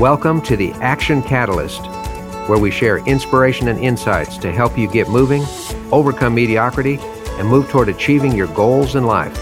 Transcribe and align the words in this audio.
Welcome 0.00 0.42
to 0.42 0.56
the 0.56 0.72
Action 0.80 1.22
Catalyst, 1.22 1.86
where 2.48 2.58
we 2.58 2.72
share 2.72 2.98
inspiration 3.06 3.68
and 3.68 3.78
insights 3.78 4.36
to 4.38 4.50
help 4.50 4.76
you 4.76 4.88
get 4.90 5.08
moving, 5.08 5.44
overcome 5.92 6.34
mediocrity, 6.34 6.98
and 7.38 7.46
move 7.46 7.68
toward 7.68 7.88
achieving 7.88 8.32
your 8.32 8.48
goals 8.48 8.96
in 8.96 9.06
life. 9.06 9.38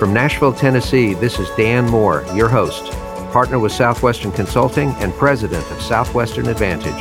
From 0.00 0.12
Nashville, 0.12 0.52
Tennessee, 0.52 1.14
this 1.14 1.38
is 1.38 1.48
Dan 1.50 1.88
Moore, 1.88 2.26
your 2.34 2.48
host, 2.48 2.90
partner 3.30 3.60
with 3.60 3.70
Southwestern 3.70 4.32
Consulting 4.32 4.88
and 4.96 5.12
president 5.14 5.64
of 5.70 5.80
Southwestern 5.80 6.48
Advantage. 6.48 6.92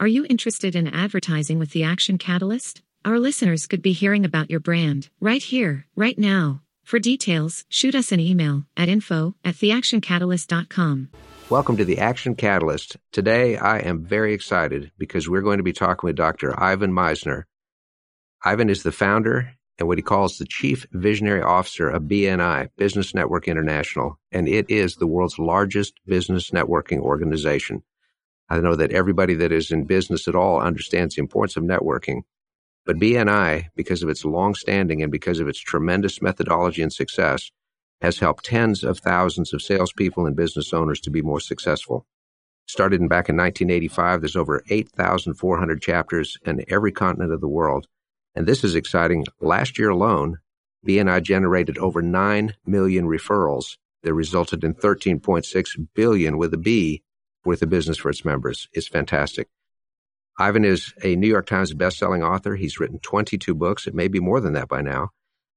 Are 0.00 0.08
you 0.08 0.24
interested 0.30 0.74
in 0.74 0.88
advertising 0.88 1.58
with 1.58 1.72
the 1.72 1.84
Action 1.84 2.16
Catalyst? 2.16 2.80
Our 3.06 3.20
listeners 3.20 3.68
could 3.68 3.82
be 3.82 3.92
hearing 3.92 4.24
about 4.24 4.50
your 4.50 4.58
brand 4.58 5.10
right 5.20 5.40
here, 5.40 5.86
right 5.94 6.18
now. 6.18 6.62
For 6.82 6.98
details, 6.98 7.64
shoot 7.68 7.94
us 7.94 8.10
an 8.10 8.18
email 8.18 8.64
at 8.76 8.88
info 8.88 9.36
at 9.44 9.54
theactioncatalyst.com. 9.54 11.10
Welcome 11.48 11.76
to 11.76 11.84
the 11.84 12.00
Action 12.00 12.34
Catalyst. 12.34 12.96
Today, 13.12 13.58
I 13.58 13.78
am 13.78 14.04
very 14.04 14.34
excited 14.34 14.90
because 14.98 15.28
we're 15.28 15.42
going 15.42 15.58
to 15.58 15.62
be 15.62 15.72
talking 15.72 16.08
with 16.08 16.16
Dr. 16.16 16.60
Ivan 16.60 16.90
Misner. 16.90 17.44
Ivan 18.44 18.68
is 18.68 18.82
the 18.82 18.90
founder 18.90 19.52
and 19.78 19.86
what 19.86 19.98
he 19.98 20.02
calls 20.02 20.38
the 20.38 20.44
Chief 20.44 20.84
Visionary 20.90 21.42
Officer 21.42 21.88
of 21.88 22.02
BNI, 22.02 22.70
Business 22.76 23.14
Network 23.14 23.46
International, 23.46 24.18
and 24.32 24.48
it 24.48 24.68
is 24.68 24.96
the 24.96 25.06
world's 25.06 25.38
largest 25.38 25.94
business 26.06 26.50
networking 26.50 26.98
organization. 26.98 27.84
I 28.48 28.58
know 28.58 28.74
that 28.74 28.90
everybody 28.90 29.34
that 29.34 29.52
is 29.52 29.70
in 29.70 29.84
business 29.84 30.26
at 30.26 30.34
all 30.34 30.60
understands 30.60 31.14
the 31.14 31.20
importance 31.20 31.56
of 31.56 31.62
networking. 31.62 32.22
But 32.86 32.98
BNI, 32.98 33.66
because 33.74 34.04
of 34.04 34.08
its 34.08 34.24
long 34.24 34.54
standing 34.54 35.02
and 35.02 35.10
because 35.10 35.40
of 35.40 35.48
its 35.48 35.58
tremendous 35.58 36.22
methodology 36.22 36.82
and 36.82 36.92
success, 36.92 37.50
has 38.00 38.20
helped 38.20 38.44
tens 38.44 38.84
of 38.84 39.00
thousands 39.00 39.52
of 39.52 39.60
salespeople 39.60 40.24
and 40.24 40.36
business 40.36 40.72
owners 40.72 41.00
to 41.00 41.10
be 41.10 41.20
more 41.20 41.40
successful. 41.40 42.06
Started 42.68 43.00
in 43.00 43.08
back 43.08 43.28
in 43.28 43.36
1985, 43.36 44.20
there's 44.20 44.36
over 44.36 44.62
8,400 44.70 45.82
chapters 45.82 46.36
in 46.46 46.64
every 46.68 46.92
continent 46.92 47.32
of 47.32 47.40
the 47.40 47.48
world. 47.48 47.86
And 48.36 48.46
this 48.46 48.62
is 48.62 48.76
exciting. 48.76 49.24
Last 49.40 49.78
year 49.78 49.90
alone, 49.90 50.38
BNI 50.86 51.22
generated 51.22 51.78
over 51.78 52.02
9 52.02 52.54
million 52.66 53.06
referrals 53.06 53.78
that 54.02 54.14
resulted 54.14 54.62
in 54.62 54.74
13.6 54.74 55.88
billion 55.94 56.38
with 56.38 56.54
a 56.54 56.58
B 56.58 57.02
worth 57.44 57.62
of 57.62 57.70
business 57.70 57.98
for 57.98 58.10
its 58.10 58.24
members. 58.24 58.68
It's 58.72 58.88
fantastic. 58.88 59.48
Ivan 60.38 60.66
is 60.66 60.92
a 61.02 61.16
New 61.16 61.28
York 61.28 61.46
Times 61.46 61.72
bestselling 61.72 62.22
author. 62.22 62.56
He's 62.56 62.78
written 62.78 62.98
22 62.98 63.54
books. 63.54 63.86
It 63.86 63.94
may 63.94 64.08
be 64.08 64.20
more 64.20 64.40
than 64.40 64.52
that 64.52 64.68
by 64.68 64.82
now. 64.82 65.10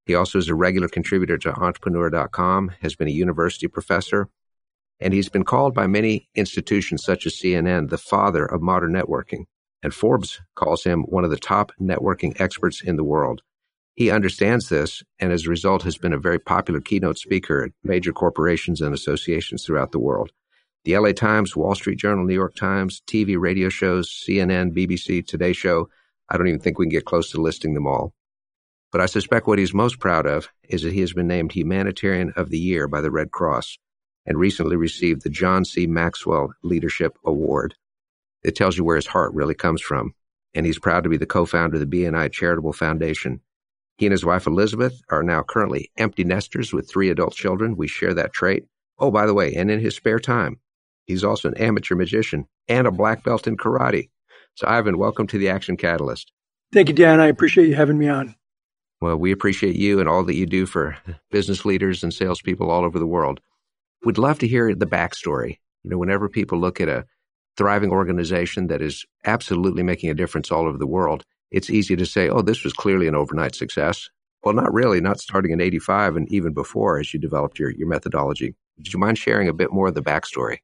He 0.05 0.15
also 0.15 0.39
is 0.39 0.47
a 0.47 0.55
regular 0.55 0.87
contributor 0.87 1.37
to 1.39 1.53
entrepreneur.com, 1.53 2.71
has 2.81 2.95
been 2.95 3.09
a 3.09 3.11
university 3.11 3.67
professor, 3.67 4.29
and 4.99 5.13
he's 5.13 5.27
been 5.27 5.43
called 5.43 5.73
by 5.73 5.87
many 5.87 6.29
institutions 6.33 7.03
such 7.03 7.25
as 7.25 7.35
CNN 7.35 7.89
the 7.89 7.97
father 7.97 8.45
of 8.45 8.61
modern 8.61 8.93
networking. 8.93 9.43
And 9.83 9.93
Forbes 9.93 10.41
calls 10.55 10.83
him 10.83 11.03
one 11.03 11.25
of 11.25 11.29
the 11.29 11.37
top 11.37 11.73
networking 11.79 12.39
experts 12.39 12.81
in 12.81 12.95
the 12.95 13.03
world. 13.03 13.41
He 13.95 14.09
understands 14.09 14.69
this 14.69 15.03
and 15.19 15.33
as 15.33 15.45
a 15.45 15.49
result 15.49 15.83
has 15.83 15.97
been 15.97 16.13
a 16.13 16.17
very 16.17 16.39
popular 16.39 16.79
keynote 16.79 17.17
speaker 17.17 17.65
at 17.65 17.71
major 17.83 18.13
corporations 18.13 18.79
and 18.79 18.93
associations 18.93 19.65
throughout 19.65 19.91
the 19.91 19.99
world 19.99 20.31
the 20.85 20.97
LA 20.97 21.11
Times, 21.11 21.55
Wall 21.55 21.75
Street 21.75 21.97
Journal, 21.97 22.25
New 22.25 22.33
York 22.33 22.55
Times, 22.55 23.01
TV, 23.07 23.37
radio 23.37 23.69
shows, 23.69 24.09
CNN, 24.09 24.75
BBC, 24.75 25.25
Today 25.25 25.53
Show. 25.53 25.89
I 26.29 26.37
don't 26.37 26.47
even 26.47 26.59
think 26.59 26.79
we 26.79 26.85
can 26.85 26.91
get 26.91 27.05
close 27.05 27.31
to 27.31 27.41
listing 27.41 27.73
them 27.73 27.87
all. 27.87 28.13
But 28.91 29.01
I 29.01 29.05
suspect 29.05 29.45
what 29.45 29.59
he's 29.59 29.73
most 29.73 29.99
proud 29.99 30.25
of 30.25 30.49
is 30.63 30.81
that 30.81 30.93
he 30.93 31.01
has 31.01 31.13
been 31.13 31.27
named 31.27 31.51
Humanitarian 31.51 32.33
of 32.35 32.49
the 32.49 32.57
Year 32.57 32.87
by 32.87 33.01
the 33.01 33.11
Red 33.11 33.31
Cross 33.31 33.77
and 34.25 34.37
recently 34.37 34.75
received 34.75 35.23
the 35.23 35.29
John 35.29 35.65
C. 35.65 35.85
Maxwell 35.85 36.53
Leadership 36.63 37.17
Award. 37.25 37.75
It 38.43 38.55
tells 38.55 38.77
you 38.77 38.83
where 38.83 38.95
his 38.95 39.07
heart 39.07 39.33
really 39.33 39.55
comes 39.55 39.81
from. 39.81 40.13
And 40.53 40.65
he's 40.65 40.79
proud 40.79 41.03
to 41.03 41.09
be 41.09 41.17
the 41.17 41.27
co-founder 41.27 41.75
of 41.75 41.87
the 41.87 42.03
BNI 42.03 42.31
Charitable 42.31 42.73
Foundation. 42.73 43.41
He 43.97 44.07
and 44.07 44.11
his 44.11 44.25
wife 44.25 44.47
Elisabeth 44.47 44.99
are 45.09 45.21
now 45.21 45.43
currently 45.43 45.91
empty 45.97 46.23
nesters 46.23 46.73
with 46.73 46.89
three 46.89 47.09
adult 47.09 47.35
children. 47.35 47.75
We 47.75 47.87
share 47.87 48.13
that 48.15 48.33
trait. 48.33 48.65
Oh, 48.97 49.11
by 49.11 49.25
the 49.25 49.33
way, 49.33 49.53
and 49.53 49.69
in 49.69 49.79
his 49.79 49.95
spare 49.95 50.19
time, 50.19 50.59
He's 51.09 51.23
also 51.23 51.47
an 51.47 51.57
amateur 51.57 51.95
magician 51.95 52.45
and 52.67 52.85
a 52.85 52.91
black 52.91 53.23
belt 53.23 53.47
in 53.47 53.57
karate. 53.57 54.11
So, 54.53 54.67
Ivan, 54.67 54.99
welcome 54.99 55.25
to 55.25 55.39
the 55.39 55.49
Action 55.49 55.75
Catalyst. 55.75 56.31
Thank 56.71 56.87
you, 56.87 56.93
Dan. 56.93 57.19
I 57.19 57.25
appreciate 57.25 57.67
you 57.67 57.73
having 57.73 57.97
me 57.97 58.07
on. 58.07 58.35
Well, 59.01 59.17
we 59.17 59.31
appreciate 59.31 59.75
you 59.75 59.99
and 59.99 60.07
all 60.07 60.23
that 60.25 60.35
you 60.35 60.45
do 60.45 60.67
for 60.67 60.95
business 61.31 61.65
leaders 61.65 62.03
and 62.03 62.13
salespeople 62.13 62.69
all 62.69 62.83
over 62.83 62.99
the 62.99 63.07
world. 63.07 63.39
We'd 64.05 64.19
love 64.19 64.37
to 64.37 64.47
hear 64.47 64.75
the 64.75 64.85
backstory. 64.85 65.57
You 65.83 65.89
know, 65.89 65.97
whenever 65.97 66.29
people 66.29 66.59
look 66.59 66.79
at 66.79 66.89
a 66.89 67.05
thriving 67.57 67.89
organization 67.89 68.67
that 68.67 68.83
is 68.83 69.03
absolutely 69.25 69.81
making 69.81 70.11
a 70.11 70.13
difference 70.13 70.51
all 70.51 70.67
over 70.67 70.77
the 70.77 70.85
world, 70.85 71.23
it's 71.49 71.71
easy 71.71 71.95
to 71.95 72.05
say, 72.05 72.29
oh, 72.29 72.43
this 72.43 72.63
was 72.63 72.73
clearly 72.73 73.07
an 73.07 73.15
overnight 73.15 73.55
success. 73.55 74.11
Well, 74.43 74.53
not 74.53 74.71
really, 74.71 75.01
not 75.01 75.19
starting 75.19 75.53
in 75.53 75.59
85 75.59 76.17
and 76.17 76.31
even 76.31 76.53
before 76.53 76.99
as 76.99 77.15
you 77.15 77.19
developed 77.19 77.57
your, 77.57 77.71
your 77.71 77.87
methodology. 77.87 78.53
Would 78.77 78.93
you 78.93 78.99
mind 78.99 79.17
sharing 79.17 79.47
a 79.47 79.53
bit 79.53 79.73
more 79.73 79.87
of 79.87 79.95
the 79.95 80.03
backstory? 80.03 80.59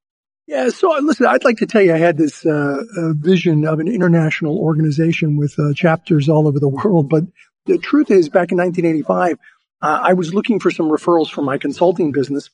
Yeah, 0.47 0.69
so 0.69 0.95
uh, 0.95 1.01
listen, 1.01 1.25
I'd 1.25 1.43
like 1.43 1.57
to 1.57 1.65
tell 1.65 1.81
you 1.81 1.93
I 1.93 1.97
had 1.97 2.17
this 2.17 2.45
uh, 2.45 2.83
uh, 2.97 3.13
vision 3.13 3.65
of 3.65 3.79
an 3.79 3.87
international 3.87 4.59
organization 4.59 5.37
with 5.37 5.57
uh, 5.57 5.73
chapters 5.73 6.29
all 6.29 6.47
over 6.47 6.59
the 6.59 6.69
world. 6.83 7.09
But 7.09 7.23
the 7.65 7.79
truth 7.79 8.11
is, 8.11 8.29
back 8.29 8.51
in 8.51 8.59
1985, 8.59 9.39
uh, 9.81 9.99
I 10.03 10.13
was 10.13 10.33
looking 10.33 10.59
for 10.59 10.69
some 10.69 10.89
referrals 10.89 11.29
for 11.29 11.41
my 11.41 11.57
consulting 11.57 12.11
business, 12.11 12.49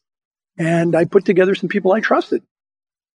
and 0.58 0.96
I 0.96 1.06
put 1.06 1.26
together 1.26 1.54
some 1.54 1.70
people 1.70 1.92
I 1.92 2.00
trusted. 2.00 2.44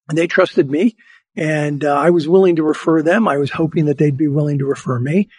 And 0.08 0.18
they 0.18 0.28
trusted 0.28 0.70
me, 0.70 0.98
and 1.36 1.84
uh, 1.84 1.96
I 1.96 2.10
was 2.12 2.28
willing 2.28 2.58
to 2.58 2.64
refer 2.64 3.02
them. 3.02 3.28
I 3.28 3.38
was 3.38 3.52
hoping 3.52 3.86
that 3.86 3.98
they'd 3.98 4.18
be 4.18 4.28
willing 4.28 4.60
to 4.60 4.66
refer 4.66 5.00
me. 5.00 5.30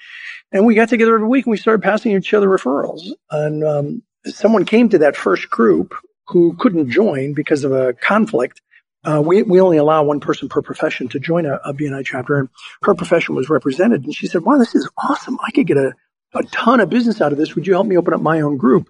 And 0.51 0.65
we 0.65 0.75
got 0.75 0.89
together 0.89 1.15
every 1.15 1.29
week 1.29 1.47
and 1.47 1.51
we 1.51 1.57
started 1.57 1.83
passing 1.83 2.13
each 2.13 2.35
other 2.35 2.49
referrals. 2.49 3.03
And 3.31 3.65
um, 3.65 4.03
someone 4.25 4.65
came 4.65 4.89
to 4.91 4.99
that 4.99 5.17
first 5.17 5.51
group 5.51 5.95
who 6.29 6.57
couldn't 6.57 6.91
join 6.91 7.35
because 7.35 7.65
of 7.65 7.73
a 7.73 7.93
conflict 7.93 8.61
uh, 9.07 9.23
we, 9.25 9.43
we 9.43 9.61
only 9.61 9.77
allow 9.77 10.03
one 10.03 10.21
person 10.21 10.49
per 10.49 10.63
profession 10.63 11.09
to 11.09 11.21
join 11.21 11.47
a, 11.47 11.55
a 11.65 11.73
BNI 11.73 12.05
chapter, 12.05 12.39
and 12.39 12.49
her 12.83 12.95
profession 12.95 13.35
was 13.35 13.49
represented. 13.49 14.05
And 14.05 14.15
she 14.15 14.27
said, 14.27 14.43
"Wow, 14.43 14.59
this 14.59 14.75
is 14.75 14.89
awesome! 14.99 15.39
I 15.47 15.53
could 15.53 15.67
get 15.67 15.77
a, 15.77 15.93
a 16.35 16.43
ton 16.45 16.81
of 16.81 16.91
business 16.91 17.21
out 17.21 17.33
of 17.33 17.39
this. 17.39 17.55
Would 17.55 17.67
you 17.67 17.75
help 17.75 17.87
me 17.87 17.97
open 17.97 18.15
up 18.15 18.21
my 18.21 18.41
own 18.41 18.57
group?" 18.57 18.89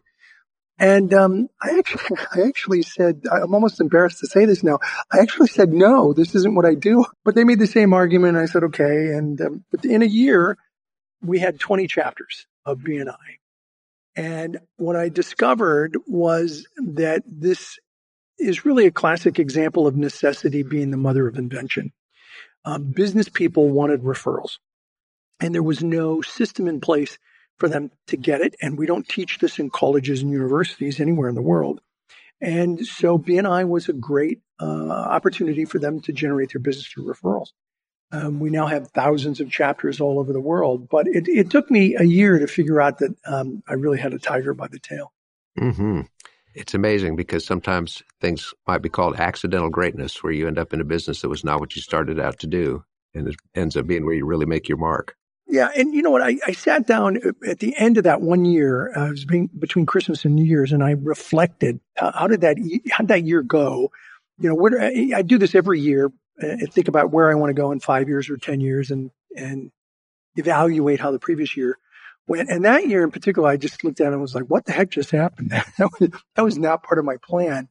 And 0.79 1.13
um, 1.13 1.49
I 1.63 1.79
actually, 1.79 2.17
I 2.35 2.49
actually 2.49 2.83
said, 2.83 3.23
I'm 3.31 3.55
almost 3.55 3.81
embarrassed 3.81 4.21
to 4.21 4.27
say 4.27 4.45
this 4.47 4.63
now. 4.63 4.79
I 5.13 5.19
actually 5.19 5.49
said, 5.49 5.73
"No, 5.73 6.15
this 6.15 6.35
isn't 6.35 6.55
what 6.55 6.65
I 6.65 6.75
do." 6.75 7.05
But 7.25 7.35
they 7.35 7.45
made 7.45 7.59
the 7.59 7.67
same 7.67 7.93
argument. 7.93 8.39
I 8.39 8.47
said, 8.47 8.65
"Okay." 8.65 8.85
And 8.85 9.39
um, 9.41 9.65
but 9.71 9.85
in 9.85 10.03
a 10.03 10.07
year, 10.07 10.57
we 11.23 11.39
had 11.39 11.61
20 11.61 11.87
chapters 11.89 12.47
of 12.65 12.79
BNI. 12.79 13.17
And 14.17 14.61
what 14.77 14.97
I 14.97 15.11
discovered 15.11 15.99
was 16.07 16.67
that 16.79 17.23
this 17.27 17.79
is 18.39 18.65
really 18.65 18.87
a 18.87 18.91
classic 18.91 19.39
example 19.39 19.87
of 19.87 19.97
necessity 19.97 20.63
being 20.63 20.91
the 20.91 20.97
mother 20.97 21.27
of 21.27 21.39
invention. 21.39 21.93
Um, 22.65 22.85
business 22.85 23.29
people 23.29 23.69
wanted 23.71 24.03
referrals, 24.03 24.59
and 25.41 25.55
there 25.55 25.63
was 25.63 25.83
no 25.83 26.21
system 26.21 26.67
in 26.67 26.81
place 26.81 27.19
for 27.59 27.69
them 27.69 27.91
to 28.09 28.17
get 28.17 28.41
it. 28.41 28.55
And 28.61 28.77
we 28.77 28.87
don't 28.87 29.09
teach 29.09 29.39
this 29.39 29.59
in 29.59 29.71
colleges 29.71 30.23
and 30.23 30.31
universities 30.31 31.01
anywhere 31.01 31.29
in 31.29 31.35
the 31.35 31.43
world. 31.43 31.81
And 32.41 32.87
so 32.87 33.19
BNI 33.19 33.67
was 33.67 33.89
a 33.89 33.95
great 33.95 34.41
uh, 34.61 34.91
opportunity 34.91 35.65
for 35.65 35.79
them 35.79 36.01
to 36.01 36.13
generate 36.13 36.53
their 36.53 36.61
business 36.61 36.87
through 36.87 37.13
referrals. 37.13 37.49
Um, 38.13 38.41
we 38.41 38.51
now 38.51 38.67
have 38.67 38.89
thousands 38.89 39.41
of 39.41 39.51
chapters 39.51 40.01
all 40.01 40.19
over 40.19 40.33
the 40.33 40.41
world, 40.41 40.89
but 40.89 41.09
it, 41.09 41.29
it 41.29 41.51
took 41.51 41.71
me 41.71 41.97
a 41.97 42.05
year 42.05 42.39
to 42.39 42.47
figure 42.47 42.81
out 42.81 42.99
that 42.99 43.17
um, 43.27 43.63
I 43.67 43.75
really 43.75 43.99
had 43.99 44.13
a 44.13 44.19
tiger 44.19 44.55
by 44.55 44.69
the 44.69 44.79
tail. 44.79 45.13
Mm-hmm 45.59 46.03
it's 46.57 46.73
amazing 46.75 47.17
because 47.17 47.45
sometimes 47.45 48.03
things 48.21 48.55
might 48.67 48.81
be 48.81 48.89
called 48.89 49.17
accidental 49.17 49.69
greatness, 49.69 50.23
where 50.23 50.33
you 50.33 50.49
end 50.49 50.59
up 50.59 50.73
in 50.73 50.81
a 50.81 50.85
business 50.85 51.21
that 51.21 51.29
was 51.29 51.45
not 51.45 51.61
what 51.61 51.77
you 51.77 51.83
started 51.83 52.19
out 52.19 52.39
to 52.41 52.47
do, 52.47 52.83
and 53.15 53.29
it 53.29 53.37
ends 53.55 53.77
up 53.77 53.87
being 53.87 54.07
where 54.07 54.15
you 54.15 54.25
really 54.25 54.47
make 54.47 54.67
your 54.69 54.79
mark. 54.79 55.15
Yeah, 55.47 55.69
and 55.77 55.95
you 55.95 56.01
know 56.01 56.11
what? 56.11 56.23
I, 56.23 56.39
I 56.47 56.53
sat 56.53 56.87
down 56.87 57.19
at 57.47 57.61
the 57.61 57.77
end 57.77 57.99
of 57.99 58.05
that 58.05 58.23
one 58.23 58.47
year. 58.47 58.91
Uh, 58.97 59.09
it 59.09 59.11
was 59.11 59.25
being, 59.27 59.51
between 59.57 59.85
Christmas 59.85 60.25
and 60.25 60.35
New 60.35 60.45
Year's, 60.45 60.73
and 60.73 60.83
I 60.83 60.93
reflected. 60.93 61.79
Uh, 62.01 62.13
how 62.13 62.27
did 62.27 62.41
that 62.41 62.57
how 62.91 63.05
did 63.05 63.09
that 63.09 63.23
year 63.25 63.43
go? 63.43 63.93
You 64.39 64.49
know, 64.49 64.79
I, 64.81 65.13
I 65.15 65.23
do 65.23 65.39
this 65.39 65.55
every 65.55 65.81
year. 65.81 66.07
Uh, 66.43 66.49
and 66.49 66.73
think 66.73 66.89
about 66.89 67.11
where 67.11 67.31
I 67.31 67.35
want 67.35 67.51
to 67.51 67.55
go 67.55 67.71
in 67.71 67.81
five 67.81 68.09
years 68.09 68.31
or 68.31 68.39
ten 68.39 68.61
years, 68.61 68.91
and 68.91 69.11
and 69.37 69.71
evaluate 70.37 71.01
how 71.01 71.11
the 71.11 71.19
previous 71.19 71.57
year 71.57 71.79
and 72.29 72.65
that 72.65 72.89
year 72.89 73.05
in 73.05 73.11
particular, 73.11 73.49
I 73.49 73.57
just 73.57 73.85
looked 73.85 74.01
at 74.01 74.09
it 74.09 74.13
and 74.13 74.21
was 74.21 74.35
like, 74.35 74.45
what 74.45 74.65
the 74.65 74.73
heck 74.73 74.91
just 74.91 75.11
happened? 75.11 75.51
that, 75.79 75.91
was, 76.01 76.11
that 76.35 76.43
was 76.43 76.59
not 76.59 76.83
part 76.83 76.99
of 76.99 77.05
my 77.05 77.17
plan. 77.23 77.69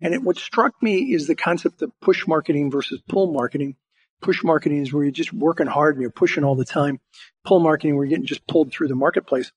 And 0.00 0.14
it, 0.14 0.22
what 0.22 0.36
struck 0.36 0.74
me 0.82 1.14
is 1.14 1.26
the 1.26 1.34
concept 1.34 1.80
of 1.82 1.90
push 2.00 2.26
marketing 2.26 2.70
versus 2.70 3.00
pull 3.08 3.32
marketing. 3.32 3.76
Push 4.20 4.44
marketing 4.44 4.82
is 4.82 4.92
where 4.92 5.04
you're 5.04 5.12
just 5.12 5.32
working 5.32 5.66
hard 5.66 5.94
and 5.94 6.02
you're 6.02 6.10
pushing 6.10 6.44
all 6.44 6.54
the 6.54 6.64
time. 6.64 7.00
Pull 7.44 7.60
marketing, 7.60 7.96
where 7.96 8.04
you're 8.04 8.10
getting 8.10 8.26
just 8.26 8.46
pulled 8.46 8.72
through 8.72 8.88
the 8.88 8.94
marketplace. 8.94 9.52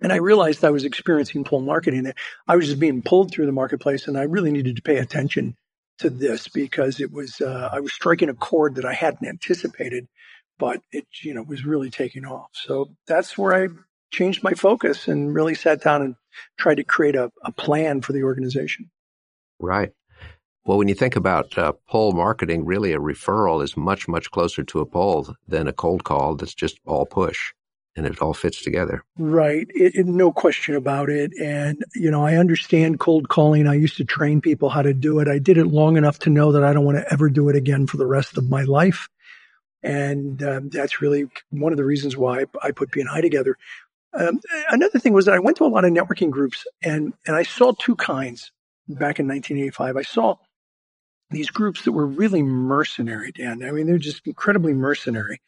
And 0.00 0.12
I 0.12 0.16
realized 0.16 0.64
I 0.64 0.70
was 0.70 0.84
experiencing 0.84 1.44
pull 1.44 1.60
marketing. 1.60 2.10
I 2.48 2.56
was 2.56 2.66
just 2.66 2.80
being 2.80 3.02
pulled 3.02 3.32
through 3.32 3.46
the 3.46 3.52
marketplace 3.52 4.08
and 4.08 4.16
I 4.16 4.22
really 4.22 4.50
needed 4.50 4.76
to 4.76 4.82
pay 4.82 4.96
attention 4.96 5.56
to 5.98 6.08
this 6.08 6.48
because 6.48 7.00
it 7.00 7.12
was, 7.12 7.42
uh, 7.42 7.68
I 7.70 7.80
was 7.80 7.92
striking 7.92 8.30
a 8.30 8.34
chord 8.34 8.76
that 8.76 8.86
I 8.86 8.94
hadn't 8.94 9.28
anticipated, 9.28 10.08
but 10.60 10.80
it, 10.92 11.06
you 11.22 11.34
know, 11.34 11.42
was 11.42 11.64
really 11.64 11.90
taking 11.90 12.24
off. 12.24 12.50
So 12.52 12.90
that's 13.08 13.36
where 13.36 13.54
I 13.54 13.68
changed 14.12 14.44
my 14.44 14.52
focus 14.52 15.08
and 15.08 15.34
really 15.34 15.54
sat 15.54 15.82
down 15.82 16.02
and 16.02 16.14
tried 16.58 16.76
to 16.76 16.84
create 16.84 17.16
a, 17.16 17.32
a 17.42 17.50
plan 17.50 18.02
for 18.02 18.12
the 18.12 18.22
organization. 18.22 18.90
Right. 19.58 19.90
Well, 20.64 20.76
when 20.78 20.88
you 20.88 20.94
think 20.94 21.16
about 21.16 21.56
uh, 21.56 21.72
pull 21.88 22.12
marketing, 22.12 22.66
really 22.66 22.92
a 22.92 22.98
referral 22.98 23.64
is 23.64 23.76
much, 23.76 24.06
much 24.06 24.30
closer 24.30 24.62
to 24.62 24.80
a 24.80 24.86
poll 24.86 25.34
than 25.48 25.66
a 25.66 25.72
cold 25.72 26.04
call 26.04 26.36
that's 26.36 26.54
just 26.54 26.78
all 26.84 27.06
push 27.06 27.52
and 27.96 28.06
it 28.06 28.20
all 28.20 28.34
fits 28.34 28.62
together. 28.62 29.02
Right. 29.18 29.66
It, 29.70 29.94
it, 29.94 30.06
no 30.06 30.32
question 30.32 30.76
about 30.76 31.08
it. 31.08 31.32
And, 31.40 31.82
you 31.94 32.10
know, 32.10 32.24
I 32.24 32.36
understand 32.36 33.00
cold 33.00 33.28
calling. 33.28 33.66
I 33.66 33.74
used 33.74 33.96
to 33.96 34.04
train 34.04 34.40
people 34.40 34.68
how 34.68 34.82
to 34.82 34.94
do 34.94 35.18
it. 35.18 35.28
I 35.28 35.38
did 35.38 35.58
it 35.58 35.66
long 35.66 35.96
enough 35.96 36.18
to 36.20 36.30
know 36.30 36.52
that 36.52 36.62
I 36.62 36.72
don't 36.72 36.84
want 36.84 36.98
to 36.98 37.12
ever 37.12 37.28
do 37.30 37.48
it 37.48 37.56
again 37.56 37.86
for 37.86 37.96
the 37.96 38.06
rest 38.06 38.36
of 38.36 38.48
my 38.48 38.62
life. 38.62 39.08
And 39.82 40.42
um, 40.42 40.68
that's 40.68 41.00
really 41.00 41.30
one 41.50 41.72
of 41.72 41.78
the 41.78 41.84
reasons 41.84 42.16
why 42.16 42.44
I 42.62 42.70
put 42.70 42.90
BNI 42.90 43.22
together. 43.22 43.56
Um, 44.12 44.40
another 44.68 44.98
thing 44.98 45.12
was 45.12 45.26
that 45.26 45.34
I 45.34 45.38
went 45.38 45.56
to 45.58 45.64
a 45.64 45.68
lot 45.68 45.84
of 45.84 45.92
networking 45.92 46.30
groups 46.30 46.66
and, 46.82 47.14
and 47.26 47.36
I 47.36 47.44
saw 47.44 47.72
two 47.72 47.96
kinds 47.96 48.50
back 48.88 49.20
in 49.20 49.28
1985. 49.28 49.96
I 49.96 50.02
saw 50.02 50.36
these 51.30 51.50
groups 51.50 51.84
that 51.84 51.92
were 51.92 52.06
really 52.06 52.42
mercenary, 52.42 53.32
Dan. 53.32 53.62
I 53.62 53.70
mean, 53.70 53.86
they're 53.86 53.98
just 53.98 54.26
incredibly 54.26 54.72
mercenary, 54.72 55.40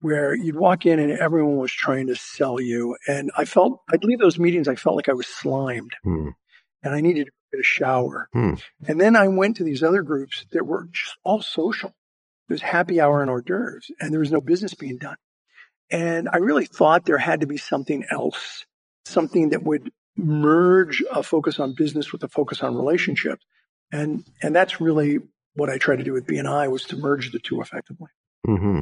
where 0.00 0.34
you'd 0.34 0.56
walk 0.56 0.86
in 0.86 0.98
and 0.98 1.10
everyone 1.12 1.56
was 1.56 1.72
trying 1.72 2.06
to 2.06 2.16
sell 2.16 2.60
you. 2.60 2.96
And 3.08 3.30
I 3.36 3.44
felt, 3.44 3.80
I'd 3.92 4.04
leave 4.04 4.20
those 4.20 4.38
meetings, 4.38 4.68
I 4.68 4.76
felt 4.76 4.96
like 4.96 5.08
I 5.08 5.14
was 5.14 5.26
slimed 5.26 5.94
hmm. 6.04 6.28
and 6.82 6.94
I 6.94 7.00
needed 7.00 7.26
to 7.26 7.32
get 7.52 7.60
a 7.60 7.64
shower. 7.64 8.28
Hmm. 8.32 8.54
And 8.86 9.00
then 9.00 9.16
I 9.16 9.28
went 9.28 9.56
to 9.56 9.64
these 9.64 9.82
other 9.82 10.02
groups 10.02 10.46
that 10.52 10.66
were 10.66 10.88
just 10.92 11.16
all 11.24 11.42
social. 11.42 11.94
There 12.48 12.54
was 12.54 12.62
happy 12.62 13.00
hour 13.00 13.22
and 13.22 13.30
hors 13.30 13.42
d'oeuvres, 13.42 13.90
and 14.00 14.12
there 14.12 14.20
was 14.20 14.32
no 14.32 14.40
business 14.40 14.74
being 14.74 14.98
done. 14.98 15.16
And 15.90 16.28
I 16.32 16.38
really 16.38 16.66
thought 16.66 17.04
there 17.04 17.18
had 17.18 17.40
to 17.40 17.46
be 17.46 17.56
something 17.56 18.04
else, 18.10 18.64
something 19.04 19.50
that 19.50 19.62
would 19.62 19.90
merge 20.16 21.02
a 21.12 21.22
focus 21.22 21.58
on 21.58 21.74
business 21.74 22.12
with 22.12 22.22
a 22.22 22.28
focus 22.28 22.62
on 22.62 22.76
relationships. 22.76 23.44
And, 23.92 24.24
and 24.42 24.54
that's 24.54 24.80
really 24.80 25.18
what 25.54 25.70
I 25.70 25.78
tried 25.78 25.96
to 25.96 26.04
do 26.04 26.12
with 26.12 26.26
BNI 26.26 26.70
was 26.70 26.84
to 26.86 26.96
merge 26.96 27.32
the 27.32 27.38
two 27.38 27.60
effectively. 27.60 28.08
Mm-hmm. 28.46 28.80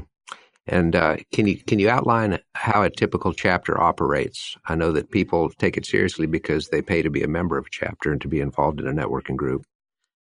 And 0.66 0.94
uh, 0.94 1.16
can 1.32 1.48
you 1.48 1.56
can 1.56 1.80
you 1.80 1.90
outline 1.90 2.38
how 2.54 2.84
a 2.84 2.90
typical 2.90 3.32
chapter 3.32 3.80
operates? 3.80 4.56
I 4.64 4.76
know 4.76 4.92
that 4.92 5.10
people 5.10 5.50
take 5.50 5.76
it 5.76 5.84
seriously 5.84 6.26
because 6.26 6.68
they 6.68 6.82
pay 6.82 7.02
to 7.02 7.10
be 7.10 7.24
a 7.24 7.28
member 7.28 7.58
of 7.58 7.66
a 7.66 7.70
chapter 7.70 8.12
and 8.12 8.20
to 8.20 8.28
be 8.28 8.40
involved 8.40 8.80
in 8.80 8.86
a 8.86 8.92
networking 8.92 9.36
group. 9.36 9.64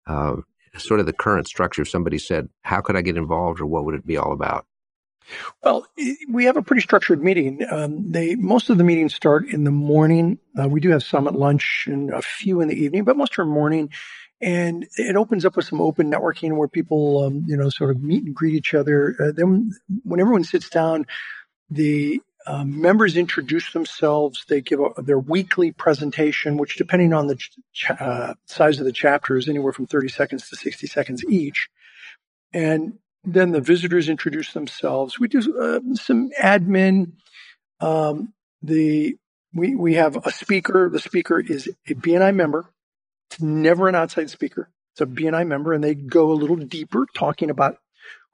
Uh, 0.07 0.37
sort 0.77 1.01
of 1.01 1.07
the 1.07 1.13
current 1.13 1.47
structure. 1.49 1.83
If 1.83 1.89
somebody 1.89 2.19
said, 2.19 2.49
"How 2.63 2.81
could 2.81 2.97
I 2.97 3.03
get 3.03 3.17
involved?" 3.17 3.61
or 3.61 3.67
"What 3.67 3.85
would 3.85 3.95
it 3.95 4.07
be 4.07 4.17
all 4.17 4.33
about?" 4.33 4.67
Well, 5.63 5.87
we 6.29 6.45
have 6.45 6.57
a 6.57 6.63
pretty 6.63 6.83
structured 6.83 7.23
meeting. 7.23 7.65
Um, 7.71 8.13
they 8.13 8.35
most 8.35 8.71
of 8.71 8.79
the 8.79 8.85
meetings 8.85 9.15
start 9.15 9.49
in 9.49 9.65
the 9.65 9.71
morning. 9.71 10.39
Uh, 10.59 10.69
we 10.69 10.81
do 10.81 10.91
have 10.91 11.03
some 11.03 11.27
at 11.27 11.35
lunch 11.35 11.87
and 11.89 12.11
a 12.11 12.23
few 12.23 12.61
in 12.61 12.69
the 12.69 12.75
evening, 12.75 13.05
but 13.05 13.17
most 13.17 13.39
are 13.39 13.45
morning. 13.45 13.91
And 14.41 14.87
it 14.97 15.17
opens 15.17 15.45
up 15.47 15.57
with 15.57 15.65
some 15.65 15.81
open 15.81 16.11
networking 16.11 16.57
where 16.57 16.69
people, 16.69 17.25
um, 17.25 17.45
you 17.47 17.57
know, 17.57 17.71
sort 17.71 17.91
of 17.91 18.03
meet 18.03 18.25
and 18.25 18.35
greet 18.35 18.55
each 18.55 18.75
other. 18.75 19.17
Uh, 19.19 19.33
then, 19.35 19.71
when 20.03 20.21
everyone 20.21 20.45
sits 20.45 20.69
down, 20.69 21.07
the 21.71 22.21
um, 22.47 22.81
members 22.81 23.17
introduce 23.17 23.73
themselves. 23.73 24.45
They 24.49 24.61
give 24.61 24.81
a, 24.81 25.01
their 25.01 25.19
weekly 25.19 25.73
presentation, 25.73 26.57
which, 26.57 26.77
depending 26.77 27.13
on 27.13 27.27
the 27.27 27.37
ch- 27.37 27.91
uh, 27.91 28.35
size 28.47 28.79
of 28.79 28.85
the 28.85 28.93
chapter, 28.93 29.37
is 29.37 29.49
anywhere 29.49 29.73
from 29.73 29.87
30 29.87 30.09
seconds 30.09 30.49
to 30.49 30.57
60 30.57 30.87
seconds 30.87 31.25
each. 31.29 31.69
And 32.53 32.99
then 33.25 33.53
the 33.53 33.61
visitors 33.61 34.09
introduce 34.09 34.53
themselves. 34.53 35.19
We 35.19 35.29
do 35.29 35.59
uh, 35.59 35.95
some 35.95 36.31
admin. 36.41 37.13
Um, 37.81 38.35
the 38.63 39.17
we 39.55 39.75
we 39.75 39.95
have 39.95 40.27
a 40.27 40.31
speaker. 40.31 40.91
The 40.91 41.01
speaker 41.01 41.41
is 41.41 41.69
a 41.89 41.95
BNI 41.95 42.35
member. 42.35 42.67
It's 43.31 43.41
never 43.41 43.89
an 43.89 43.95
outside 43.95 44.31
speaker. 44.31 44.69
It's 44.93 45.01
a 45.01 45.07
BNI 45.07 45.47
member, 45.47 45.73
and 45.73 45.83
they 45.83 45.95
go 45.95 46.31
a 46.31 46.35
little 46.35 46.57
deeper, 46.57 47.07
talking 47.15 47.51
about 47.51 47.79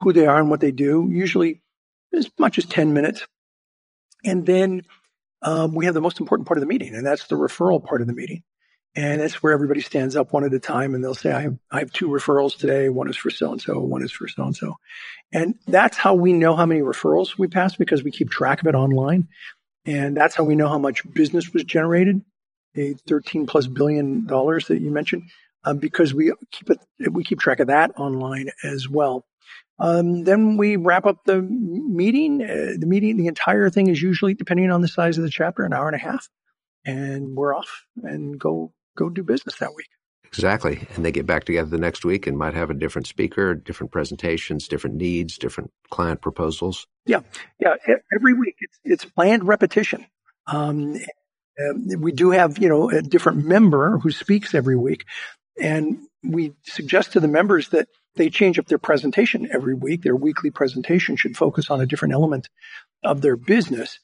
who 0.01 0.13
they 0.13 0.25
are 0.27 0.39
and 0.39 0.49
what 0.49 0.59
they 0.59 0.71
do. 0.71 1.07
Usually, 1.09 1.61
as 2.13 2.29
much 2.37 2.57
as 2.57 2.65
ten 2.65 2.93
minutes, 2.93 3.25
and 4.23 4.45
then 4.45 4.83
um, 5.41 5.73
we 5.73 5.85
have 5.85 5.93
the 5.93 6.01
most 6.01 6.19
important 6.19 6.47
part 6.47 6.57
of 6.57 6.61
the 6.61 6.67
meeting, 6.67 6.93
and 6.93 7.05
that's 7.05 7.27
the 7.27 7.35
referral 7.35 7.83
part 7.83 8.01
of 8.01 8.07
the 8.07 8.13
meeting. 8.13 8.43
And 8.93 9.21
that's 9.21 9.41
where 9.41 9.53
everybody 9.53 9.79
stands 9.79 10.17
up 10.17 10.33
one 10.33 10.43
at 10.43 10.53
a 10.53 10.59
time 10.59 10.93
and 10.93 11.03
they'll 11.03 11.15
say, 11.15 11.31
I 11.31 11.41
have, 11.43 11.57
I 11.71 11.79
have 11.79 11.93
two 11.93 12.09
referrals 12.09 12.57
today. 12.57 12.89
One 12.89 13.09
is 13.09 13.15
for 13.15 13.29
so 13.29 13.53
and 13.53 13.61
so, 13.61 13.79
one 13.79 14.03
is 14.03 14.11
for 14.11 14.27
so 14.27 14.43
and 14.43 14.55
so. 14.55 14.75
And 15.31 15.55
that's 15.65 15.95
how 15.95 16.13
we 16.13 16.33
know 16.33 16.57
how 16.57 16.65
many 16.65 16.81
referrals 16.81 17.37
we 17.37 17.47
passed 17.47 17.77
because 17.77 18.03
we 18.03 18.11
keep 18.11 18.29
track 18.29 18.59
of 18.59 18.67
it 18.67 18.75
online. 18.75 19.29
And 19.85 20.15
that's 20.15 20.35
how 20.35 20.43
we 20.43 20.55
know 20.55 20.67
how 20.67 20.77
much 20.77 21.09
business 21.13 21.53
was 21.53 21.63
generated, 21.63 22.21
a 22.75 22.93
13 23.07 23.45
plus 23.45 23.65
billion 23.65 24.25
dollars 24.25 24.67
that 24.67 24.81
you 24.81 24.91
mentioned, 24.91 25.23
um, 25.63 25.77
because 25.77 26.13
we 26.13 26.33
keep 26.51 26.69
it, 26.69 26.79
we 27.11 27.23
keep 27.23 27.39
track 27.39 27.61
of 27.61 27.67
that 27.67 27.91
online 27.97 28.49
as 28.63 28.89
well. 28.89 29.25
Um, 29.81 30.23
then 30.23 30.57
we 30.57 30.75
wrap 30.75 31.05
up 31.05 31.25
the 31.25 31.41
meeting. 31.41 32.43
Uh, 32.43 32.77
the 32.77 32.85
meeting, 32.85 33.17
the 33.17 33.27
entire 33.27 33.69
thing 33.69 33.87
is 33.87 34.01
usually, 34.01 34.35
depending 34.35 34.71
on 34.71 34.81
the 34.81 34.87
size 34.87 35.17
of 35.17 35.23
the 35.23 35.29
chapter, 35.29 35.63
an 35.63 35.73
hour 35.73 35.87
and 35.87 35.95
a 35.95 35.99
half 35.99 36.29
and 36.85 37.35
we're 37.35 37.55
off 37.55 37.85
and 38.03 38.39
go 38.39 38.73
go 38.97 39.09
do 39.09 39.23
business 39.23 39.57
that 39.57 39.73
week. 39.75 39.89
Exactly. 40.25 40.87
And 40.95 41.03
they 41.03 41.11
get 41.11 41.25
back 41.25 41.43
together 41.43 41.69
the 41.69 41.77
next 41.77 42.05
week 42.05 42.25
and 42.25 42.37
might 42.37 42.53
have 42.53 42.69
a 42.69 42.73
different 42.73 43.07
speaker, 43.07 43.53
different 43.53 43.91
presentations, 43.91 44.67
different 44.67 44.95
needs, 44.95 45.37
different 45.37 45.71
client 45.89 46.21
proposals. 46.21 46.87
Yeah. 47.05 47.21
Yeah. 47.59 47.75
Every 48.15 48.33
week 48.33 48.55
it's, 48.59 48.79
it's 48.85 49.05
planned 49.05 49.45
repetition. 49.45 50.05
Um, 50.47 50.95
we 51.97 52.13
do 52.13 52.31
have, 52.31 52.59
you 52.59 52.69
know, 52.69 52.89
a 52.89 53.01
different 53.01 53.45
member 53.45 53.97
who 53.99 54.09
speaks 54.09 54.55
every 54.55 54.77
week. 54.77 55.05
And 55.61 55.99
we 56.23 56.53
suggest 56.63 57.13
to 57.13 57.19
the 57.19 57.27
members 57.27 57.69
that 57.69 57.89
they 58.15 58.29
change 58.29 58.59
up 58.59 58.67
their 58.67 58.77
presentation 58.77 59.49
every 59.51 59.73
week. 59.73 60.03
Their 60.03 60.15
weekly 60.15 60.51
presentation 60.51 61.15
should 61.15 61.37
focus 61.37 61.69
on 61.69 61.81
a 61.81 61.85
different 61.85 62.13
element 62.13 62.49
of 63.03 63.21
their 63.21 63.37
business. 63.37 63.99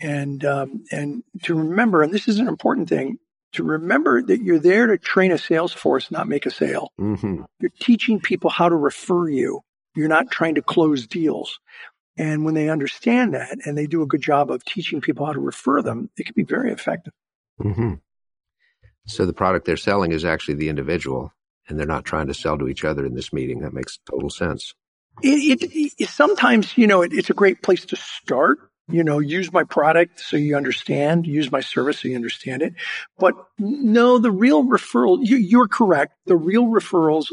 And, 0.00 0.44
um, 0.44 0.84
and 0.90 1.22
to 1.44 1.54
remember, 1.54 2.02
and 2.02 2.12
this 2.12 2.28
is 2.28 2.38
an 2.38 2.48
important 2.48 2.88
thing, 2.88 3.18
to 3.52 3.62
remember 3.62 4.22
that 4.22 4.42
you're 4.42 4.58
there 4.58 4.86
to 4.88 4.98
train 4.98 5.30
a 5.30 5.38
sales 5.38 5.72
force, 5.72 6.10
not 6.10 6.26
make 6.26 6.46
a 6.46 6.50
sale. 6.50 6.90
Mm-hmm. 7.00 7.42
You're 7.60 7.70
teaching 7.80 8.18
people 8.20 8.50
how 8.50 8.68
to 8.68 8.76
refer 8.76 9.28
you. 9.28 9.60
You're 9.94 10.08
not 10.08 10.30
trying 10.30 10.54
to 10.54 10.62
close 10.62 11.06
deals. 11.06 11.60
And 12.16 12.44
when 12.44 12.54
they 12.54 12.68
understand 12.68 13.34
that 13.34 13.58
and 13.64 13.76
they 13.76 13.86
do 13.86 14.02
a 14.02 14.06
good 14.06 14.22
job 14.22 14.50
of 14.50 14.64
teaching 14.64 15.00
people 15.00 15.26
how 15.26 15.32
to 15.32 15.40
refer 15.40 15.82
them, 15.82 16.10
it 16.16 16.24
can 16.24 16.34
be 16.34 16.44
very 16.44 16.72
effective. 16.72 17.12
Mm-hmm. 17.60 17.94
So 19.06 19.26
the 19.26 19.32
product 19.32 19.66
they're 19.66 19.76
selling 19.76 20.12
is 20.12 20.24
actually 20.24 20.54
the 20.54 20.68
individual, 20.68 21.32
and 21.72 21.80
they're 21.80 21.86
not 21.86 22.04
trying 22.04 22.28
to 22.28 22.34
sell 22.34 22.56
to 22.58 22.68
each 22.68 22.84
other 22.84 23.04
in 23.04 23.14
this 23.14 23.32
meeting. 23.32 23.60
That 23.60 23.72
makes 23.72 23.98
total 24.08 24.30
sense. 24.30 24.74
It, 25.22 25.62
it, 25.62 25.92
it 25.98 26.08
sometimes, 26.08 26.78
you 26.78 26.86
know, 26.86 27.02
it, 27.02 27.12
it's 27.12 27.30
a 27.30 27.34
great 27.34 27.62
place 27.62 27.84
to 27.86 27.96
start 27.96 28.58
you 28.88 29.04
know, 29.04 29.18
use 29.18 29.52
my 29.52 29.64
product 29.64 30.20
so 30.20 30.36
you 30.36 30.56
understand, 30.56 31.26
use 31.26 31.50
my 31.50 31.60
service 31.60 32.00
so 32.00 32.08
you 32.08 32.16
understand 32.16 32.62
it. 32.62 32.74
But 33.18 33.34
no, 33.58 34.18
the 34.18 34.30
real 34.30 34.64
referral, 34.64 35.18
you, 35.22 35.62
are 35.62 35.68
correct. 35.68 36.14
The 36.26 36.36
real 36.36 36.66
referrals 36.66 37.28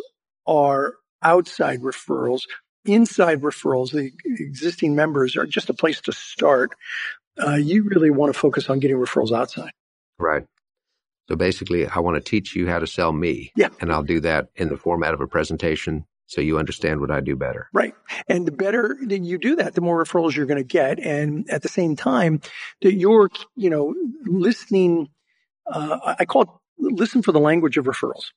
are 0.46 0.96
outside 1.22 1.82
referrals. 1.82 2.44
Inside 2.86 3.42
referrals, 3.42 3.92
the 3.92 4.12
existing 4.24 4.96
members 4.96 5.36
are 5.36 5.46
just 5.46 5.70
a 5.70 5.74
place 5.74 6.02
to 6.02 6.14
start. 6.14 6.72
Uh, 7.42 7.56
you 7.56 7.84
really 7.84 8.10
want 8.10 8.34
to 8.34 8.40
focus 8.40 8.70
on 8.70 8.80
getting 8.80 8.98
referrals 8.98 9.32
outside. 9.32 9.72
Right. 10.18 10.46
So 11.30 11.36
basically, 11.36 11.86
I 11.86 12.00
want 12.00 12.16
to 12.16 12.28
teach 12.28 12.56
you 12.56 12.68
how 12.68 12.80
to 12.80 12.88
sell 12.88 13.14
me. 13.14 13.52
Yeah. 13.56 13.70
And 13.80 13.92
I'll 13.92 14.04
do 14.04 14.20
that 14.22 14.48
in 14.56 14.70
the 14.70 14.78
format 14.78 15.14
of 15.14 15.22
a 15.22 15.28
presentation 15.28 16.06
so 16.26 16.42
you 16.42 16.58
understand 16.58 17.02
what 17.02 17.12
I 17.12 17.22
do 17.22 17.36
better. 17.36 17.70
Right. 17.72 17.94
And 18.28 18.48
the 18.48 18.52
better 18.52 18.98
that 19.06 19.20
you 19.20 19.38
do 19.38 19.56
that, 19.58 19.76
the 19.76 19.82
more 19.82 20.04
referrals 20.04 20.36
you're 20.36 20.48
going 20.48 20.58
to 20.58 20.64
get. 20.64 20.98
And 20.98 21.48
at 21.52 21.62
the 21.62 21.70
same 21.70 21.96
time, 21.96 22.42
that 22.82 22.94
you're, 22.94 23.30
you 23.56 23.70
know, 23.70 23.94
listening, 24.26 25.10
uh, 25.72 26.16
I 26.20 26.26
call 26.26 26.42
it 26.42 26.50
listen 26.80 27.22
for 27.22 27.32
the 27.32 27.40
language 27.40 27.78
of 27.78 27.86
referrals. 27.86 28.32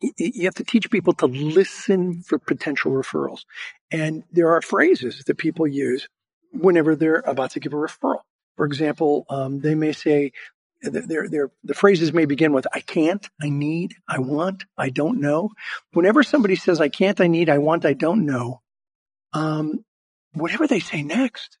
You 0.00 0.44
have 0.44 0.54
to 0.54 0.64
teach 0.64 0.90
people 0.90 1.12
to 1.14 1.26
listen 1.26 2.22
for 2.22 2.38
potential 2.38 2.92
referrals. 2.92 3.40
And 3.90 4.22
there 4.32 4.54
are 4.54 4.62
phrases 4.62 5.24
that 5.26 5.36
people 5.36 5.66
use 5.66 6.08
whenever 6.52 6.96
they're 6.96 7.22
about 7.26 7.50
to 7.50 7.60
give 7.60 7.74
a 7.74 7.76
referral. 7.76 8.20
For 8.56 8.64
example, 8.64 9.26
um, 9.28 9.60
they 9.60 9.74
may 9.74 9.92
say, 9.92 10.32
their, 10.82 11.28
their, 11.28 11.50
the 11.64 11.74
phrases 11.74 12.12
may 12.12 12.24
begin 12.24 12.52
with, 12.52 12.66
I 12.72 12.80
can't, 12.80 13.26
I 13.40 13.48
need, 13.48 13.94
I 14.08 14.18
want, 14.18 14.64
I 14.76 14.90
don't 14.90 15.20
know. 15.20 15.50
Whenever 15.92 16.22
somebody 16.22 16.56
says, 16.56 16.80
I 16.80 16.88
can't, 16.88 17.20
I 17.20 17.26
need, 17.26 17.50
I 17.50 17.58
want, 17.58 17.84
I 17.84 17.94
don't 17.94 18.26
know, 18.26 18.60
um, 19.32 19.84
whatever 20.32 20.66
they 20.66 20.80
say 20.80 21.02
next 21.02 21.58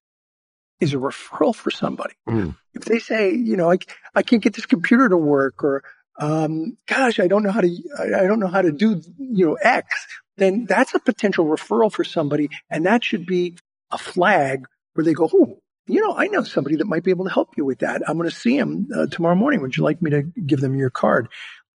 is 0.80 0.94
a 0.94 0.98
referral 0.98 1.54
for 1.54 1.70
somebody. 1.70 2.14
Mm. 2.28 2.56
If 2.74 2.84
they 2.84 3.00
say, 3.00 3.32
you 3.34 3.56
know, 3.56 3.72
I, 3.72 3.78
I 4.14 4.22
can't 4.22 4.42
get 4.42 4.54
this 4.54 4.66
computer 4.66 5.08
to 5.08 5.16
work 5.16 5.64
or, 5.64 5.82
um, 6.20 6.76
gosh, 6.86 7.20
I 7.20 7.26
don't 7.26 7.42
know 7.42 7.50
how 7.50 7.60
to, 7.60 7.76
I, 7.98 8.20
I 8.20 8.26
don't 8.26 8.40
know 8.40 8.48
how 8.48 8.62
to 8.62 8.72
do, 8.72 9.00
you 9.18 9.46
know, 9.46 9.54
X, 9.54 10.06
then 10.36 10.66
that's 10.66 10.94
a 10.94 11.00
potential 11.00 11.46
referral 11.46 11.92
for 11.92 12.04
somebody. 12.04 12.50
And 12.70 12.86
that 12.86 13.02
should 13.02 13.26
be 13.26 13.56
a 13.90 13.98
flag 13.98 14.66
where 14.94 15.04
they 15.04 15.14
go, 15.14 15.28
oh, 15.32 15.58
you 15.88 16.00
know, 16.00 16.14
I 16.16 16.26
know 16.26 16.42
somebody 16.42 16.76
that 16.76 16.86
might 16.86 17.04
be 17.04 17.10
able 17.10 17.24
to 17.24 17.32
help 17.32 17.56
you 17.56 17.64
with 17.64 17.80
that. 17.80 18.02
I'm 18.06 18.16
going 18.18 18.28
to 18.28 18.34
see 18.34 18.56
him 18.56 18.88
uh, 18.94 19.06
tomorrow 19.06 19.34
morning. 19.34 19.62
Would 19.62 19.76
you 19.76 19.84
like 19.84 20.02
me 20.02 20.10
to 20.10 20.22
give 20.22 20.60
them 20.60 20.76
your 20.76 20.90
card? 20.90 21.28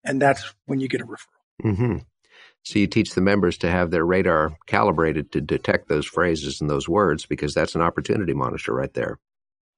And 0.05 0.21
that's 0.21 0.53
when 0.67 0.81
you 0.81 0.89
get 0.89 1.01
a 1.01 1.05
referral. 1.05 1.65
Mm-hmm. 1.65 1.97
So 2.63 2.79
you 2.79 2.87
teach 2.87 3.15
the 3.15 3.21
members 3.21 3.59
to 3.59 3.71
have 3.71 3.91
their 3.91 4.05
radar 4.05 4.57
calibrated 4.67 5.33
to 5.33 5.41
detect 5.41 5.89
those 5.89 6.07
phrases 6.07 6.61
and 6.61 6.69
those 6.69 6.89
words 6.89 7.27
because 7.27 7.55
that's 7.55 7.75
an 7.75 7.81
opportunity 7.81 8.35
monitor 8.35 8.75
right 8.75 8.93
there. 8.93 9.19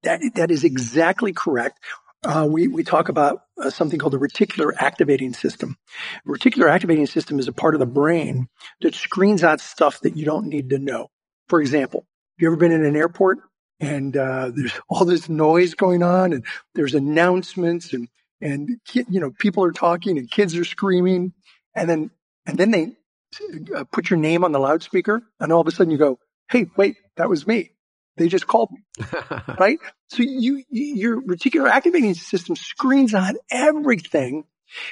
That 0.03 0.21
that 0.35 0.51
is 0.51 0.65
exactly 0.65 1.33
correct. 1.33 1.79
Uh, 2.25 2.47
we 2.51 2.67
we 2.69 2.83
talk 2.83 3.09
about 3.09 3.43
uh, 3.61 3.71
something 3.71 3.99
called 3.99 4.13
the 4.13 4.19
reticular 4.19 4.73
activating 4.77 5.33
system. 5.33 5.77
The 6.25 6.33
reticular 6.33 6.69
activating 6.69 7.07
system 7.07 7.39
is 7.39 7.47
a 7.47 7.53
part 7.53 7.75
of 7.75 7.79
the 7.81 7.87
brain 7.87 8.49
that 8.81 8.95
screens 8.95 9.45
out 9.45 9.61
stuff 9.61 10.01
that 10.01 10.17
you 10.17 10.25
don't 10.25 10.47
need 10.47 10.71
to 10.71 10.79
know. 10.79 11.09
For 11.49 11.61
example, 11.61 12.01
have 12.37 12.43
you 12.43 12.49
ever 12.49 12.57
been 12.57 12.73
in 12.73 12.85
an 12.85 12.97
airport 12.97 13.39
and 13.83 14.17
uh, 14.17 14.51
there's 14.55 14.73
all 14.89 15.05
this 15.05 15.29
noise 15.29 15.75
going 15.75 16.03
on 16.03 16.33
and 16.33 16.45
there's 16.75 16.95
announcements 16.95 17.93
and 17.93 18.09
and 18.41 18.81
you 18.95 19.21
know 19.21 19.31
people 19.39 19.63
are 19.63 19.73
talking 19.73 20.17
and 20.19 20.31
kids 20.31 20.57
are 20.57 20.65
screaming 20.65 21.35
and 21.75 21.89
then 21.91 22.11
and 22.47 22.57
then 22.59 22.71
they 22.71 22.93
uh, 23.75 23.85
put 23.85 24.11
your 24.11 24.19
name 24.19 24.45
on 24.45 24.53
the 24.53 24.59
loudspeaker, 24.59 25.23
and 25.41 25.53
all 25.53 25.61
of 25.61 25.67
a 25.67 25.71
sudden 25.71 25.91
you 25.91 25.99
go, 25.99 26.19
"Hey, 26.51 26.67
wait, 26.77 26.97
that 27.17 27.29
was 27.29 27.47
me. 27.47 27.71
They 28.17 28.29
just 28.29 28.47
called 28.47 28.71
me." 28.71 29.05
right? 29.59 29.79
So 30.09 30.23
you 30.23 30.65
your 30.69 31.21
reticular 31.21 31.71
activating 31.71 32.15
system 32.15 32.57
screens 32.57 33.15
out 33.15 33.35
everything 33.51 34.45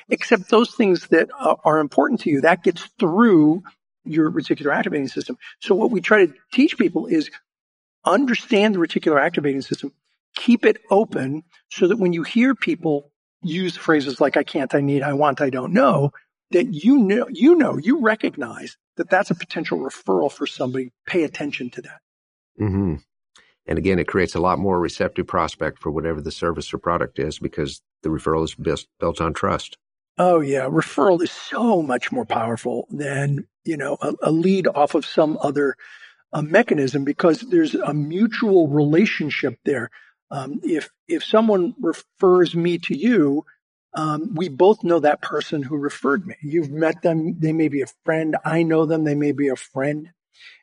except 0.08 0.50
those 0.50 0.74
things 0.74 1.08
that 1.08 1.28
are 1.38 1.78
important 1.78 2.20
to 2.20 2.30
you. 2.30 2.42
That 2.42 2.62
gets 2.62 2.82
through 2.98 3.62
your 4.04 4.30
reticular 4.30 4.74
activating 4.74 5.08
system. 5.08 5.36
So 5.60 5.74
what 5.74 5.90
we 5.90 6.00
try 6.00 6.26
to 6.26 6.34
teach 6.52 6.78
people 6.78 7.06
is 7.06 7.30
understand 8.04 8.74
the 8.74 8.78
reticular 8.78 9.20
activating 9.20 9.62
system, 9.62 9.92
keep 10.36 10.64
it 10.64 10.78
open 10.90 11.42
so 11.70 11.88
that 11.88 11.98
when 11.98 12.12
you 12.12 12.22
hear 12.22 12.54
people 12.54 13.10
use 13.42 13.76
phrases 13.76 14.20
like 14.20 14.36
I 14.36 14.42
can't, 14.42 14.74
I 14.74 14.80
need, 14.80 15.02
I 15.02 15.12
want, 15.12 15.40
I 15.40 15.50
don't 15.50 15.72
know, 15.72 16.12
that 16.50 16.72
you 16.72 16.98
know, 16.98 17.26
you 17.30 17.54
know, 17.54 17.76
you 17.78 18.00
recognize 18.00 18.76
that 18.96 19.08
that's 19.08 19.30
a 19.30 19.34
potential 19.34 19.78
referral 19.78 20.30
for 20.30 20.46
somebody. 20.46 20.92
Pay 21.06 21.24
attention 21.24 21.70
to 21.70 21.82
that. 21.82 22.00
Mm-hmm. 22.60 22.96
And 23.66 23.78
again, 23.78 23.98
it 23.98 24.08
creates 24.08 24.34
a 24.34 24.40
lot 24.40 24.58
more 24.58 24.80
receptive 24.80 25.26
prospect 25.26 25.78
for 25.78 25.90
whatever 25.90 26.20
the 26.20 26.32
service 26.32 26.74
or 26.74 26.78
product 26.78 27.18
is 27.18 27.38
because 27.38 27.80
the 28.02 28.08
referral 28.08 28.44
is 28.44 28.54
built, 28.54 29.20
on 29.20 29.32
trust. 29.32 29.78
Oh 30.18 30.40
yeah, 30.40 30.62
referral 30.62 31.22
is 31.22 31.30
so 31.30 31.80
much 31.80 32.10
more 32.12 32.26
powerful 32.26 32.86
than 32.90 33.46
you 33.64 33.76
know 33.76 33.96
a, 34.02 34.12
a 34.24 34.30
lead 34.32 34.66
off 34.66 34.94
of 34.94 35.06
some 35.06 35.38
other 35.40 35.76
uh, 36.32 36.42
mechanism 36.42 37.04
because 37.04 37.40
there's 37.40 37.74
a 37.74 37.94
mutual 37.94 38.68
relationship 38.68 39.58
there. 39.64 39.90
Um, 40.30 40.60
if 40.62 40.90
if 41.08 41.24
someone 41.24 41.74
refers 41.80 42.54
me 42.54 42.78
to 42.78 42.96
you, 42.96 43.44
um, 43.94 44.34
we 44.34 44.48
both 44.48 44.84
know 44.84 45.00
that 45.00 45.22
person 45.22 45.62
who 45.62 45.76
referred 45.76 46.26
me. 46.26 46.36
You've 46.42 46.70
met 46.70 47.02
them. 47.02 47.38
They 47.40 47.52
may 47.52 47.68
be 47.68 47.82
a 47.82 47.88
friend. 48.04 48.36
I 48.44 48.62
know 48.62 48.86
them. 48.86 49.04
They 49.04 49.16
may 49.16 49.32
be 49.32 49.48
a 49.48 49.56
friend. 49.56 50.10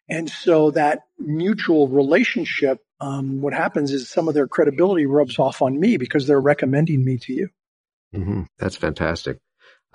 And 0.10 0.30
so 0.30 0.72
that 0.72 1.02
mutual 1.20 1.90
relationship, 1.90 2.80
um, 3.02 3.42
what 3.42 3.54
happens 3.54 3.92
is 3.92 4.10
some 4.10 4.30
of 4.30 4.34
their 4.34 4.48
credibility 4.48 5.06
rubs 5.06 5.38
off 5.38 5.62
on 5.62 5.78
me 5.78 5.98
because 5.98 6.26
they're 6.26 6.40
recommending 6.40 7.04
me 7.04 7.18
to 7.18 7.34
you. 7.34 7.50
Mm-hmm. 8.16 8.44
That's 8.58 8.78
fantastic. 8.78 9.40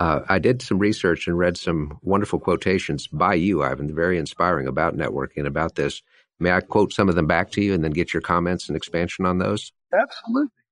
Uh, 0.03 0.25
I 0.29 0.39
did 0.39 0.63
some 0.63 0.79
research 0.79 1.29
and 1.29 1.39
read 1.39 1.57
some 1.57 1.99
wonderful 2.03 2.41
quotations 2.41 3.07
by 3.07 3.35
you, 3.35 3.63
Ivan, 3.63 3.95
very 3.95 4.19
inspiring 4.19 4.67
about 4.67 4.97
networking, 4.97 5.47
about 5.47 5.77
this. 5.77 6.03
May 6.41 6.51
I 6.51 6.61
quote 6.61 6.93
some 6.93 7.09
of 7.09 7.15
them 7.15 7.29
back 7.29 7.53
to 7.53 7.63
you 7.63 7.73
and 7.73 7.85
then 7.85 7.93
get 7.93 8.13
your 8.13 8.21
comments 8.21 8.69
and 8.69 8.77
expansion 8.77 9.27
on 9.27 9.39
those? 9.39 9.73
Absolutely 9.93 10.63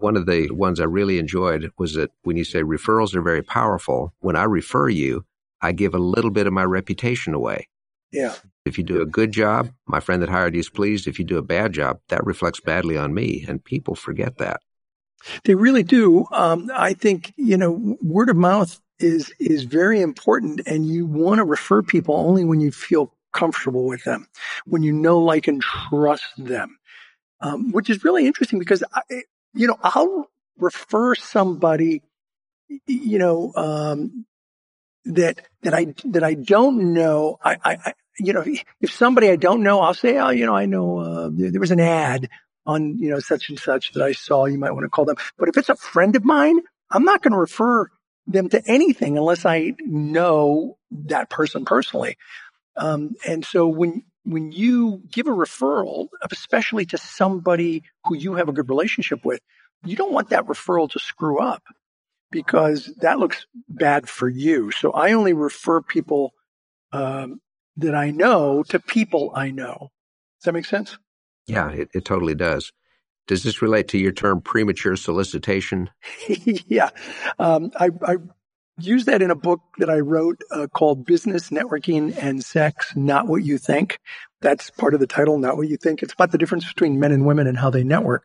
one 0.00 0.16
of 0.16 0.26
the 0.26 0.50
ones 0.50 0.80
I 0.80 0.84
really 0.84 1.18
enjoyed 1.18 1.70
was 1.78 1.94
that 1.94 2.10
when 2.22 2.36
you 2.36 2.44
say 2.44 2.62
referrals 2.62 3.14
are 3.14 3.22
very 3.22 3.42
powerful, 3.42 4.12
when 4.20 4.36
I 4.36 4.44
refer 4.44 4.88
you, 4.88 5.24
I 5.60 5.72
give 5.72 5.94
a 5.94 5.98
little 5.98 6.30
bit 6.30 6.46
of 6.46 6.52
my 6.52 6.64
reputation 6.64 7.34
away. 7.34 7.68
Yeah. 8.10 8.34
If 8.64 8.78
you 8.78 8.84
do 8.84 9.02
a 9.02 9.06
good 9.06 9.30
job, 9.30 9.70
my 9.86 10.00
friend 10.00 10.22
that 10.22 10.30
hired 10.30 10.54
you 10.54 10.60
is 10.60 10.70
pleased. 10.70 11.06
If 11.06 11.18
you 11.18 11.24
do 11.24 11.38
a 11.38 11.42
bad 11.42 11.72
job, 11.72 12.00
that 12.08 12.24
reflects 12.24 12.60
badly 12.60 12.96
on 12.96 13.14
me, 13.14 13.44
and 13.46 13.62
people 13.62 13.94
forget 13.94 14.38
that. 14.38 14.60
They 15.44 15.54
really 15.54 15.82
do. 15.82 16.26
Um, 16.30 16.70
I 16.74 16.94
think 16.94 17.32
you 17.36 17.56
know 17.56 17.96
word 18.02 18.30
of 18.30 18.36
mouth 18.36 18.80
is 18.98 19.32
is 19.38 19.64
very 19.64 20.00
important, 20.00 20.62
and 20.66 20.86
you 20.86 21.06
want 21.06 21.38
to 21.38 21.44
refer 21.44 21.82
people 21.82 22.16
only 22.16 22.44
when 22.44 22.60
you 22.60 22.70
feel 22.70 23.14
comfortable 23.32 23.86
with 23.86 24.04
them, 24.04 24.26
when 24.66 24.82
you 24.82 24.92
know, 24.92 25.18
like, 25.18 25.48
and 25.48 25.62
trust 25.62 26.24
them. 26.36 26.78
Um, 27.40 27.72
which 27.72 27.88
is 27.88 28.04
really 28.04 28.26
interesting 28.26 28.58
because 28.58 28.84
I, 28.92 29.00
you 29.54 29.66
know, 29.66 29.76
I'll 29.82 30.28
refer 30.58 31.14
somebody, 31.14 32.02
you 32.86 33.18
know, 33.18 33.52
um, 33.56 34.26
that, 35.06 35.40
that 35.62 35.72
I, 35.72 35.94
that 36.04 36.22
I 36.22 36.34
don't 36.34 36.92
know. 36.92 37.38
I, 37.42 37.56
I, 37.64 37.94
you 38.18 38.34
know, 38.34 38.44
if 38.82 38.92
somebody 38.92 39.30
I 39.30 39.36
don't 39.36 39.62
know, 39.62 39.80
I'll 39.80 39.94
say, 39.94 40.18
oh, 40.18 40.28
you 40.28 40.44
know, 40.44 40.54
I 40.54 40.66
know, 40.66 40.98
uh, 40.98 41.30
there 41.32 41.60
was 41.60 41.70
an 41.70 41.80
ad 41.80 42.28
on, 42.66 42.98
you 42.98 43.10
know, 43.10 43.20
such 43.20 43.48
and 43.48 43.58
such 43.58 43.92
that 43.92 44.02
I 44.02 44.12
saw. 44.12 44.46
You 44.46 44.58
might 44.58 44.72
want 44.72 44.84
to 44.84 44.90
call 44.90 45.04
them. 45.04 45.16
But 45.38 45.48
if 45.48 45.56
it's 45.56 45.68
a 45.68 45.76
friend 45.76 46.14
of 46.16 46.24
mine, 46.24 46.60
I'm 46.90 47.04
not 47.04 47.22
going 47.22 47.32
to 47.32 47.38
refer 47.38 47.88
them 48.26 48.48
to 48.50 48.62
anything 48.66 49.18
unless 49.18 49.44
I 49.44 49.74
know 49.80 50.76
that 50.90 51.30
person 51.30 51.64
personally. 51.64 52.16
Um, 52.76 53.14
and 53.26 53.44
so 53.44 53.68
when 53.68 54.04
when 54.24 54.52
you 54.52 55.02
give 55.10 55.26
a 55.26 55.30
referral, 55.30 56.08
especially 56.30 56.84
to 56.86 56.98
somebody 56.98 57.82
who 58.04 58.16
you 58.16 58.34
have 58.34 58.48
a 58.48 58.52
good 58.52 58.68
relationship 58.68 59.24
with, 59.24 59.40
you 59.84 59.96
don't 59.96 60.12
want 60.12 60.28
that 60.30 60.46
referral 60.46 60.90
to 60.90 60.98
screw 60.98 61.40
up 61.40 61.62
because 62.30 62.92
that 63.00 63.18
looks 63.18 63.46
bad 63.68 64.08
for 64.08 64.28
you. 64.28 64.70
So 64.72 64.92
I 64.92 65.12
only 65.12 65.32
refer 65.32 65.80
people 65.80 66.34
um, 66.92 67.40
that 67.78 67.94
I 67.94 68.10
know 68.10 68.62
to 68.64 68.78
people 68.78 69.32
I 69.34 69.50
know. 69.50 69.90
Does 70.38 70.44
that 70.44 70.52
make 70.52 70.66
sense? 70.66 70.96
Yeah, 71.46 71.70
it, 71.70 71.88
it 71.94 72.04
totally 72.04 72.34
does. 72.34 72.72
Does 73.26 73.42
this 73.42 73.62
relate 73.62 73.88
to 73.88 73.98
your 73.98 74.12
term 74.12 74.40
premature 74.40 74.96
solicitation? 74.96 75.90
yeah. 76.28 76.90
Um, 77.38 77.70
I, 77.78 77.90
I 78.02 78.16
use 78.78 79.04
that 79.04 79.22
in 79.22 79.30
a 79.30 79.36
book 79.36 79.60
that 79.78 79.90
I 79.90 80.00
wrote 80.00 80.42
uh, 80.50 80.66
called 80.66 81.06
Business, 81.06 81.50
Networking, 81.50 82.16
and 82.20 82.44
Sex 82.44 82.94
Not 82.96 83.26
What 83.26 83.44
You 83.44 83.58
Think. 83.58 83.98
That's 84.40 84.70
part 84.70 84.94
of 84.94 85.00
the 85.00 85.06
title, 85.06 85.38
Not 85.38 85.56
What 85.56 85.68
You 85.68 85.76
Think. 85.76 86.02
It's 86.02 86.12
about 86.12 86.32
the 86.32 86.38
difference 86.38 86.66
between 86.66 86.98
men 86.98 87.12
and 87.12 87.26
women 87.26 87.46
and 87.46 87.58
how 87.58 87.70
they 87.70 87.84
network. 87.84 88.24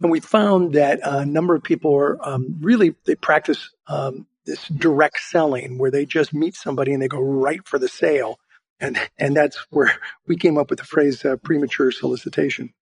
And 0.00 0.10
we 0.10 0.20
found 0.20 0.74
that 0.74 1.00
a 1.02 1.24
number 1.24 1.54
of 1.54 1.62
people 1.62 1.94
are 1.94 2.18
um, 2.26 2.58
really, 2.60 2.94
they 3.04 3.14
practice 3.14 3.70
um, 3.88 4.26
this 4.44 4.68
direct 4.68 5.20
selling 5.20 5.78
where 5.78 5.90
they 5.90 6.06
just 6.06 6.32
meet 6.32 6.54
somebody 6.54 6.92
and 6.92 7.02
they 7.02 7.08
go 7.08 7.20
right 7.20 7.66
for 7.66 7.78
the 7.78 7.88
sale. 7.88 8.38
And, 8.80 8.98
and 9.18 9.36
that's 9.36 9.56
where 9.70 9.92
we 10.26 10.36
came 10.36 10.58
up 10.58 10.70
with 10.70 10.78
the 10.78 10.84
phrase 10.84 11.24
uh, 11.24 11.36
premature 11.36 11.90
solicitation. 11.90 12.74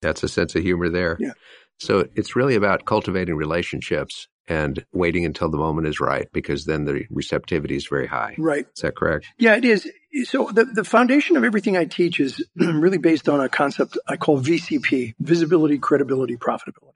That's 0.00 0.22
a 0.22 0.28
sense 0.28 0.54
of 0.54 0.62
humor 0.62 0.88
there. 0.88 1.16
Yeah. 1.20 1.32
So 1.78 2.08
it's 2.14 2.34
really 2.34 2.54
about 2.54 2.84
cultivating 2.84 3.36
relationships 3.36 4.28
and 4.48 4.84
waiting 4.92 5.24
until 5.24 5.50
the 5.50 5.58
moment 5.58 5.86
is 5.86 6.00
right 6.00 6.26
because 6.32 6.64
then 6.64 6.84
the 6.84 7.04
receptivity 7.10 7.76
is 7.76 7.86
very 7.86 8.06
high. 8.06 8.34
Right. 8.38 8.66
Is 8.74 8.82
that 8.82 8.96
correct? 8.96 9.26
Yeah, 9.38 9.56
it 9.56 9.64
is. 9.64 9.88
So 10.24 10.50
the, 10.52 10.64
the 10.64 10.84
foundation 10.84 11.36
of 11.36 11.44
everything 11.44 11.76
I 11.76 11.84
teach 11.84 12.18
is 12.18 12.44
really 12.56 12.98
based 12.98 13.28
on 13.28 13.40
a 13.40 13.48
concept 13.48 13.98
I 14.06 14.16
call 14.16 14.40
VCP, 14.40 15.14
visibility, 15.20 15.78
credibility, 15.78 16.36
profitability. 16.36 16.94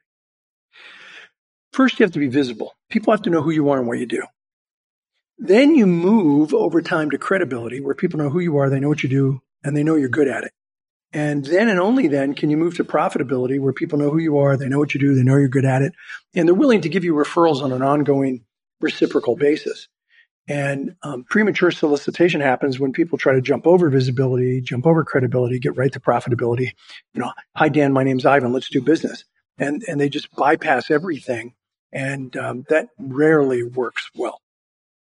First, 1.72 1.98
you 1.98 2.04
have 2.04 2.12
to 2.12 2.18
be 2.18 2.28
visible. 2.28 2.74
People 2.90 3.12
have 3.12 3.22
to 3.22 3.30
know 3.30 3.42
who 3.42 3.50
you 3.50 3.70
are 3.70 3.78
and 3.78 3.86
what 3.86 3.98
you 3.98 4.06
do. 4.06 4.22
Then 5.38 5.74
you 5.74 5.86
move 5.86 6.54
over 6.54 6.82
time 6.82 7.10
to 7.10 7.18
credibility 7.18 7.80
where 7.80 7.94
people 7.94 8.18
know 8.18 8.30
who 8.30 8.40
you 8.40 8.58
are, 8.58 8.70
they 8.70 8.80
know 8.80 8.88
what 8.88 9.02
you 9.02 9.08
do, 9.08 9.42
and 9.64 9.76
they 9.76 9.82
know 9.82 9.96
you're 9.96 10.08
good 10.08 10.28
at 10.28 10.44
it. 10.44 10.52
And 11.12 11.44
then 11.44 11.68
and 11.68 11.78
only 11.78 12.08
then 12.08 12.34
can 12.34 12.50
you 12.50 12.56
move 12.56 12.76
to 12.76 12.84
profitability 12.84 13.60
where 13.60 13.72
people 13.72 13.98
know 13.98 14.10
who 14.10 14.18
you 14.18 14.38
are, 14.38 14.56
they 14.56 14.68
know 14.68 14.78
what 14.78 14.94
you 14.94 15.00
do, 15.00 15.14
they 15.14 15.22
know 15.22 15.36
you're 15.36 15.48
good 15.48 15.64
at 15.64 15.82
it, 15.82 15.92
and 16.34 16.48
they're 16.48 16.54
willing 16.54 16.82
to 16.82 16.88
give 16.88 17.04
you 17.04 17.14
referrals 17.14 17.62
on 17.62 17.72
an 17.72 17.82
ongoing 17.82 18.44
reciprocal 18.80 19.36
basis. 19.36 19.88
And 20.48 20.96
um, 21.02 21.24
premature 21.24 21.70
solicitation 21.70 22.40
happens 22.40 22.80
when 22.80 22.92
people 22.92 23.16
try 23.16 23.34
to 23.34 23.40
jump 23.40 23.66
over 23.66 23.88
visibility, 23.90 24.60
jump 24.60 24.86
over 24.86 25.04
credibility, 25.04 25.60
get 25.60 25.76
right 25.76 25.92
to 25.92 26.00
profitability. 26.00 26.70
You 27.14 27.20
know, 27.20 27.32
hi 27.54 27.68
Dan, 27.68 27.92
my 27.92 28.02
name's 28.02 28.26
Ivan. 28.26 28.52
Let's 28.52 28.68
do 28.68 28.80
business, 28.80 29.24
and 29.58 29.84
and 29.86 30.00
they 30.00 30.08
just 30.08 30.34
bypass 30.34 30.90
everything, 30.90 31.54
and 31.92 32.36
um, 32.36 32.66
that 32.70 32.88
rarely 32.98 33.62
works 33.62 34.10
well. 34.16 34.41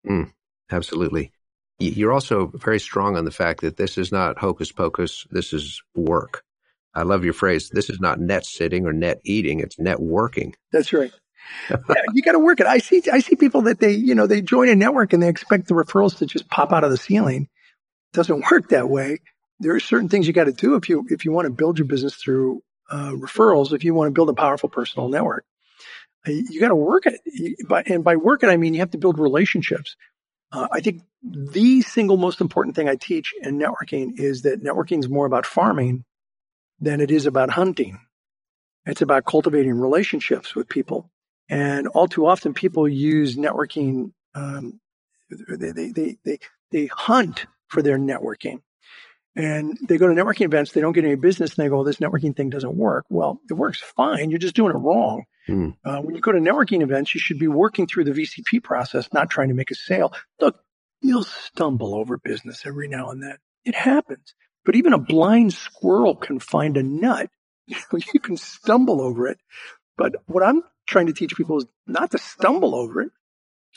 Mm, 0.07 0.31
absolutely. 0.71 1.31
You're 1.79 2.13
also 2.13 2.47
very 2.55 2.79
strong 2.79 3.17
on 3.17 3.25
the 3.25 3.31
fact 3.31 3.61
that 3.61 3.77
this 3.77 3.97
is 3.97 4.11
not 4.11 4.37
hocus 4.37 4.71
pocus. 4.71 5.27
This 5.31 5.51
is 5.51 5.81
work. 5.93 6.43
I 6.93 7.03
love 7.03 7.25
your 7.25 7.33
phrase. 7.33 7.69
This 7.69 7.89
is 7.89 7.99
not 7.99 8.19
net 8.19 8.45
sitting 8.45 8.85
or 8.85 8.93
net 8.93 9.19
eating. 9.25 9.59
It's 9.59 9.77
net 9.77 9.99
working. 9.99 10.55
That's 10.71 10.93
right. 10.93 11.11
yeah, 11.69 11.77
you 12.13 12.21
got 12.21 12.31
to 12.31 12.39
work 12.39 12.61
it. 12.61 12.65
I 12.65 12.77
see, 12.77 13.03
I 13.11 13.19
see 13.19 13.35
people 13.35 13.63
that 13.63 13.79
they, 13.79 13.91
you 13.91 14.15
know, 14.15 14.25
they 14.25 14.41
join 14.41 14.69
a 14.69 14.75
network 14.75 15.11
and 15.11 15.21
they 15.21 15.27
expect 15.27 15.67
the 15.67 15.73
referrals 15.75 16.17
to 16.19 16.25
just 16.25 16.49
pop 16.49 16.71
out 16.71 16.85
of 16.85 16.91
the 16.91 16.97
ceiling. 16.97 17.49
It 18.13 18.17
doesn't 18.17 18.45
work 18.51 18.69
that 18.69 18.89
way. 18.89 19.19
There 19.59 19.75
are 19.75 19.79
certain 19.79 20.09
things 20.09 20.27
you 20.27 20.33
got 20.33 20.45
to 20.45 20.53
do 20.53 20.75
if 20.75 20.87
you, 20.89 21.05
if 21.09 21.25
you 21.25 21.31
want 21.31 21.45
to 21.45 21.51
build 21.51 21.77
your 21.77 21.87
business 21.87 22.15
through 22.15 22.61
uh, 22.89 23.11
referrals, 23.11 23.73
if 23.73 23.83
you 23.83 23.93
want 23.93 24.07
to 24.07 24.11
build 24.11 24.29
a 24.29 24.33
powerful 24.33 24.69
personal 24.69 25.09
network, 25.09 25.45
you 26.25 26.59
got 26.59 26.69
to 26.69 26.75
work 26.75 27.03
it. 27.05 27.21
and 27.87 28.03
by 28.03 28.15
work 28.15 28.43
it, 28.43 28.49
I 28.49 28.57
mean 28.57 28.73
you 28.73 28.79
have 28.79 28.91
to 28.91 28.97
build 28.97 29.19
relationships. 29.19 29.95
Uh, 30.51 30.67
I 30.71 30.79
think 30.79 31.01
the 31.23 31.81
single 31.81 32.17
most 32.17 32.41
important 32.41 32.75
thing 32.75 32.87
I 32.87 32.95
teach 32.95 33.33
in 33.41 33.59
networking 33.59 34.19
is 34.19 34.43
that 34.43 34.63
networking 34.63 34.99
is 34.99 35.09
more 35.09 35.25
about 35.25 35.45
farming 35.45 36.05
than 36.79 37.01
it 37.01 37.11
is 37.11 37.25
about 37.25 37.49
hunting. 37.49 37.99
It's 38.85 39.01
about 39.01 39.25
cultivating 39.25 39.73
relationships 39.73 40.55
with 40.55 40.69
people. 40.69 41.09
And 41.49 41.87
all 41.87 42.07
too 42.07 42.25
often, 42.25 42.53
people 42.53 42.87
use 42.87 43.35
networking. 43.35 44.11
Um, 44.33 44.79
they, 45.29 45.71
they, 45.71 45.89
they, 45.89 46.17
they, 46.23 46.39
they 46.71 46.85
hunt 46.87 47.47
for 47.67 47.81
their 47.81 47.97
networking. 47.97 48.61
And 49.35 49.77
they 49.81 49.97
go 49.97 50.07
to 50.07 50.13
networking 50.13 50.45
events, 50.45 50.71
they 50.71 50.81
don't 50.81 50.93
get 50.93 51.03
any 51.03 51.15
business, 51.15 51.55
and 51.55 51.65
they 51.65 51.69
go, 51.69 51.77
well, 51.77 51.83
this 51.83 51.97
networking 51.97 52.35
thing 52.35 52.49
doesn't 52.49 52.75
work. 52.75 53.05
Well, 53.09 53.41
it 53.49 53.53
works 53.53 53.81
fine. 53.81 54.29
You're 54.29 54.39
just 54.39 54.55
doing 54.55 54.71
it 54.71 54.77
wrong. 54.77 55.25
Mm. 55.47 55.75
Uh, 55.83 56.01
when 56.01 56.15
you 56.15 56.21
go 56.21 56.31
to 56.31 56.39
networking 56.39 56.81
events, 56.81 57.13
you 57.13 57.19
should 57.19 57.39
be 57.39 57.47
working 57.47 57.87
through 57.87 58.05
the 58.05 58.11
VCP 58.11 58.63
process, 58.63 59.11
not 59.13 59.29
trying 59.29 59.49
to 59.49 59.53
make 59.53 59.71
a 59.71 59.75
sale. 59.75 60.13
Look, 60.39 60.59
you'll 61.01 61.23
stumble 61.23 61.95
over 61.95 62.17
business 62.17 62.65
every 62.65 62.87
now 62.87 63.11
and 63.11 63.21
then. 63.21 63.37
It 63.63 63.75
happens. 63.75 64.33
But 64.65 64.75
even 64.75 64.93
a 64.93 64.97
blind 64.97 65.53
squirrel 65.53 66.15
can 66.15 66.39
find 66.39 66.77
a 66.77 66.83
nut. 66.83 67.29
You, 68.13 68.19
can 68.19 68.37
stumble 68.37 69.01
over 69.01 69.27
it. 69.27 69.39
But 69.97 70.15
what 70.27 70.43
I'm 70.43 70.61
trying 70.85 71.07
to 71.07 71.13
teach 71.13 71.35
people 71.35 71.57
is 71.57 71.65
not 71.87 72.11
to 72.11 72.19
stumble 72.19 72.75
over 72.75 73.01
it 73.01 73.11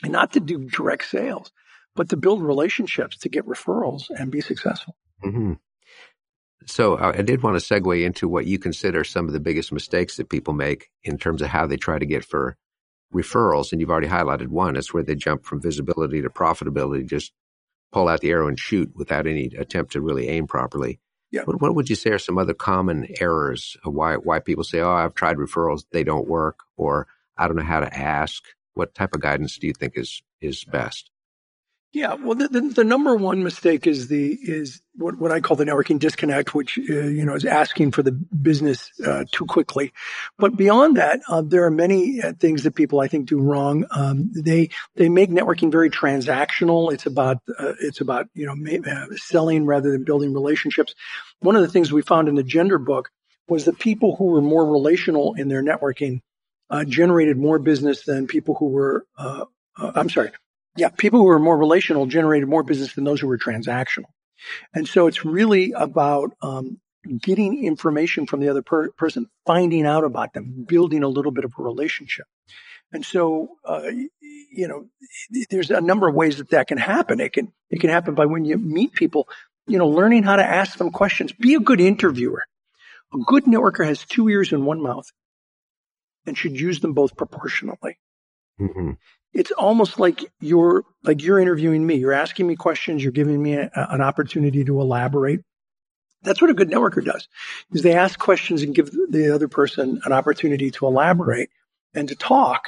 and 0.03 0.11
not 0.11 0.33
to 0.33 0.39
do 0.39 0.69
direct 0.69 1.05
sales, 1.05 1.51
but 1.95 2.09
to 2.09 2.17
build 2.17 2.43
relationships, 2.43 3.17
to 3.19 3.29
get 3.29 3.47
referrals 3.47 4.03
and 4.09 4.31
be 4.31 4.41
successful. 4.41 4.95
Mm-hmm. 5.25 5.53
So 6.65 6.95
uh, 6.95 7.13
I 7.17 7.21
did 7.21 7.41
want 7.41 7.59
to 7.59 7.65
segue 7.65 8.03
into 8.03 8.27
what 8.27 8.45
you 8.45 8.59
consider 8.59 9.03
some 9.03 9.27
of 9.27 9.33
the 9.33 9.39
biggest 9.39 9.71
mistakes 9.71 10.17
that 10.17 10.29
people 10.29 10.53
make 10.53 10.89
in 11.03 11.17
terms 11.17 11.41
of 11.41 11.47
how 11.47 11.67
they 11.67 11.77
try 11.77 11.97
to 11.97 12.05
get 12.05 12.25
for 12.25 12.57
referrals. 13.13 13.71
And 13.71 13.81
you've 13.81 13.89
already 13.89 14.07
highlighted 14.07 14.47
one. 14.47 14.75
It's 14.75 14.93
where 14.93 15.03
they 15.03 15.15
jump 15.15 15.45
from 15.45 15.61
visibility 15.61 16.21
to 16.21 16.29
profitability, 16.29 17.07
just 17.07 17.31
pull 17.91 18.07
out 18.07 18.21
the 18.21 18.29
arrow 18.29 18.47
and 18.47 18.59
shoot 18.59 18.91
without 18.95 19.25
any 19.25 19.45
attempt 19.57 19.93
to 19.93 20.01
really 20.01 20.27
aim 20.27 20.47
properly. 20.47 20.99
Yeah. 21.31 21.43
What, 21.43 21.61
what 21.61 21.75
would 21.75 21.89
you 21.89 21.95
say 21.95 22.11
are 22.11 22.19
some 22.19 22.37
other 22.37 22.53
common 22.53 23.07
errors 23.19 23.77
of 23.83 23.93
why, 23.93 24.15
why 24.15 24.39
people 24.39 24.63
say, 24.63 24.79
oh, 24.79 24.91
I've 24.91 25.15
tried 25.15 25.37
referrals, 25.37 25.83
they 25.91 26.03
don't 26.03 26.27
work, 26.27 26.59
or 26.75 27.07
I 27.37 27.47
don't 27.47 27.55
know 27.55 27.63
how 27.63 27.79
to 27.79 27.97
ask? 27.97 28.43
What 28.73 28.93
type 28.93 29.13
of 29.13 29.21
guidance 29.21 29.57
do 29.57 29.67
you 29.67 29.73
think 29.73 29.93
is, 29.95 30.21
is 30.41 30.63
best? 30.63 31.09
Yeah, 31.91 32.13
well, 32.13 32.35
the, 32.35 32.47
the, 32.47 32.61
the, 32.61 32.83
number 32.83 33.15
one 33.15 33.43
mistake 33.43 33.87
is 33.87 34.09
the 34.09 34.37
is 34.39 34.79
what, 34.93 35.17
what 35.17 35.31
I 35.31 35.39
call 35.39 35.57
the 35.57 35.65
networking 35.65 35.97
disconnect, 35.97 36.53
which 36.53 36.77
uh, 36.77 36.93
you 36.93 37.25
know 37.25 37.33
is 37.33 37.45
asking 37.45 37.93
for 37.93 38.03
the 38.03 38.11
business 38.11 38.91
uh, 39.03 39.25
too 39.31 39.47
quickly. 39.47 39.91
But 40.37 40.55
beyond 40.55 40.97
that, 40.97 41.21
uh, 41.27 41.41
there 41.41 41.63
are 41.65 41.71
many 41.71 42.21
uh, 42.21 42.33
things 42.33 42.61
that 42.63 42.75
people 42.75 42.99
I 42.99 43.07
think 43.07 43.27
do 43.27 43.39
wrong. 43.39 43.85
Um, 43.89 44.29
they 44.35 44.69
they 44.97 45.09
make 45.09 45.31
networking 45.31 45.71
very 45.71 45.89
transactional. 45.89 46.93
It's 46.93 47.07
about 47.07 47.37
uh, 47.57 47.73
it's 47.81 48.01
about 48.01 48.27
you 48.35 48.45
know 48.45 48.55
ma- 48.55 48.87
uh, 48.87 49.07
selling 49.15 49.65
rather 49.65 49.91
than 49.91 50.03
building 50.03 50.31
relationships. 50.31 50.93
One 51.39 51.55
of 51.55 51.63
the 51.63 51.69
things 51.69 51.91
we 51.91 52.03
found 52.03 52.27
in 52.27 52.35
the 52.35 52.43
gender 52.43 52.77
book 52.77 53.09
was 53.47 53.65
that 53.65 53.79
people 53.79 54.15
who 54.15 54.25
were 54.25 54.41
more 54.41 54.71
relational 54.71 55.33
in 55.33 55.47
their 55.47 55.63
networking 55.63 56.21
generated 56.85 57.35
more 57.35 57.57
business 57.57 58.05
than 58.05 58.27
people 58.27 58.53
who 58.53 58.67
were 58.67 59.07
I'm 59.75 60.09
sorry 60.09 60.29
yeah, 60.75 60.89
people 60.89 61.19
who 61.19 61.27
are 61.29 61.39
more 61.39 61.57
relational 61.57 62.05
generated 62.05 62.47
more 62.47 62.63
business 62.63 62.93
than 62.93 63.03
those 63.03 63.19
who 63.19 63.27
were 63.27 63.37
transactional. 63.37 64.11
And 64.73 64.87
so 64.87 65.07
it's 65.07 65.25
really 65.25 65.73
about 65.73 66.31
um, 66.41 66.79
getting 67.21 67.63
information 67.63 68.25
from 68.25 68.39
the 68.39 68.49
other 68.49 68.61
per- 68.61 68.91
person, 68.91 69.27
finding 69.45 69.85
out 69.85 70.03
about 70.03 70.33
them, 70.33 70.65
building 70.67 71.03
a 71.03 71.07
little 71.07 71.31
bit 71.31 71.45
of 71.45 71.53
a 71.57 71.61
relationship. 71.61 72.25
And 72.91 73.05
so, 73.05 73.49
uh, 73.65 73.83
you 74.21 74.67
know, 74.67 74.85
there's 75.49 75.69
a 75.69 75.81
number 75.81 76.07
of 76.07 76.15
ways 76.15 76.37
that 76.37 76.49
that 76.49 76.67
can 76.67 76.77
happen. 76.79 77.19
It 77.19 77.33
can 77.33 77.51
it 77.69 77.81
can 77.81 77.91
happen 77.91 78.15
by 78.15 78.25
when 78.25 78.45
you 78.45 78.57
meet 78.57 78.93
people, 78.93 79.27
you 79.67 79.77
know, 79.77 79.87
learning 79.87 80.23
how 80.23 80.37
to 80.37 80.43
ask 80.43 80.77
them 80.77 80.89
questions. 80.89 81.31
Be 81.31 81.53
a 81.53 81.59
good 81.59 81.79
interviewer. 81.79 82.43
A 83.13 83.17
good 83.17 83.45
networker 83.45 83.85
has 83.85 84.03
two 84.05 84.27
ears 84.27 84.53
and 84.53 84.65
one 84.65 84.81
mouth, 84.81 85.05
and 86.25 86.37
should 86.37 86.59
use 86.59 86.79
them 86.79 86.93
both 86.93 87.15
proportionally. 87.15 87.99
Mm-hmm 88.59 88.91
it's 89.33 89.51
almost 89.51 89.99
like 89.99 90.25
you're 90.39 90.83
like 91.03 91.23
you're 91.23 91.39
interviewing 91.39 91.85
me. 91.85 91.95
You're 91.95 92.13
asking 92.13 92.47
me 92.47 92.55
questions. 92.55 93.03
You're 93.03 93.11
giving 93.11 93.41
me 93.41 93.53
a, 93.53 93.69
an 93.75 94.01
opportunity 94.01 94.63
to 94.65 94.81
elaborate. 94.81 95.41
That's 96.23 96.41
what 96.41 96.49
a 96.49 96.55
good 96.55 96.69
networker 96.69 97.03
does. 97.03 97.27
Is 97.71 97.81
they 97.81 97.93
ask 97.93 98.17
questions 98.19 98.63
and 98.63 98.75
give 98.75 98.91
the 98.91 99.33
other 99.33 99.47
person 99.47 100.01
an 100.03 100.11
opportunity 100.11 100.71
to 100.71 100.87
elaborate 100.87 101.49
and 101.93 102.09
to 102.09 102.15
talk. 102.15 102.65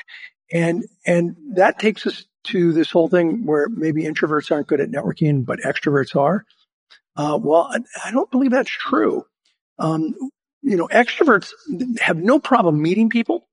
And 0.53 0.85
and 1.05 1.35
that 1.55 1.79
takes 1.79 2.05
us 2.05 2.25
to 2.45 2.73
this 2.73 2.91
whole 2.91 3.07
thing 3.07 3.45
where 3.45 3.67
maybe 3.69 4.03
introverts 4.03 4.51
aren't 4.51 4.67
good 4.67 4.81
at 4.81 4.89
networking, 4.89 5.45
but 5.45 5.59
extroverts 5.59 6.15
are. 6.15 6.45
Uh, 7.15 7.37
well, 7.41 7.69
I, 7.71 7.79
I, 8.07 8.11
don't 8.11 8.31
believe 8.31 8.51
that's 8.51 8.71
true. 8.71 9.25
Um, 9.77 10.15
you 10.61 10.77
know, 10.77 10.87
extroverts 10.87 11.51
have 11.99 12.17
no 12.17 12.39
problem 12.39 12.81
meeting 12.81 13.09
people, 13.09 13.47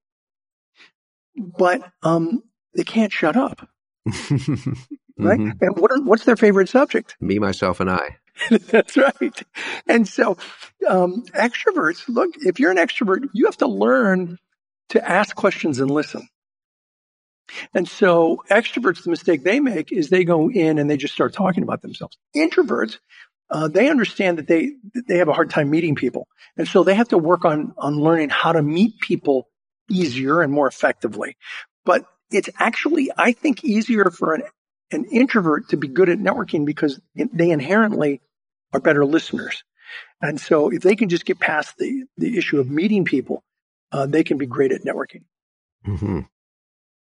but 1.39 1.83
um, 2.03 2.43
they 2.75 2.85
can't 2.85 3.13
shut 3.13 3.37
up. 3.37 3.69
right? 4.07 5.39
Mm-hmm. 5.39 5.51
And 5.61 5.79
what 5.79 5.91
are, 5.91 6.01
what's 6.03 6.25
their 6.25 6.37
favorite 6.37 6.69
subject? 6.69 7.17
Me, 7.21 7.39
myself, 7.39 7.81
and 7.81 7.91
I. 7.91 8.17
That's 8.51 8.97
right. 8.97 9.43
And 9.87 10.07
so, 10.07 10.37
um, 10.89 11.25
extroverts, 11.35 12.09
look, 12.09 12.31
if 12.37 12.61
you're 12.61 12.71
an 12.71 12.77
extrovert, 12.77 13.29
you 13.33 13.47
have 13.47 13.57
to 13.59 13.67
learn 13.67 14.39
to 14.91 15.09
ask 15.09 15.35
questions 15.35 15.81
and 15.81 15.91
listen. 15.91 16.29
And 17.75 17.89
so, 17.89 18.43
extroverts, 18.51 19.03
the 19.03 19.11
mistake 19.11 19.43
they 19.43 19.59
make 19.59 19.91
is 19.91 20.09
they 20.09 20.25
go 20.25 20.51
in 20.51 20.79
and 20.79 20.89
they 20.89 20.97
just 20.97 21.15
start 21.15 21.33
talking 21.33 21.63
about 21.63 21.83
themselves. 21.83 22.17
Introverts, 22.37 22.99
uh, 23.51 23.69
they 23.69 23.89
understand 23.89 24.39
that 24.39 24.47
they 24.47 24.73
they 25.09 25.17
have 25.19 25.29
a 25.29 25.33
hard 25.33 25.49
time 25.49 25.71
meeting 25.71 25.95
people, 25.95 26.29
and 26.59 26.69
so 26.69 26.85
they 26.85 26.95
have 26.95 27.09
to 27.09 27.19
work 27.19 27.47
on 27.47 27.73
on 27.79 27.97
learning 27.97 28.29
how 28.29 28.53
to 28.53 28.63
meet 28.63 29.01
people 29.01 29.49
easier 29.91 30.43
and 30.43 30.53
more 30.53 30.67
effectively. 30.67 31.37
But 31.85 32.05
it's 32.31 32.51
actually, 32.59 33.11
I 33.17 33.33
think, 33.33 33.65
easier 33.65 34.11
for 34.11 34.35
an, 34.35 34.43
an 34.91 35.05
introvert 35.07 35.71
to 35.71 35.77
be 35.77 35.89
good 35.89 36.09
at 36.09 36.19
networking 36.19 36.65
because 36.65 37.01
they 37.15 37.51
inherently 37.51 38.21
are 38.73 38.81
better 38.81 39.05
listeners. 39.05 39.65
And 40.21 40.41
so 40.41 40.71
if 40.71 40.83
they 40.83 40.97
can 40.97 41.09
just 41.09 41.25
get 41.25 41.39
past 41.39 41.77
the, 41.79 42.05
the 42.17 42.37
issue 42.37 42.61
of 42.61 42.69
meeting 42.69 43.05
people, 43.05 43.43
uh, 43.93 44.07
they 44.07 44.25
can 44.25 44.37
be 44.37 44.47
great 44.47 44.73
at 44.73 44.83
networking. 44.83 45.25
Mm-hmm. 45.87 46.21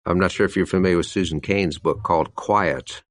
I'm 0.07 0.19
not 0.19 0.33
sure 0.33 0.47
if 0.47 0.57
you're 0.57 0.67
familiar 0.67 0.97
with 0.97 1.07
Susan 1.07 1.41
Cain's 1.41 1.79
book 1.79 2.03
called 2.03 2.35
Quiet, 2.35 3.03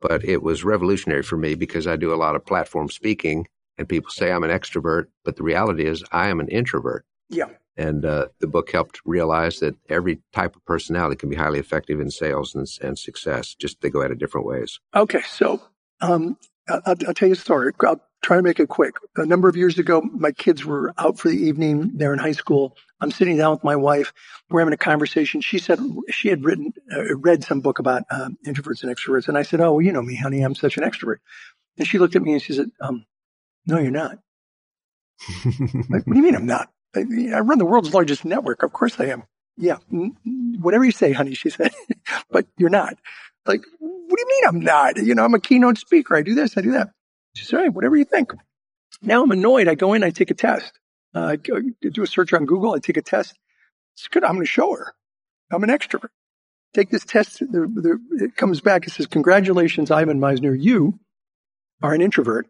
but 0.00 0.24
it 0.24 0.42
was 0.42 0.64
revolutionary 0.64 1.22
for 1.22 1.36
me 1.36 1.54
because 1.54 1.86
I 1.86 1.96
do 1.96 2.12
a 2.12 2.16
lot 2.16 2.36
of 2.36 2.44
platform 2.44 2.90
speaking 2.90 3.46
and 3.78 3.88
people 3.88 4.10
say 4.10 4.30
I'm 4.30 4.44
an 4.44 4.50
extrovert, 4.50 5.06
but 5.24 5.36
the 5.36 5.42
reality 5.42 5.86
is 5.86 6.04
I 6.12 6.28
am 6.28 6.40
an 6.40 6.48
introvert. 6.48 7.04
Yeah. 7.30 7.48
And 7.76 8.04
uh, 8.04 8.28
the 8.40 8.46
book 8.46 8.70
helped 8.70 9.00
realize 9.04 9.58
that 9.60 9.76
every 9.88 10.20
type 10.32 10.54
of 10.54 10.64
personality 10.64 11.16
can 11.16 11.28
be 11.28 11.36
highly 11.36 11.58
effective 11.58 12.00
in 12.00 12.10
sales 12.10 12.54
and, 12.54 12.68
and 12.80 12.98
success. 12.98 13.54
Just 13.54 13.80
they 13.80 13.90
go 13.90 14.02
at 14.02 14.10
it 14.10 14.18
different 14.18 14.46
ways. 14.46 14.78
Okay, 14.94 15.22
so 15.22 15.60
um, 16.00 16.36
I'll, 16.68 16.82
I'll, 16.86 17.14
tell 17.14 17.28
you 17.28 17.34
a 17.34 17.36
story. 17.36 17.72
I'll 17.80 18.00
try 18.22 18.36
to 18.36 18.42
make 18.42 18.60
it 18.60 18.68
quick. 18.68 18.94
A 19.16 19.26
number 19.26 19.48
of 19.48 19.56
years 19.56 19.78
ago, 19.78 20.00
my 20.00 20.32
kids 20.32 20.64
were 20.64 20.94
out 20.96 21.18
for 21.18 21.28
the 21.28 21.36
evening. 21.36 21.92
They're 21.94 22.12
in 22.12 22.18
high 22.18 22.32
school. 22.32 22.76
I'm 23.00 23.10
sitting 23.10 23.36
down 23.36 23.52
with 23.52 23.64
my 23.64 23.76
wife. 23.76 24.12
We're 24.50 24.60
having 24.60 24.74
a 24.74 24.78
conversation. 24.78 25.40
She 25.40 25.58
said 25.58 25.80
she 26.10 26.28
had 26.28 26.44
written, 26.44 26.72
uh, 26.92 27.16
read 27.16 27.44
some 27.44 27.60
book 27.60 27.80
about 27.80 28.04
uh, 28.10 28.30
introverts 28.46 28.82
and 28.82 28.94
extroverts, 28.94 29.28
and 29.28 29.36
I 29.36 29.42
said, 29.42 29.60
"Oh, 29.60 29.74
well, 29.74 29.82
you 29.82 29.92
know 29.92 30.02
me, 30.02 30.16
honey. 30.16 30.42
I'm 30.42 30.54
such 30.54 30.78
an 30.78 30.84
extrovert." 30.84 31.18
And 31.76 31.86
she 31.86 31.98
looked 31.98 32.16
at 32.16 32.22
me 32.22 32.32
and 32.32 32.42
she 32.42 32.54
said, 32.54 32.70
um, 32.80 33.04
"No, 33.66 33.78
you're 33.78 33.90
not." 33.90 34.18
like, 35.44 36.06
what 36.06 36.12
do 36.12 36.16
you 36.16 36.22
mean 36.22 36.34
I'm 36.34 36.46
not? 36.46 36.70
I 36.96 37.40
run 37.40 37.58
the 37.58 37.64
world's 37.64 37.94
largest 37.94 38.24
network. 38.24 38.62
Of 38.62 38.72
course 38.72 38.98
I 38.98 39.06
am. 39.06 39.24
Yeah. 39.56 39.78
Whatever 40.60 40.84
you 40.84 40.90
say, 40.92 41.12
honey, 41.12 41.34
she 41.34 41.50
said, 41.50 41.72
but 42.30 42.46
you're 42.56 42.70
not. 42.70 42.96
Like, 43.46 43.62
what 43.78 44.16
do 44.16 44.22
you 44.22 44.28
mean 44.28 44.48
I'm 44.48 44.60
not? 44.60 44.96
You 44.96 45.14
know, 45.14 45.24
I'm 45.24 45.34
a 45.34 45.40
keynote 45.40 45.78
speaker. 45.78 46.16
I 46.16 46.22
do 46.22 46.34
this, 46.34 46.56
I 46.56 46.60
do 46.60 46.72
that. 46.72 46.90
She 47.34 47.44
said, 47.44 47.74
whatever 47.74 47.96
you 47.96 48.04
think. 48.04 48.32
Now 49.02 49.22
I'm 49.22 49.30
annoyed. 49.30 49.68
I 49.68 49.74
go 49.74 49.92
in, 49.92 50.02
I 50.02 50.10
take 50.10 50.30
a 50.30 50.34
test. 50.34 50.72
Uh, 51.14 51.20
I 51.20 51.36
do 51.36 52.02
a 52.02 52.06
search 52.06 52.32
on 52.32 52.46
Google. 52.46 52.72
I 52.74 52.78
take 52.78 52.96
a 52.96 53.02
test. 53.02 53.34
It's 53.96 54.08
good. 54.08 54.24
I'm 54.24 54.34
going 54.34 54.44
to 54.44 54.50
show 54.50 54.74
her. 54.74 54.92
I'm 55.52 55.62
an 55.62 55.70
extrovert. 55.70 56.08
take 56.74 56.90
this 56.90 57.04
test. 57.04 57.40
It 57.40 58.36
comes 58.36 58.60
back. 58.60 58.86
It 58.86 58.90
says, 58.90 59.06
congratulations, 59.06 59.90
Ivan 59.90 60.20
Misner. 60.20 60.56
You 60.60 60.98
are 61.82 61.92
an 61.92 62.00
introvert 62.00 62.48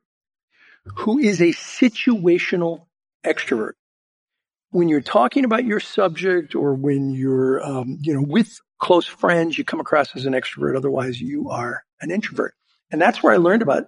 who 0.85 1.19
is 1.19 1.41
a 1.41 1.49
situational 1.49 2.87
extrovert. 3.25 3.73
When 4.75 4.89
you're 4.89 5.01
talking 5.01 5.45
about 5.45 5.65
your 5.65 5.79
subject 5.79 6.57
or 6.57 6.75
when 6.75 7.11
you're, 7.11 7.65
um, 7.65 7.99
you 8.01 8.13
know, 8.13 8.25
with 8.27 8.59
close 8.81 9.07
friends, 9.07 9.57
you 9.57 9.65
come 9.65 9.79
across 9.79 10.17
as 10.17 10.27
an 10.27 10.33
extrovert. 10.33 10.77
Otherwise, 10.77 11.21
you 11.21 11.51
are 11.51 11.85
an 12.01 12.11
introvert. 12.11 12.55
And 12.91 13.01
that's 13.01 13.23
where 13.23 13.33
I 13.33 13.37
learned 13.37 13.63
about 13.63 13.85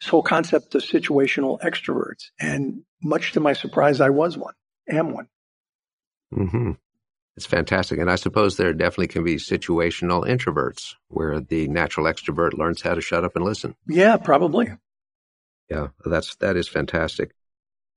this 0.00 0.08
whole 0.08 0.22
concept 0.22 0.74
of 0.74 0.82
situational 0.82 1.60
extroverts. 1.60 2.30
And 2.40 2.82
much 3.02 3.32
to 3.32 3.40
my 3.40 3.52
surprise, 3.52 4.00
I 4.00 4.08
was 4.08 4.38
one, 4.38 4.54
am 4.88 5.12
one. 5.12 5.28
Mm-hmm. 6.34 6.70
It's 7.36 7.44
fantastic. 7.44 7.98
And 7.98 8.10
I 8.10 8.16
suppose 8.16 8.56
there 8.56 8.72
definitely 8.72 9.08
can 9.08 9.24
be 9.24 9.36
situational 9.36 10.26
introverts 10.26 10.94
where 11.08 11.40
the 11.40 11.68
natural 11.68 12.06
extrovert 12.06 12.56
learns 12.56 12.80
how 12.80 12.94
to 12.94 13.02
shut 13.02 13.22
up 13.22 13.36
and 13.36 13.44
listen. 13.44 13.74
Yeah, 13.86 14.16
probably. 14.16 14.70
Yeah, 15.68 15.88
that's, 16.06 16.36
that 16.36 16.56
is 16.56 16.68
fantastic. 16.68 17.32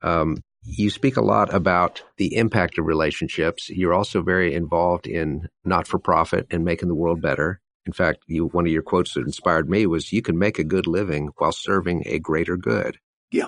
Um, 0.02 0.43
you 0.65 0.89
speak 0.89 1.17
a 1.17 1.21
lot 1.21 1.54
about 1.54 2.04
the 2.17 2.36
impact 2.36 2.78
of 2.78 2.86
relationships. 2.86 3.69
You're 3.69 3.93
also 3.93 4.21
very 4.21 4.54
involved 4.54 5.08
in 5.08 5.47
not 5.63 5.88
for 5.88 5.99
profit 5.99 6.47
and 6.49 6.65
making 6.65 6.89
the 6.89 6.95
world 6.95 7.21
better. 7.21 7.62
In 7.86 7.93
fact, 7.93 8.23
you, 8.25 8.47
one 8.47 8.65
of 8.65 8.71
your 8.71 8.82
quotes 8.82 9.13
that 9.13 9.25
inspired 9.25 9.69
me 9.69 9.86
was, 9.86 10.12
you 10.12 10.21
can 10.21 10.39
make 10.39 10.58
a 10.58 10.63
good 10.63 10.88
living 10.88 11.30
while 11.38 11.51
serving 11.51 12.04
a 12.08 12.19
greater 12.19 12.58
good. 12.58 12.97
Yeah. 13.32 13.47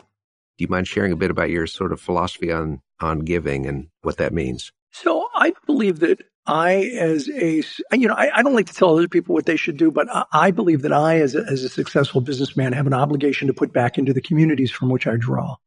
Do 0.58 0.64
you 0.64 0.68
mind 0.68 0.88
sharing 0.88 1.12
a 1.12 1.18
bit 1.18 1.32
about 1.32 1.50
your 1.50 1.66
sort 1.68 1.92
of 1.92 2.00
philosophy 2.00 2.52
on, 2.52 2.82
on 3.00 3.20
giving 3.20 3.66
and 3.66 3.88
what 4.02 4.18
that 4.18 4.34
means? 4.34 4.72
So 4.92 5.28
I 5.34 5.54
believe 5.66 6.00
that 6.00 6.22
I, 6.46 6.76
as 6.98 7.30
a, 7.30 7.64
you 7.94 8.08
know, 8.08 8.14
I, 8.14 8.40
I, 8.40 8.44
don't 8.44 8.56
like 8.56 8.68
to 8.68 8.74
tell 8.74 8.98
other 8.98 9.08
people 9.08 9.36
what 9.36 9.46
they 9.46 9.58
should 9.58 9.76
do, 9.76 9.92
but 9.92 10.08
I, 10.10 10.26
I 10.32 10.52
believe 10.52 10.84
that 10.84 10.94
I, 10.94 11.20
as 11.20 11.36
a, 11.36 11.44
as 11.44 11.64
a 11.64 11.70
successful 11.70 12.22
businessman, 12.22 12.74
have 12.74 12.88
an 12.88 12.94
obligation 12.94 13.48
to 13.48 13.54
put 13.54 13.74
back 13.74 13.98
into 13.98 14.14
the 14.14 14.22
communities 14.22 14.72
from 14.72 14.90
which 14.90 15.08
I 15.08 15.18
draw. 15.18 15.58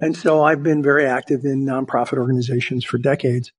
And 0.00 0.16
so 0.16 0.42
I've 0.42 0.62
been 0.62 0.82
very 0.82 1.06
active 1.06 1.44
in 1.44 1.64
nonprofit 1.64 2.18
organizations 2.18 2.84
for 2.84 2.98
decades. 2.98 3.52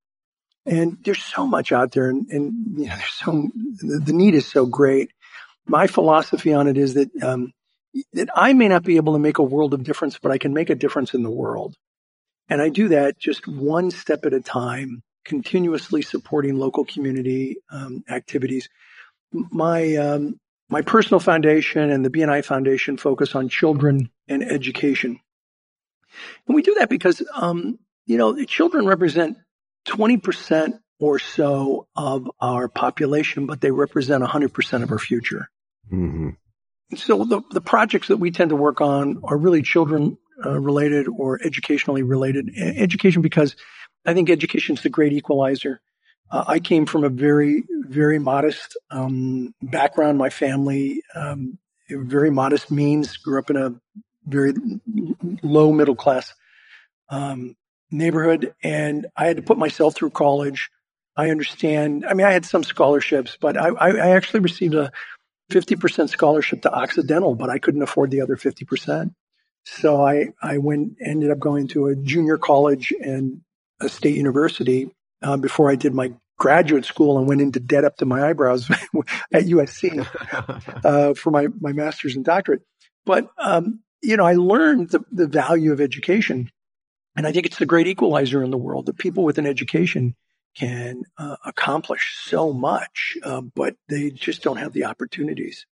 And 0.66 0.98
there's 1.04 1.24
so 1.24 1.46
much 1.46 1.72
out 1.72 1.92
there 1.92 2.10
and, 2.10 2.28
and 2.30 2.54
you 2.78 2.88
know, 2.88 2.96
there's 2.96 3.14
so, 3.14 3.50
the 3.82 4.14
need 4.14 4.36
is 4.36 4.46
so 4.46 4.66
great. 4.66 5.12
My 5.68 5.88
philosophy 5.88 6.54
on 6.54 6.68
it 6.68 6.78
is 6.78 6.96
that, 6.96 7.10
um, 7.24 7.54
that 8.14 8.30
I 8.36 8.54
may 8.54 8.68
not 8.68 8.84
be 8.84 8.98
able 8.98 9.14
to 9.14 9.20
make 9.20 9.38
a 9.38 9.44
world 9.44 9.74
of 9.74 9.84
difference, 9.84 10.18
but 10.20 10.32
I 10.32 10.38
can 10.38 10.54
make 10.54 10.70
a 10.70 10.76
difference 10.76 11.14
in 11.14 11.24
the 11.24 11.32
world. 11.32 11.76
And 12.50 12.62
I 12.62 12.70
do 12.70 12.90
that 12.90 13.18
just 13.18 13.48
one 13.48 13.92
step 13.92 14.26
at 14.26 14.34
a 14.34 14.42
time, 14.42 15.04
continuously 15.24 16.02
supporting 16.02 16.58
local 16.58 16.86
community 16.86 17.58
um, 17.72 18.04
activities. 18.10 18.68
My 19.32 19.96
um, 19.96 20.40
my 20.72 20.82
personal 20.82 21.20
foundation 21.20 21.90
and 21.90 22.04
the 22.04 22.10
BNI 22.10 22.46
Foundation 22.46 22.98
focus 22.98 23.36
on 23.36 23.50
children 23.50 24.10
and 24.28 24.42
education, 24.42 25.20
and 26.48 26.56
we 26.56 26.62
do 26.62 26.76
that 26.80 26.90
because 26.90 27.22
um, 27.34 27.80
you 28.06 28.18
know 28.18 28.44
children 28.46 28.86
represent 28.86 29.38
20% 29.88 30.80
or 31.00 31.18
so 31.18 31.88
of 31.96 32.30
our 32.40 32.68
population, 32.68 33.48
but 33.48 33.60
they 33.62 33.72
represent 33.72 34.24
100% 34.24 34.84
of 34.84 34.92
our 34.92 35.00
future. 35.00 35.50
Mm-hmm. 35.92 36.30
So 36.96 37.24
the, 37.24 37.42
the 37.52 37.62
projects 37.62 38.10
that 38.10 38.18
we 38.18 38.32
tend 38.32 38.50
to 38.50 38.56
work 38.56 38.82
on 38.82 39.22
are 39.24 39.38
really 39.38 39.64
children 39.64 40.18
uh, 40.46 40.60
related 40.60 41.08
or 41.08 41.40
educationally 41.44 42.04
related. 42.04 42.52
Education 42.56 43.22
because 43.22 43.56
I 44.06 44.14
think 44.14 44.30
education 44.30 44.76
is 44.76 44.84
the 44.84 44.90
great 44.90 45.14
equalizer. 45.14 45.82
Uh, 46.30 46.44
I 46.48 46.60
came 46.60 46.86
from 46.86 47.04
a 47.04 47.10
very, 47.10 47.64
very 47.88 48.20
modest 48.20 48.78
um, 48.90 49.54
background. 49.62 50.18
My 50.18 50.30
family, 50.30 51.02
um, 51.16 51.58
very 51.90 52.30
modest 52.30 52.72
means, 52.72 53.18
grew 53.18 53.40
up 53.40 53.50
in 53.50 53.58
a 53.58 53.74
very 54.26 54.54
low 55.44 55.72
middle 55.72 55.96
class 55.96 56.34
um, 57.10 57.56
neighborhood, 57.90 58.54
and 58.64 59.08
I 59.16 59.26
had 59.26 59.38
to 59.38 59.44
put 59.44 59.58
myself 59.58 59.96
through 59.96 60.12
college. 60.12 60.70
I 61.16 61.30
understand. 61.30 62.06
I 62.06 62.14
mean, 62.14 62.26
I 62.26 62.32
had 62.32 62.46
some 62.46 62.64
scholarships, 62.64 63.38
but 63.40 63.58
I, 63.58 63.70
I 63.70 64.10
actually 64.12 64.40
received 64.40 64.76
a 64.76 64.92
50% 65.52 66.10
scholarship 66.10 66.62
to 66.64 66.74
Occidental, 66.74 67.36
but 67.36 67.50
I 67.50 67.60
couldn't 67.60 67.82
afford 67.82 68.12
the 68.12 68.22
other 68.22 68.38
50%. 68.38 69.14
So 69.66 70.04
I, 70.04 70.30
I 70.42 70.58
went, 70.58 70.98
ended 71.02 71.30
up 71.30 71.40
going 71.40 71.68
to 71.70 71.88
a 71.88 71.96
junior 71.96 72.38
college 72.38 72.94
and 73.00 73.42
a 73.80 73.90
state 73.90 74.16
university 74.16 74.92
uh, 75.22 75.38
before 75.38 75.70
I 75.70 75.76
did 75.76 75.94
my 75.94 76.14
graduate 76.40 76.86
school 76.86 77.20
and 77.20 77.28
went 77.28 77.42
into 77.42 77.60
debt 77.60 77.84
up 77.84 77.98
to 77.98 78.06
my 78.06 78.28
eyebrows 78.28 78.70
at 79.34 79.44
USC 79.44 80.06
uh, 80.86 81.14
for 81.14 81.30
my, 81.30 81.48
my 81.60 81.74
master's 81.74 82.16
and 82.16 82.26
doctorate. 82.26 82.62
But, 83.06 83.30
um, 83.38 83.82
you 84.02 84.18
know, 84.18 84.26
I 84.26 84.34
learned 84.34 84.90
the, 84.90 85.04
the 85.12 85.28
value 85.28 85.72
of 85.72 85.82
education 85.82 86.52
and 87.16 87.28
I 87.28 87.32
think 87.32 87.46
it's 87.46 87.60
the 87.60 87.66
great 87.66 87.88
equalizer 87.88 88.44
in 88.44 88.52
the 88.52 88.58
world 88.58 88.86
that 88.86 88.98
people 88.98 89.24
with 89.24 89.38
an 89.38 89.46
education 89.46 90.16
can 90.56 91.04
uh, 91.18 91.38
accomplish 91.46 92.18
so 92.24 92.54
much, 92.54 93.18
uh, 93.24 93.42
but 93.42 93.76
they 93.90 94.12
just 94.12 94.44
don't 94.44 94.58
have 94.58 94.74
the 94.74 94.86
opportunities. 94.86 95.66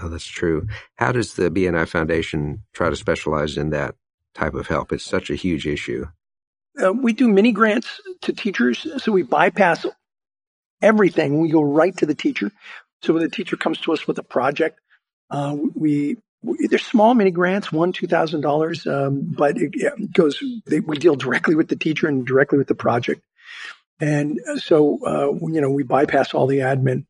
Oh, 0.00 0.08
that's 0.08 0.26
true. 0.26 0.68
How 0.96 1.12
does 1.12 1.34
the 1.34 1.50
BNI 1.50 1.88
Foundation 1.88 2.62
try 2.72 2.90
to 2.90 2.96
specialize 2.96 3.56
in 3.56 3.70
that 3.70 3.96
type 4.34 4.54
of 4.54 4.68
help? 4.68 4.92
It's 4.92 5.04
such 5.04 5.30
a 5.30 5.34
huge 5.34 5.66
issue. 5.66 6.06
Uh, 6.80 6.92
we 6.92 7.12
do 7.12 7.28
mini 7.28 7.50
grants 7.50 8.00
to 8.22 8.32
teachers, 8.32 8.86
so 9.02 9.10
we 9.10 9.22
bypass 9.22 9.84
everything. 10.80 11.40
We 11.40 11.48
go 11.48 11.62
right 11.62 11.96
to 11.96 12.06
the 12.06 12.14
teacher. 12.14 12.52
So 13.02 13.14
when 13.14 13.22
the 13.22 13.28
teacher 13.28 13.56
comes 13.56 13.80
to 13.80 13.92
us 13.92 14.06
with 14.06 14.18
a 14.18 14.22
project, 14.22 14.80
uh, 15.30 15.56
we 15.74 16.18
they're 16.42 16.78
small 16.78 17.14
mini 17.14 17.30
grants, 17.30 17.70
one 17.70 17.92
two 17.92 18.06
thousand 18.06 18.38
um, 18.38 18.42
dollars, 18.42 18.84
but 18.84 19.56
it, 19.58 20.12
goes. 20.12 20.42
They, 20.66 20.80
we 20.80 20.96
deal 20.96 21.16
directly 21.16 21.54
with 21.54 21.68
the 21.68 21.76
teacher 21.76 22.06
and 22.06 22.26
directly 22.26 22.58
with 22.58 22.68
the 22.68 22.74
project, 22.74 23.22
and 24.00 24.40
so 24.56 24.98
uh, 25.06 25.46
you 25.48 25.60
know 25.60 25.70
we 25.70 25.82
bypass 25.82 26.32
all 26.32 26.46
the 26.46 26.58
admin. 26.58 27.04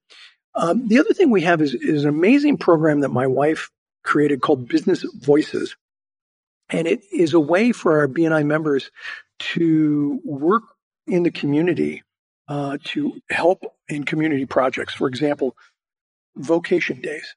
Um, 0.54 0.88
the 0.88 0.98
other 0.98 1.14
thing 1.14 1.30
we 1.30 1.42
have 1.42 1.62
is, 1.62 1.74
is 1.74 2.02
an 2.02 2.10
amazing 2.10 2.58
program 2.58 3.00
that 3.00 3.10
my 3.10 3.28
wife 3.28 3.70
created 4.02 4.40
called 4.40 4.68
Business 4.68 5.04
Voices, 5.04 5.76
and 6.68 6.88
it 6.88 7.02
is 7.12 7.34
a 7.34 7.40
way 7.40 7.70
for 7.70 8.00
our 8.00 8.08
BNI 8.08 8.44
members 8.44 8.90
to 9.38 10.20
work 10.24 10.64
in 11.06 11.22
the 11.22 11.30
community 11.30 12.02
uh, 12.48 12.78
to 12.82 13.20
help 13.30 13.62
in 13.88 14.02
community 14.02 14.44
projects. 14.44 14.92
For 14.92 15.06
example, 15.06 15.56
vocation 16.36 17.00
days. 17.00 17.36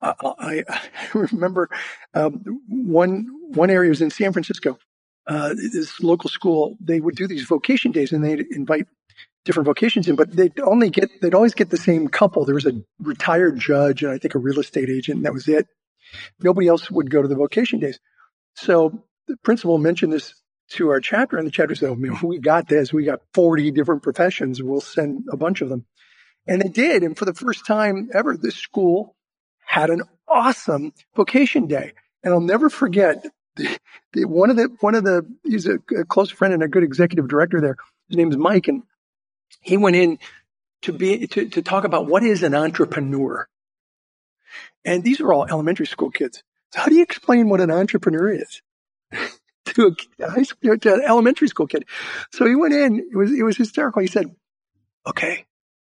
I, 0.00 0.64
I, 0.68 0.80
remember 1.14 1.68
um, 2.14 2.60
one 2.68 3.28
one 3.48 3.70
area 3.70 3.90
was 3.90 4.02
in 4.02 4.10
San 4.10 4.32
Francisco. 4.32 4.78
Uh, 5.26 5.54
this 5.54 6.00
local 6.00 6.30
school, 6.30 6.76
they 6.80 7.00
would 7.00 7.16
do 7.16 7.26
these 7.26 7.44
vocation 7.44 7.90
days, 7.90 8.12
and 8.12 8.22
they'd 8.22 8.46
invite 8.52 8.86
different 9.44 9.66
vocations 9.66 10.08
in, 10.08 10.16
but 10.16 10.30
they'd 10.30 10.60
only 10.60 10.90
get 10.90 11.10
they'd 11.20 11.34
always 11.34 11.54
get 11.54 11.70
the 11.70 11.76
same 11.76 12.08
couple. 12.08 12.44
There 12.44 12.54
was 12.54 12.66
a 12.66 12.82
retired 13.00 13.58
judge 13.58 14.02
and 14.02 14.12
I 14.12 14.18
think 14.18 14.34
a 14.34 14.38
real 14.38 14.60
estate 14.60 14.90
agent, 14.90 15.16
and 15.16 15.26
that 15.26 15.32
was 15.32 15.48
it. 15.48 15.66
Nobody 16.40 16.68
else 16.68 16.90
would 16.90 17.10
go 17.10 17.22
to 17.22 17.28
the 17.28 17.34
vocation 17.34 17.80
days. 17.80 17.98
So 18.54 19.04
the 19.26 19.36
principal 19.38 19.78
mentioned 19.78 20.12
this 20.12 20.34
to 20.72 20.90
our 20.90 21.00
chapter, 21.00 21.38
and 21.38 21.46
the 21.46 21.52
chapter 21.52 21.74
said, 21.74 21.90
oh, 21.90 22.26
"We 22.26 22.38
got 22.38 22.68
this. 22.68 22.92
We 22.92 23.04
got 23.04 23.20
forty 23.32 23.70
different 23.70 24.02
professions. 24.02 24.62
We'll 24.62 24.80
send 24.80 25.24
a 25.32 25.36
bunch 25.36 25.62
of 25.62 25.68
them." 25.68 25.86
And 26.46 26.62
they 26.62 26.68
did, 26.68 27.02
and 27.02 27.16
for 27.16 27.24
the 27.24 27.34
first 27.34 27.66
time 27.66 28.10
ever, 28.12 28.36
this 28.36 28.56
school 28.56 29.15
had 29.66 29.90
an 29.90 30.02
awesome 30.26 30.94
vocation 31.14 31.66
day. 31.66 31.92
And 32.22 32.32
I'll 32.32 32.40
never 32.40 32.70
forget 32.70 33.26
the, 33.56 33.78
the, 34.12 34.24
one 34.24 34.50
of 34.50 34.56
the, 34.56 34.74
one 34.80 34.94
of 34.94 35.04
the, 35.04 35.26
he's 35.44 35.66
a, 35.66 35.78
a, 35.98 36.04
close 36.04 36.30
friend 36.30 36.54
and 36.54 36.62
a 36.62 36.68
good 36.68 36.82
executive 36.82 37.28
director 37.28 37.60
there. 37.60 37.76
His 38.08 38.16
name 38.16 38.30
is 38.30 38.36
Mike. 38.36 38.68
And 38.68 38.84
he 39.60 39.76
went 39.76 39.96
in 39.96 40.18
to 40.82 40.92
be, 40.92 41.26
to, 41.26 41.48
to 41.50 41.62
talk 41.62 41.84
about 41.84 42.06
what 42.06 42.22
is 42.22 42.42
an 42.42 42.54
entrepreneur. 42.54 43.48
And 44.84 45.02
these 45.02 45.20
are 45.20 45.32
all 45.32 45.46
elementary 45.46 45.86
school 45.86 46.10
kids. 46.10 46.42
So 46.72 46.80
how 46.80 46.86
do 46.86 46.94
you 46.94 47.02
explain 47.02 47.48
what 47.48 47.60
an 47.60 47.70
entrepreneur 47.70 48.32
is? 48.32 48.62
to 49.66 49.96
a 50.20 50.30
high 50.30 50.42
school, 50.42 50.78
to 50.78 50.94
an 50.94 51.02
elementary 51.04 51.48
school 51.48 51.66
kid. 51.66 51.84
So 52.32 52.46
he 52.46 52.54
went 52.54 52.72
in, 52.72 53.08
it 53.10 53.16
was, 53.16 53.32
it 53.32 53.42
was 53.42 53.56
hysterical. 53.56 54.02
He 54.02 54.08
said, 54.08 54.34
okay, 55.06 55.44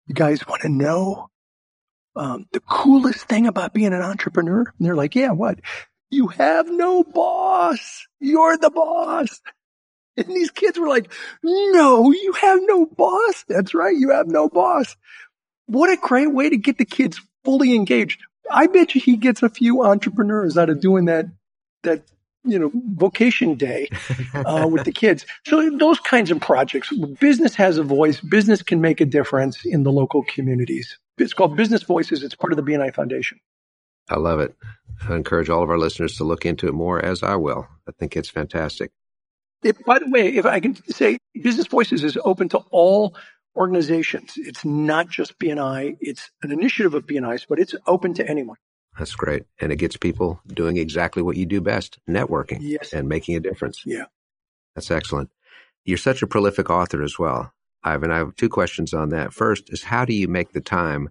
you 0.07 0.15
guys 0.15 0.45
want 0.47 0.63
to 0.63 0.69
know 0.69 1.29
um, 2.17 2.47
the 2.51 2.59
coolest 2.59 3.25
thing 3.25 3.47
about 3.47 3.73
being 3.73 3.93
an 3.93 4.01
entrepreneur? 4.01 4.61
And 4.61 4.87
they're 4.87 4.95
like, 4.95 5.15
yeah, 5.15 5.31
what? 5.31 5.59
You 6.09 6.27
have 6.27 6.69
no 6.69 7.03
boss. 7.03 8.07
You're 8.19 8.57
the 8.57 8.69
boss. 8.69 9.41
And 10.17 10.27
these 10.27 10.51
kids 10.51 10.79
were 10.79 10.87
like, 10.87 11.11
no, 11.43 12.11
you 12.11 12.33
have 12.41 12.59
no 12.63 12.85
boss. 12.85 13.45
That's 13.47 13.73
right. 13.73 13.95
You 13.95 14.11
have 14.11 14.27
no 14.27 14.49
boss. 14.49 14.95
What 15.67 15.91
a 15.91 15.97
great 15.97 16.33
way 16.33 16.49
to 16.49 16.57
get 16.57 16.77
the 16.77 16.85
kids 16.85 17.21
fully 17.43 17.75
engaged. 17.75 18.19
I 18.49 18.67
bet 18.67 18.95
you 18.95 19.01
he 19.01 19.17
gets 19.17 19.43
a 19.43 19.49
few 19.49 19.83
entrepreneurs 19.83 20.57
out 20.57 20.69
of 20.69 20.79
doing 20.79 21.05
that, 21.05 21.27
that 21.83 22.03
you 22.43 22.57
know, 22.57 22.71
vocation 22.73 23.55
day 23.55 23.89
uh, 24.33 24.67
with 24.71 24.85
the 24.85 24.91
kids. 24.91 25.25
So 25.45 25.69
those 25.77 25.99
kinds 25.99 26.31
of 26.31 26.39
projects, 26.39 26.91
business 27.19 27.55
has 27.55 27.77
a 27.77 27.83
voice. 27.83 28.19
Business 28.21 28.63
can 28.63 28.81
make 28.81 29.01
a 29.01 29.05
difference 29.05 29.65
in 29.65 29.83
the 29.83 29.91
local 29.91 30.23
communities. 30.23 30.97
It's 31.17 31.33
called 31.33 31.55
Business 31.55 31.83
Voices. 31.83 32.23
It's 32.23 32.35
part 32.35 32.53
of 32.53 32.57
the 32.57 32.71
BNI 32.71 32.93
Foundation. 32.93 33.39
I 34.09 34.17
love 34.17 34.39
it. 34.39 34.55
I 35.07 35.15
encourage 35.15 35.49
all 35.49 35.63
of 35.63 35.69
our 35.69 35.77
listeners 35.77 36.17
to 36.17 36.23
look 36.23 36.45
into 36.45 36.67
it 36.67 36.73
more, 36.73 37.03
as 37.03 37.23
I 37.23 37.35
will. 37.35 37.67
I 37.87 37.91
think 37.91 38.15
it's 38.15 38.29
fantastic. 38.29 38.91
If, 39.63 39.83
by 39.85 39.99
the 39.99 40.09
way, 40.09 40.35
if 40.35 40.45
I 40.45 40.59
can 40.59 40.75
say, 40.91 41.17
Business 41.41 41.67
Voices 41.67 42.03
is 42.03 42.17
open 42.23 42.49
to 42.49 42.59
all 42.71 43.15
organizations. 43.57 44.33
It's 44.37 44.63
not 44.63 45.09
just 45.09 45.37
BNI. 45.39 45.97
It's 45.99 46.29
an 46.43 46.51
initiative 46.51 46.93
of 46.93 47.07
BNI's, 47.07 47.45
but 47.49 47.59
it's 47.59 47.75
open 47.87 48.13
to 48.15 48.29
anyone. 48.29 48.57
That's 48.97 49.15
great. 49.15 49.43
And 49.59 49.71
it 49.71 49.77
gets 49.77 49.97
people 49.97 50.39
doing 50.47 50.77
exactly 50.77 51.21
what 51.21 51.37
you 51.37 51.45
do 51.45 51.59
best, 51.59 51.99
networking 52.09 52.59
yes. 52.61 52.93
and 52.93 53.09
making 53.09 53.35
a 53.35 53.39
difference. 53.39 53.83
Yeah. 53.85 54.05
That's 54.75 54.91
excellent. 54.91 55.29
You're 55.85 55.97
such 55.97 56.21
a 56.21 56.27
prolific 56.27 56.69
author 56.69 57.01
as 57.03 57.17
well. 57.17 57.51
Ivan, 57.83 58.11
I 58.11 58.17
have 58.17 58.35
two 58.35 58.49
questions 58.49 58.93
on 58.93 59.09
that. 59.09 59.33
First 59.33 59.71
is 59.71 59.83
how 59.83 60.05
do 60.05 60.13
you 60.13 60.27
make 60.27 60.51
the 60.51 60.61
time 60.61 61.09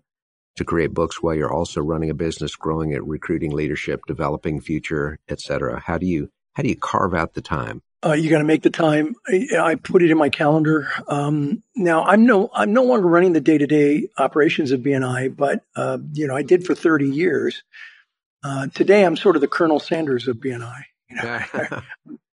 to 0.56 0.64
create 0.64 0.94
books 0.94 1.22
while 1.22 1.34
you're 1.34 1.52
also 1.52 1.80
running 1.80 2.10
a 2.10 2.14
business, 2.14 2.56
growing 2.56 2.92
it, 2.92 3.04
recruiting 3.04 3.52
leadership, 3.52 4.00
developing 4.06 4.60
future, 4.60 5.18
et 5.28 5.40
cetera? 5.40 5.80
How 5.80 5.98
do 5.98 6.06
you, 6.06 6.30
how 6.54 6.62
do 6.62 6.68
you 6.68 6.76
carve 6.76 7.14
out 7.14 7.34
the 7.34 7.42
time? 7.42 7.82
Uh, 8.04 8.12
you 8.12 8.30
got 8.30 8.38
to 8.38 8.44
make 8.44 8.62
the 8.62 8.70
time. 8.70 9.14
I, 9.26 9.48
I, 9.58 9.74
put 9.74 10.02
it 10.02 10.10
in 10.10 10.18
my 10.18 10.28
calendar. 10.28 10.88
Um, 11.08 11.62
now 11.74 12.04
I'm 12.04 12.26
no 12.26 12.50
I'm 12.52 12.72
no 12.72 12.84
longer 12.84 13.08
running 13.08 13.32
the 13.32 13.40
day 13.40 13.58
to 13.58 13.66
day 13.66 14.08
operations 14.18 14.70
of 14.70 14.80
BNI, 14.80 15.34
but 15.34 15.64
uh, 15.74 15.98
you 16.12 16.26
know 16.26 16.36
I 16.36 16.42
did 16.42 16.66
for 16.66 16.74
30 16.74 17.08
years. 17.08 17.64
Uh, 18.44 18.68
today 18.68 19.04
I'm 19.04 19.16
sort 19.16 19.34
of 19.34 19.40
the 19.40 19.48
Colonel 19.48 19.80
Sanders 19.80 20.28
of 20.28 20.36
BNI. 20.36 20.82
You 21.10 21.16
know, 21.16 21.82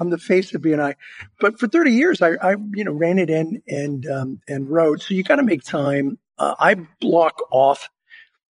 I'm 0.00 0.10
the 0.10 0.18
face 0.18 0.54
of 0.54 0.62
BNI, 0.62 0.94
but 1.38 1.60
for 1.60 1.68
30 1.68 1.92
years 1.92 2.22
I, 2.22 2.30
I 2.40 2.56
you 2.72 2.84
know 2.84 2.92
ran 2.92 3.18
it 3.18 3.30
in 3.30 3.62
and 3.68 4.06
um, 4.06 4.40
and 4.48 4.68
wrote. 4.68 5.02
So 5.02 5.14
you 5.14 5.22
got 5.22 5.36
to 5.36 5.42
make 5.42 5.62
time. 5.62 6.18
Uh, 6.38 6.54
I 6.58 6.74
block 7.00 7.40
off 7.50 7.90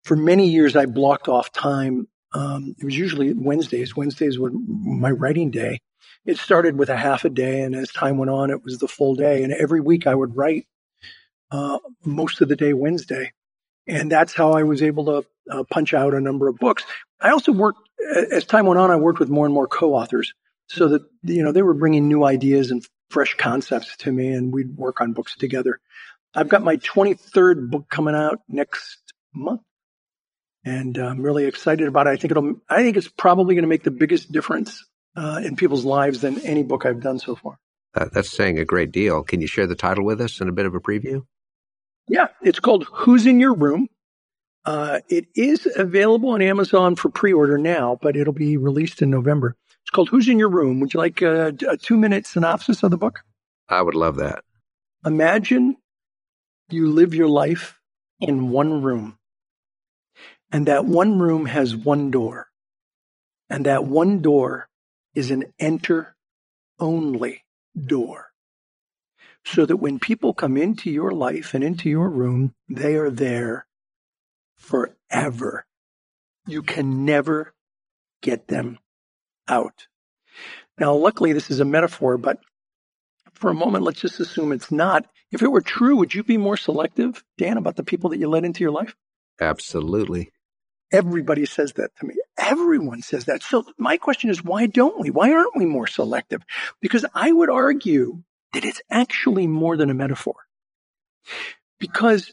for 0.04 0.16
many 0.16 0.48
years. 0.48 0.76
I 0.76 0.86
blocked 0.86 1.28
off 1.28 1.52
time. 1.52 2.06
Um, 2.32 2.74
it 2.78 2.84
was 2.84 2.96
usually 2.96 3.34
Wednesdays. 3.34 3.96
Wednesdays 3.96 4.38
were 4.38 4.52
my 4.52 5.10
writing 5.10 5.50
day 5.50 5.80
it 6.24 6.38
started 6.38 6.78
with 6.78 6.88
a 6.88 6.96
half 6.96 7.24
a 7.24 7.30
day, 7.30 7.62
and 7.62 7.74
as 7.74 7.90
time 7.90 8.16
went 8.16 8.30
on, 8.30 8.50
it 8.50 8.62
was 8.64 8.78
the 8.78 8.88
full 8.88 9.14
day. 9.14 9.42
And 9.42 9.52
every 9.52 9.80
week 9.80 10.06
I 10.06 10.14
would 10.14 10.36
write 10.36 10.66
uh, 11.50 11.78
most 12.04 12.40
of 12.40 12.48
the 12.48 12.56
day 12.56 12.72
Wednesday, 12.72 13.32
and 13.86 14.10
that's 14.10 14.32
how 14.32 14.52
I 14.52 14.62
was 14.62 14.82
able 14.82 15.06
to 15.06 15.26
uh, 15.50 15.64
punch 15.64 15.94
out 15.94 16.14
a 16.14 16.20
number 16.20 16.48
of 16.48 16.56
books. 16.56 16.84
I 17.20 17.30
also 17.30 17.52
worked 17.52 17.80
as 18.30 18.44
time 18.44 18.66
went 18.66 18.78
on. 18.78 18.90
I 18.90 18.96
worked 18.96 19.18
with 19.18 19.30
more 19.30 19.46
and 19.46 19.54
more 19.54 19.66
co-authors, 19.66 20.32
so 20.68 20.88
that 20.88 21.02
you 21.22 21.42
know 21.42 21.52
they 21.52 21.62
were 21.62 21.74
bringing 21.74 22.08
new 22.08 22.24
ideas 22.24 22.70
and 22.70 22.84
fresh 23.10 23.34
concepts 23.36 23.96
to 23.98 24.12
me, 24.12 24.28
and 24.32 24.52
we'd 24.52 24.76
work 24.76 25.00
on 25.00 25.12
books 25.12 25.36
together. 25.36 25.80
I've 26.34 26.48
got 26.48 26.62
my 26.62 26.78
23rd 26.78 27.70
book 27.70 27.88
coming 27.90 28.14
out 28.14 28.40
next 28.48 28.98
month 29.34 29.60
and 30.64 30.96
I'm 30.98 31.20
really 31.20 31.44
excited 31.44 31.88
about 31.88 32.06
it. 32.06 32.10
I 32.10 32.16
think 32.16 32.30
it'll. 32.30 32.54
I 32.68 32.82
think 32.82 32.96
it's 32.96 33.08
probably 33.08 33.54
going 33.54 33.64
to 33.64 33.68
make 33.68 33.82
the 33.82 33.90
biggest 33.90 34.30
difference 34.30 34.84
uh, 35.16 35.40
in 35.44 35.56
people's 35.56 35.84
lives 35.84 36.20
than 36.20 36.40
any 36.40 36.62
book 36.62 36.86
I've 36.86 37.00
done 37.00 37.18
so 37.18 37.34
far. 37.34 37.58
Uh, 37.94 38.06
that's 38.12 38.30
saying 38.30 38.58
a 38.58 38.64
great 38.64 38.92
deal. 38.92 39.22
Can 39.22 39.40
you 39.40 39.46
share 39.46 39.66
the 39.66 39.74
title 39.74 40.04
with 40.04 40.20
us 40.20 40.40
and 40.40 40.48
a 40.48 40.52
bit 40.52 40.66
of 40.66 40.74
a 40.74 40.80
preview? 40.80 41.24
Yeah, 42.08 42.28
it's 42.42 42.60
called 42.60 42.86
Who's 42.90 43.26
in 43.26 43.38
Your 43.38 43.54
Room. 43.54 43.88
Uh, 44.64 45.00
it 45.08 45.26
is 45.34 45.68
available 45.76 46.30
on 46.30 46.42
Amazon 46.42 46.94
for 46.94 47.08
pre-order 47.08 47.58
now, 47.58 47.98
but 48.00 48.16
it'll 48.16 48.32
be 48.32 48.56
released 48.56 49.02
in 49.02 49.10
November. 49.10 49.56
It's 49.82 49.90
called 49.90 50.08
Who's 50.08 50.28
in 50.28 50.38
Your 50.38 50.48
Room. 50.48 50.80
Would 50.80 50.94
you 50.94 50.98
like 50.98 51.22
a, 51.22 51.54
a 51.68 51.76
two-minute 51.76 52.26
synopsis 52.26 52.82
of 52.82 52.90
the 52.90 52.96
book? 52.96 53.20
I 53.68 53.82
would 53.82 53.94
love 53.94 54.16
that. 54.16 54.44
Imagine 55.04 55.76
you 56.70 56.90
live 56.90 57.14
your 57.14 57.28
life 57.28 57.80
in 58.20 58.50
one 58.50 58.82
room, 58.82 59.18
and 60.50 60.66
that 60.66 60.84
one 60.84 61.18
room 61.18 61.46
has 61.46 61.74
one 61.74 62.10
door, 62.10 62.48
and 63.50 63.66
that 63.66 63.84
one 63.84 64.22
door 64.22 64.68
is 65.14 65.30
an 65.30 65.52
enter 65.58 66.14
only 66.78 67.44
door. 67.76 68.28
So 69.44 69.66
that 69.66 69.78
when 69.78 69.98
people 69.98 70.34
come 70.34 70.56
into 70.56 70.88
your 70.90 71.10
life 71.10 71.52
and 71.52 71.64
into 71.64 71.90
your 71.90 72.08
room, 72.08 72.54
they 72.68 72.94
are 72.94 73.10
there 73.10 73.66
forever. 74.56 75.66
You 76.46 76.62
can 76.62 77.04
never 77.04 77.52
get 78.22 78.46
them 78.46 78.78
out. 79.52 79.86
Now, 80.78 80.94
luckily, 80.94 81.32
this 81.32 81.50
is 81.50 81.60
a 81.60 81.64
metaphor, 81.64 82.16
but 82.16 82.38
for 83.34 83.50
a 83.50 83.54
moment, 83.54 83.84
let's 83.84 84.00
just 84.00 84.20
assume 84.20 84.52
it's 84.52 84.72
not. 84.72 85.04
If 85.30 85.42
it 85.42 85.50
were 85.50 85.60
true, 85.60 85.96
would 85.96 86.14
you 86.14 86.22
be 86.22 86.36
more 86.36 86.56
selective, 86.56 87.22
Dan, 87.38 87.56
about 87.56 87.76
the 87.76 87.82
people 87.82 88.10
that 88.10 88.18
you 88.18 88.28
let 88.28 88.44
into 88.44 88.64
your 88.64 88.70
life? 88.70 88.94
Absolutely. 89.40 90.30
Everybody 90.92 91.46
says 91.46 91.72
that 91.74 91.90
to 91.98 92.06
me. 92.06 92.14
Everyone 92.38 93.02
says 93.02 93.26
that. 93.26 93.42
So 93.42 93.64
my 93.78 93.96
question 93.96 94.30
is, 94.30 94.44
why 94.44 94.66
don't 94.66 95.00
we? 95.00 95.10
Why 95.10 95.32
aren't 95.32 95.56
we 95.56 95.66
more 95.66 95.86
selective? 95.86 96.42
Because 96.80 97.04
I 97.14 97.32
would 97.32 97.50
argue 97.50 98.22
that 98.52 98.64
it's 98.64 98.82
actually 98.90 99.46
more 99.46 99.76
than 99.76 99.90
a 99.90 99.94
metaphor. 99.94 100.34
Because, 101.78 102.32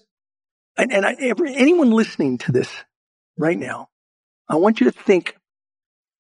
and, 0.77 0.91
and 0.91 1.05
I, 1.05 1.15
every, 1.19 1.55
anyone 1.55 1.91
listening 1.91 2.37
to 2.39 2.51
this 2.51 2.69
right 3.37 3.57
now, 3.57 3.89
I 4.47 4.55
want 4.55 4.79
you 4.79 4.91
to 4.91 4.97
think 4.97 5.35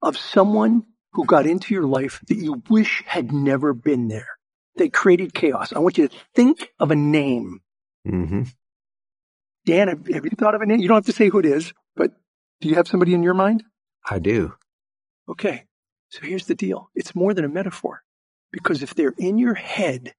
of 0.01 0.17
someone 0.17 0.85
who 1.13 1.25
got 1.25 1.45
into 1.45 1.73
your 1.73 1.85
life 1.85 2.21
that 2.27 2.37
you 2.37 2.61
wish 2.69 3.03
had 3.05 3.31
never 3.31 3.73
been 3.73 4.07
there. 4.07 4.37
They 4.75 4.89
created 4.89 5.33
chaos. 5.33 5.73
I 5.73 5.79
want 5.79 5.97
you 5.97 6.07
to 6.07 6.15
think 6.35 6.69
of 6.79 6.91
a 6.91 6.95
name. 6.95 7.61
Mm-hmm. 8.07 8.43
Dan, 9.65 9.87
have, 9.87 10.07
have 10.07 10.25
you 10.25 10.31
thought 10.31 10.55
of 10.55 10.61
a 10.61 10.65
name? 10.65 10.79
You 10.79 10.87
don't 10.87 10.97
have 10.97 11.05
to 11.05 11.11
say 11.11 11.29
who 11.29 11.39
it 11.39 11.45
is, 11.45 11.73
but 11.95 12.11
do 12.61 12.69
you 12.69 12.75
have 12.75 12.87
somebody 12.87 13.13
in 13.13 13.23
your 13.23 13.33
mind? 13.33 13.63
I 14.09 14.19
do. 14.19 14.53
Okay. 15.27 15.65
So 16.09 16.21
here's 16.21 16.47
the 16.47 16.55
deal. 16.55 16.89
It's 16.95 17.15
more 17.15 17.33
than 17.33 17.45
a 17.45 17.49
metaphor 17.49 18.01
because 18.51 18.81
if 18.81 18.95
they're 18.95 19.13
in 19.17 19.37
your 19.37 19.53
head, 19.53 20.13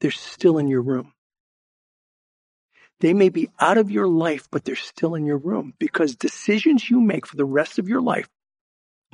they're 0.00 0.10
still 0.10 0.58
in 0.58 0.68
your 0.68 0.82
room. 0.82 1.12
They 3.00 3.12
may 3.14 3.28
be 3.28 3.50
out 3.58 3.78
of 3.78 3.90
your 3.90 4.06
life, 4.06 4.48
but 4.50 4.64
they're 4.64 4.76
still 4.76 5.14
in 5.16 5.26
your 5.26 5.36
room 5.36 5.74
because 5.78 6.14
decisions 6.14 6.88
you 6.88 7.00
make 7.00 7.26
for 7.26 7.36
the 7.36 7.44
rest 7.44 7.78
of 7.78 7.88
your 7.88 8.00
life 8.00 8.28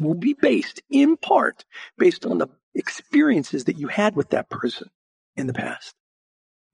will 0.01 0.15
be 0.15 0.35
based 0.35 0.81
in 0.91 1.17
part 1.17 1.65
based 1.97 2.27
on 2.27 2.39
the 2.39 2.49
experiences 2.75 3.65
that 3.65 3.79
you 3.79 3.89
had 3.89 4.17
with 4.17 4.31
that 4.31 4.49
person 4.49 4.89
in 5.37 5.47
the 5.47 5.55
past. 5.55 5.95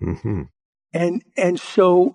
Mm-hmm. 0.03 0.43
And, 0.93 1.23
and 1.37 1.59
so 1.59 2.15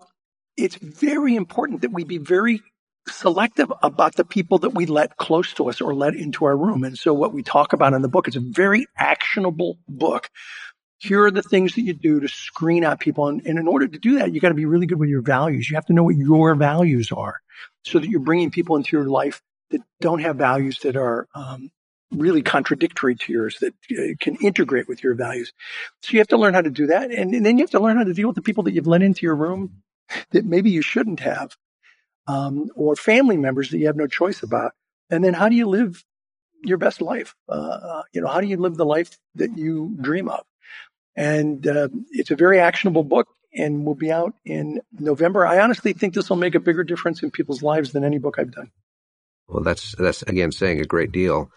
it's 0.58 0.76
very 0.76 1.36
important 1.36 1.82
that 1.82 1.91
we 1.91 2.04
be 2.04 2.17
very 2.17 2.62
selective 3.08 3.72
about 3.82 4.15
the 4.15 4.26
people 4.26 4.60
that 4.60 4.72
we 4.72 4.86
let 4.86 5.17
close 5.17 5.54
to 5.54 5.69
us 5.69 5.82
or 5.82 5.93
let 5.93 6.15
into 6.15 6.45
our 6.45 6.56
room. 6.56 6.84
And 6.84 6.98
so 6.98 7.13
what 7.13 7.34
we 7.34 7.43
talk 7.43 7.74
about 7.74 7.93
in 7.93 8.02
the 8.02 8.08
book 8.08 8.28
is 8.28 8.36
a 8.36 8.41
very 8.41 8.86
actionable 8.98 9.80
book. 9.88 10.30
Here 11.00 11.24
are 11.26 11.32
the 11.32 11.41
things 11.41 11.76
that 11.76 11.82
you 11.82 11.93
do 11.93 12.19
to 12.19 12.28
screen 12.28 12.84
out 12.84 13.00
people. 13.00 13.28
And, 13.28 13.41
and 13.45 13.58
in 13.58 13.67
order 13.67 13.88
to 13.88 14.00
do 14.00 14.19
that, 14.19 14.34
you 14.34 14.41
got 14.41 14.50
to 14.50 14.54
be 14.54 14.65
really 14.65 14.86
good 14.86 15.00
with 15.00 15.10
your 15.10 15.22
values. 15.22 15.69
You 15.69 15.76
have 15.76 15.86
to 15.86 15.93
know 15.93 16.04
what 16.04 16.17
your 16.17 16.56
values 16.56 17.12
are 17.12 17.39
so 17.86 18.00
that 18.00 18.10
you're 18.10 18.19
bringing 18.19 18.52
people 18.52 18.76
into 18.76 18.98
your 18.98 19.08
life 19.08 19.41
that 19.71 19.82
don't 20.01 20.19
have 20.19 20.38
values 20.38 20.79
that 20.79 20.95
are 20.95 21.27
um, 21.36 21.71
really 22.12 22.41
contradictory 22.41 23.15
to 23.15 23.32
yours 23.32 23.58
that 23.60 23.73
uh, 23.91 24.15
can 24.19 24.36
integrate 24.38 24.88
with 24.88 25.03
your 25.03 25.15
values. 25.15 25.53
So 26.01 26.13
you 26.13 26.19
have 26.19 26.27
to 26.29 26.38
learn 26.38 26.53
how 26.53 26.62
to 26.62 26.71
do 26.71 26.88
that. 26.88 27.12
And, 27.12 27.34
and, 27.34 27.45
then 27.45 27.58
you 27.58 27.63
have 27.63 27.71
to 27.71 27.79
learn 27.79 27.97
how 27.97 28.03
to 28.03 28.13
deal 28.13 28.27
with 28.27 28.36
the 28.36 28.41
people 28.41 28.63
that 28.63 28.73
you've 28.73 28.88
let 28.88 29.03
into 29.03 29.25
your 29.25 29.36
room 29.36 29.82
that 30.32 30.45
maybe 30.45 30.71
you 30.71 30.82
shouldn't 30.82 31.19
have 31.19 31.55
um, 32.27 32.69
or 32.75 32.95
family 32.95 33.38
members 33.38 33.69
that 33.69 33.77
you 33.77 33.88
have 33.88 33.95
no 33.95 34.08
choice 34.08 34.43
about. 34.43 34.73
And 35.10 35.23
then 35.23 35.34
how 35.34 35.49
do 35.49 35.55
you 35.55 35.67
live 35.67 36.03
your 36.63 36.77
best 36.77 37.01
life? 37.01 37.36
Uh, 37.47 37.51
uh, 37.51 38.03
you 38.12 38.21
know, 38.21 38.27
how 38.27 38.41
do 38.41 38.47
you 38.47 38.58
live 38.58 38.75
the 38.75 38.86
life 38.86 39.17
that 39.36 39.58
you 39.58 39.95
dream 40.01 40.29
of? 40.29 40.45
And 41.15 41.65
uh, 41.67 41.89
it's 42.12 42.32
a 42.32 42.36
very 42.36 42.60
actionable 42.60 43.03
book 43.03 43.27
and 43.53 43.86
will 43.86 43.95
be 43.95 44.12
out 44.12 44.34
in 44.45 44.82
November. 44.91 45.45
I 45.45 45.60
honestly 45.60 45.93
think 45.93 46.13
this 46.13 46.29
will 46.29 46.38
make 46.38 46.55
a 46.55 46.60
bigger 46.60 46.84
difference 46.84 47.23
in 47.23 47.32
people's 47.32 47.63
lives 47.63 47.91
than 47.91 48.03
any 48.03 48.19
book 48.19 48.38
I've 48.38 48.51
done. 48.51 48.71
Well, 49.49 49.63
that's 49.63 49.95
that's 49.97 50.21
again 50.23 50.51
saying 50.51 50.79
a 50.79 50.85
great 50.85 51.12
deal. 51.12 51.51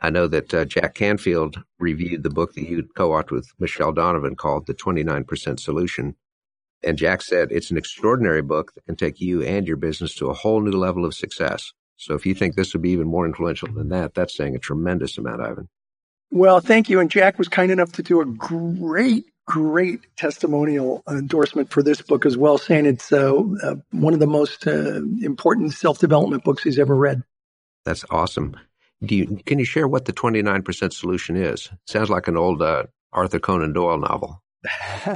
I 0.00 0.10
know 0.10 0.28
that 0.28 0.54
uh, 0.54 0.64
Jack 0.64 0.94
Canfield 0.94 1.62
reviewed 1.80 2.22
the 2.22 2.30
book 2.30 2.54
that 2.54 2.68
you 2.68 2.88
co-authored 2.94 3.32
with 3.32 3.52
Michelle 3.58 3.92
Donovan 3.92 4.36
called 4.36 4.66
"The 4.66 4.74
29% 4.74 5.58
Solution," 5.58 6.14
And 6.82 6.96
Jack 6.96 7.22
said, 7.22 7.50
it's 7.50 7.70
an 7.70 7.76
extraordinary 7.76 8.42
book 8.42 8.74
that 8.74 8.86
can 8.86 8.96
take 8.96 9.20
you 9.20 9.42
and 9.42 9.66
your 9.66 9.76
business 9.76 10.14
to 10.16 10.28
a 10.28 10.34
whole 10.34 10.60
new 10.60 10.70
level 10.70 11.04
of 11.04 11.14
success. 11.14 11.72
So 11.96 12.14
if 12.14 12.24
you 12.24 12.34
think 12.34 12.54
this 12.54 12.72
would 12.72 12.82
be 12.82 12.90
even 12.90 13.08
more 13.08 13.26
influential 13.26 13.68
than 13.72 13.88
that, 13.88 14.14
that's 14.14 14.36
saying 14.36 14.54
a 14.54 14.60
tremendous 14.60 15.18
amount, 15.18 15.42
Ivan. 15.42 15.68
Well, 16.30 16.60
thank 16.60 16.88
you. 16.88 17.00
And 17.00 17.10
Jack 17.10 17.38
was 17.38 17.48
kind 17.48 17.72
enough 17.72 17.92
to 17.92 18.02
do 18.02 18.20
a 18.20 18.26
great, 18.26 19.24
great 19.46 20.06
testimonial 20.16 21.02
endorsement 21.10 21.70
for 21.70 21.82
this 21.82 22.00
book 22.00 22.24
as 22.24 22.36
well, 22.36 22.58
saying 22.58 22.86
it's 22.86 23.12
uh, 23.12 23.34
uh, 23.62 23.74
one 23.90 24.14
of 24.14 24.20
the 24.20 24.26
most 24.26 24.66
uh, 24.66 25.00
important 25.20 25.72
self 25.72 25.98
development 25.98 26.44
books 26.44 26.62
he's 26.62 26.78
ever 26.78 26.94
read. 26.94 27.24
That's 27.84 28.04
awesome. 28.10 28.56
Do 29.02 29.14
you, 29.14 29.40
can 29.46 29.58
you 29.58 29.64
share 29.64 29.86
what 29.86 30.04
the 30.06 30.12
29% 30.12 30.92
solution 30.92 31.36
is? 31.36 31.70
Sounds 31.86 32.10
like 32.10 32.28
an 32.28 32.36
old 32.36 32.60
uh, 32.60 32.84
Arthur 33.12 33.38
Conan 33.38 33.72
Doyle 33.72 33.98
novel. 33.98 34.42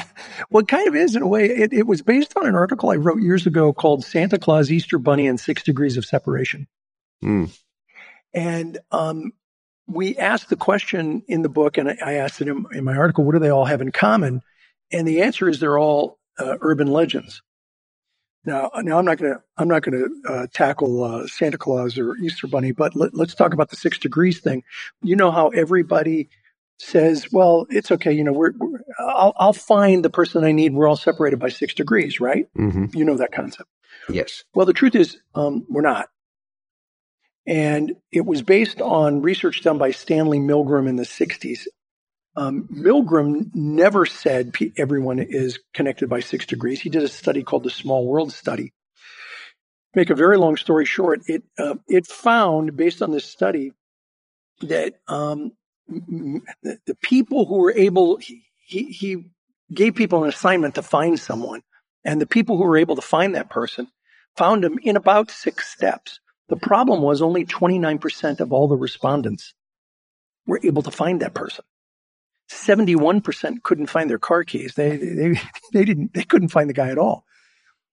well, 0.51 0.63
it 0.63 0.69
kind 0.69 0.87
of 0.87 0.95
is 0.95 1.17
in 1.17 1.23
a 1.23 1.27
way. 1.27 1.47
It, 1.47 1.73
it, 1.73 1.87
was 1.87 2.01
based 2.01 2.37
on 2.37 2.47
an 2.47 2.55
article 2.55 2.91
I 2.91 2.97
wrote 2.97 3.21
years 3.21 3.47
ago 3.47 3.73
called 3.73 4.05
Santa 4.05 4.39
Claus, 4.39 4.71
Easter 4.71 4.99
Bunny, 4.99 5.27
and 5.27 5.39
Six 5.39 5.65
Degrees 5.65 5.97
of 5.97 6.05
Separation. 6.05 6.69
Mm. 7.25 7.57
And 8.33 8.79
um, 8.93 9.33
we 9.89 10.17
asked 10.17 10.49
the 10.49 10.57
question 10.57 11.23
in 11.27 11.43
the 11.43 11.49
book, 11.49 11.77
and 11.77 11.89
I 11.89 12.15
asked 12.15 12.41
it 12.41 12.49
in, 12.49 12.67
in, 12.73 12.85
my 12.85 12.97
article, 12.97 13.25
what 13.25 13.33
do 13.33 13.41
they 13.41 13.51
all 13.51 13.65
have 13.65 13.81
in 13.81 13.91
common? 13.91 14.43
And 14.93 15.09
the 15.09 15.23
answer 15.23 15.49
is 15.49 15.59
they're 15.59 15.79
all 15.79 16.19
uh, 16.39 16.57
urban 16.61 16.89
legends. 16.89 17.43
Now, 18.45 18.71
now 18.79 18.99
I'm 18.99 19.05
not 19.05 19.19
going 19.19 19.35
to 19.35 19.43
I'm 19.57 19.69
not 19.69 19.83
going 19.83 19.99
to 19.99 20.33
uh, 20.33 20.47
tackle 20.53 21.05
uh, 21.05 21.27
Santa 21.27 21.59
Claus 21.59 21.97
or 21.99 22.17
Easter 22.17 22.47
Bunny, 22.47 22.73
but 22.73 22.97
let, 22.97 23.15
let's 23.15 23.35
talk 23.35 23.55
about 23.55 23.71
the 23.71 23.77
six 23.77 23.99
degrees 23.99 24.41
thing. 24.41 24.65
You 25.03 25.17
know 25.17 25.31
how 25.31 25.49
everybody 25.49 26.29
says, 26.79 27.29
"Well, 27.31 27.67
it's 27.71 27.93
okay. 27.93 28.13
You 28.13 28.25
know, 28.25 28.33
we're, 28.33 28.53
we're 28.59 28.81
I'll, 28.99 29.33
I'll, 29.37 29.53
find 29.53 30.05
the 30.05 30.11
person 30.11 30.43
I 30.43 30.53
need. 30.53 30.75
We're 30.75 30.89
all 30.89 30.97
separated 30.97 31.39
by 31.39 31.51
six 31.51 31.75
degrees, 31.75 32.21
right? 32.21 32.47
Mm-hmm. 32.59 32.97
You 32.97 33.05
know 33.05 33.17
that 33.19 33.33
concept. 33.33 33.69
Yes. 34.09 34.43
Well, 34.55 34.67
the 34.67 34.73
truth 34.73 34.97
is, 34.97 35.19
um, 35.35 35.65
we're 35.69 35.83
not. 35.83 36.09
And 37.47 37.97
it 38.13 38.25
was 38.25 38.43
based 38.43 38.81
on 38.81 39.23
research 39.23 39.63
done 39.63 39.79
by 39.79 39.91
Stanley 39.91 40.39
Milgram 40.39 40.89
in 40.89 40.97
the 40.97 41.05
60s. 41.05 41.67
Um, 42.35 42.69
Milgram 42.73 43.55
never 43.55 44.07
said 44.07 44.55
everyone 44.79 45.19
is 45.19 45.59
connected 45.75 46.09
by 46.09 46.21
six 46.21 46.47
degrees. 46.47 46.81
He 46.81 46.89
did 46.89 47.03
a 47.03 47.09
study 47.09 47.43
called 47.43 47.65
the 47.65 47.71
Small 47.71 48.07
World 48.07 48.33
Study. 48.33 48.73
Make 49.95 50.09
a 50.09 50.15
very 50.15 50.39
long 50.39 50.57
story 50.57 50.87
short, 50.87 51.23
it 51.27 51.43
uh, 51.59 51.75
it 51.87 52.07
found 52.07 52.77
based 52.77 53.03
on 53.03 53.11
this 53.11 53.27
study 53.27 53.73
that 54.63 54.95
um, 55.07 55.53
the, 55.87 56.79
the, 56.87 56.95
people 56.95 57.45
who 57.45 57.59
were 57.59 57.73
able 57.73 58.17
he, 58.17 58.45
he 58.85 59.27
gave 59.73 59.95
people 59.95 60.23
an 60.23 60.31
assignment 60.31 60.77
to 60.77 60.83
find 60.83 61.21
someone, 61.21 61.63
and 62.07 62.19
the 62.19 62.27
people 62.27 62.57
who 62.57 62.65
were 62.65 62.79
able 62.79 62.97
to 62.97 63.03
find 63.03 63.35
that 63.35 63.51
person 63.51 63.89
found 64.35 64.65
him 64.65 64.79
in 64.83 64.97
about 64.97 65.31
six 65.31 65.69
steps. 65.69 66.21
The 66.49 66.57
problem 66.57 67.03
was 67.03 67.21
only 67.21 67.45
29% 67.45 68.41
of 68.41 68.53
all 68.53 68.69
the 68.69 68.77
respondents 68.77 69.55
were 70.47 70.61
able 70.63 70.83
to 70.83 70.91
find 70.91 71.21
that 71.21 71.35
person. 71.35 71.65
71% 72.53 73.63
couldn't 73.63 73.87
find 73.87 74.09
their 74.09 74.19
car 74.19 74.45
keys. 74.45 74.75
They, 74.75 74.97
they, 74.97 75.41
they 75.73 75.85
didn't, 75.85 76.15
they 76.15 76.25
couldn't 76.25 76.49
find 76.49 76.69
the 76.69 76.75
guy 76.75 76.91
at 76.91 76.99
all. 76.99 77.25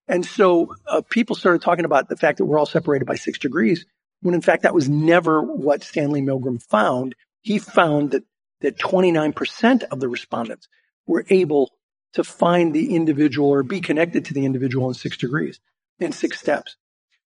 And 0.08 0.26
so 0.26 0.76
uh, 0.88 1.02
people 1.08 1.36
started 1.36 1.62
talking 1.62 1.86
about 1.86 2.10
the 2.10 2.17
fact 2.17 2.39
that 2.39 2.45
we're 2.45 2.58
all 2.58 2.65
separated 2.65 3.06
by 3.06 3.15
six 3.15 3.38
degrees, 3.38 3.86
when 4.22 4.34
in 4.34 4.41
fact 4.41 4.63
that 4.63 4.74
was 4.74 4.89
never 4.89 5.41
what 5.41 5.84
Stanley 5.84 6.22
Milgram 6.22 6.62
found. 6.62 7.15
He 7.41 7.60
found 7.60 8.12
that, 8.12 8.24
that 8.62 8.78
29% 8.78 9.84
of 9.84 10.00
the 10.00 10.10
respondents 10.10 10.67
were 11.06 11.26
able 11.30 11.72
to 12.13 12.24
find 12.24 12.74
the 12.74 12.95
individual 12.95 13.50
or 13.50 13.63
be 13.63 13.82
connected 13.82 14.26
to 14.26 14.34
the 14.34 14.45
individual 14.45 14.88
in 14.88 14.95
six 14.95 15.15
degrees, 15.15 15.60
in 16.00 16.12
six 16.12 16.39
steps. 16.39 16.76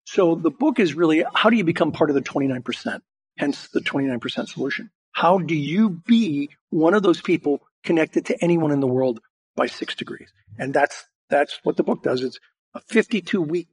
So 0.06 0.36
the 0.36 0.52
book 0.52 0.80
is 0.80 0.94
really 0.94 1.24
how 1.34 1.50
do 1.50 1.56
you 1.56 1.64
become 1.64 1.94
part 1.94 2.10
of 2.10 2.16
the 2.16 2.22
29%? 2.22 3.02
Hence 3.38 3.70
the 3.70 3.80
29% 3.80 4.50
solution. 4.50 4.92
How 5.14 5.38
do 5.38 5.56
you 5.56 5.90
be 5.90 6.50
one 6.70 6.94
of 6.94 7.04
those 7.04 7.22
people 7.22 7.62
connected 7.84 8.26
to 8.26 8.44
anyone 8.44 8.72
in 8.72 8.80
the 8.80 8.88
world 8.88 9.20
by 9.56 9.68
six 9.68 9.96
degrees? 9.96 10.32
And 10.58 10.74
that's, 10.74 11.06
that's 11.30 11.60
what 11.64 11.78
the 11.78 11.84
book 11.84 12.04
does. 12.04 12.22
It's 12.22 12.40
a 12.76 12.82
52 12.82 13.42
week 13.42 13.68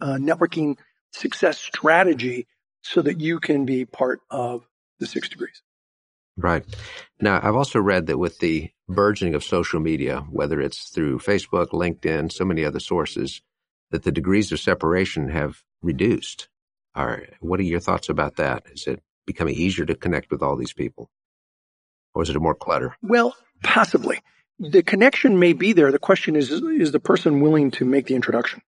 uh, 0.00 0.14
networking 0.14 0.76
success 1.12 1.58
strategy 1.58 2.46
so 2.82 3.02
that 3.02 3.20
you 3.20 3.40
can 3.40 3.64
be 3.64 3.84
part 3.84 4.20
of 4.30 4.66
the 4.98 5.06
six 5.06 5.28
degrees. 5.28 5.62
Right. 6.36 6.64
Now, 7.20 7.40
I've 7.42 7.56
also 7.56 7.80
read 7.80 8.06
that 8.06 8.18
with 8.18 8.38
the 8.38 8.70
burgeoning 8.88 9.34
of 9.34 9.42
social 9.42 9.80
media, 9.80 10.20
whether 10.30 10.60
it's 10.60 10.90
through 10.90 11.18
Facebook, 11.18 11.68
LinkedIn, 11.68 12.30
so 12.30 12.44
many 12.44 12.64
other 12.64 12.80
sources, 12.80 13.40
that 13.90 14.02
the 14.02 14.12
degrees 14.12 14.52
of 14.52 14.60
separation 14.60 15.30
have 15.30 15.62
reduced. 15.82 16.48
Are, 16.94 17.24
what 17.40 17.60
are 17.60 17.64
your 17.64 17.80
thoughts 17.80 18.08
about 18.08 18.36
that? 18.36 18.64
Is 18.72 18.86
it 18.86 19.02
becoming 19.26 19.54
easier 19.54 19.84
to 19.84 19.94
connect 19.94 20.30
with 20.30 20.42
all 20.42 20.56
these 20.56 20.72
people? 20.72 21.10
Or 22.14 22.22
is 22.22 22.30
it 22.30 22.36
a 22.36 22.40
more 22.40 22.54
clutter? 22.54 22.96
Well, 23.02 23.36
possibly. 23.62 24.20
The 24.58 24.82
connection 24.82 25.38
may 25.38 25.52
be 25.52 25.74
there. 25.74 25.92
The 25.92 25.98
question 25.98 26.34
is, 26.34 26.50
is 26.50 26.92
the 26.92 27.00
person 27.00 27.40
willing 27.40 27.70
to 27.72 27.84
make 27.84 28.06
the 28.06 28.14
introduction? 28.14 28.62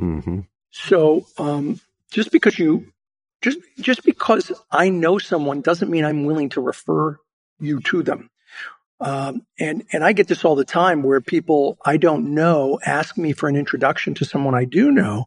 Mm-hmm. 0.00 0.40
So, 0.70 1.26
um, 1.38 1.80
just 2.10 2.32
because 2.32 2.58
you, 2.58 2.92
just, 3.40 3.58
just 3.78 4.02
because 4.04 4.50
I 4.72 4.88
know 4.88 5.18
someone 5.18 5.60
doesn't 5.60 5.90
mean 5.90 6.04
I'm 6.04 6.24
willing 6.24 6.48
to 6.50 6.60
refer 6.60 7.18
you 7.60 7.80
to 7.80 8.02
them. 8.02 8.30
Um, 9.00 9.46
and, 9.58 9.84
and 9.92 10.02
I 10.02 10.12
get 10.12 10.28
this 10.28 10.44
all 10.44 10.56
the 10.56 10.64
time 10.64 11.02
where 11.02 11.20
people 11.20 11.78
I 11.84 11.96
don't 11.96 12.34
know 12.34 12.80
ask 12.84 13.16
me 13.18 13.32
for 13.32 13.48
an 13.48 13.56
introduction 13.56 14.14
to 14.14 14.24
someone 14.24 14.54
I 14.54 14.64
do 14.64 14.90
know. 14.90 15.26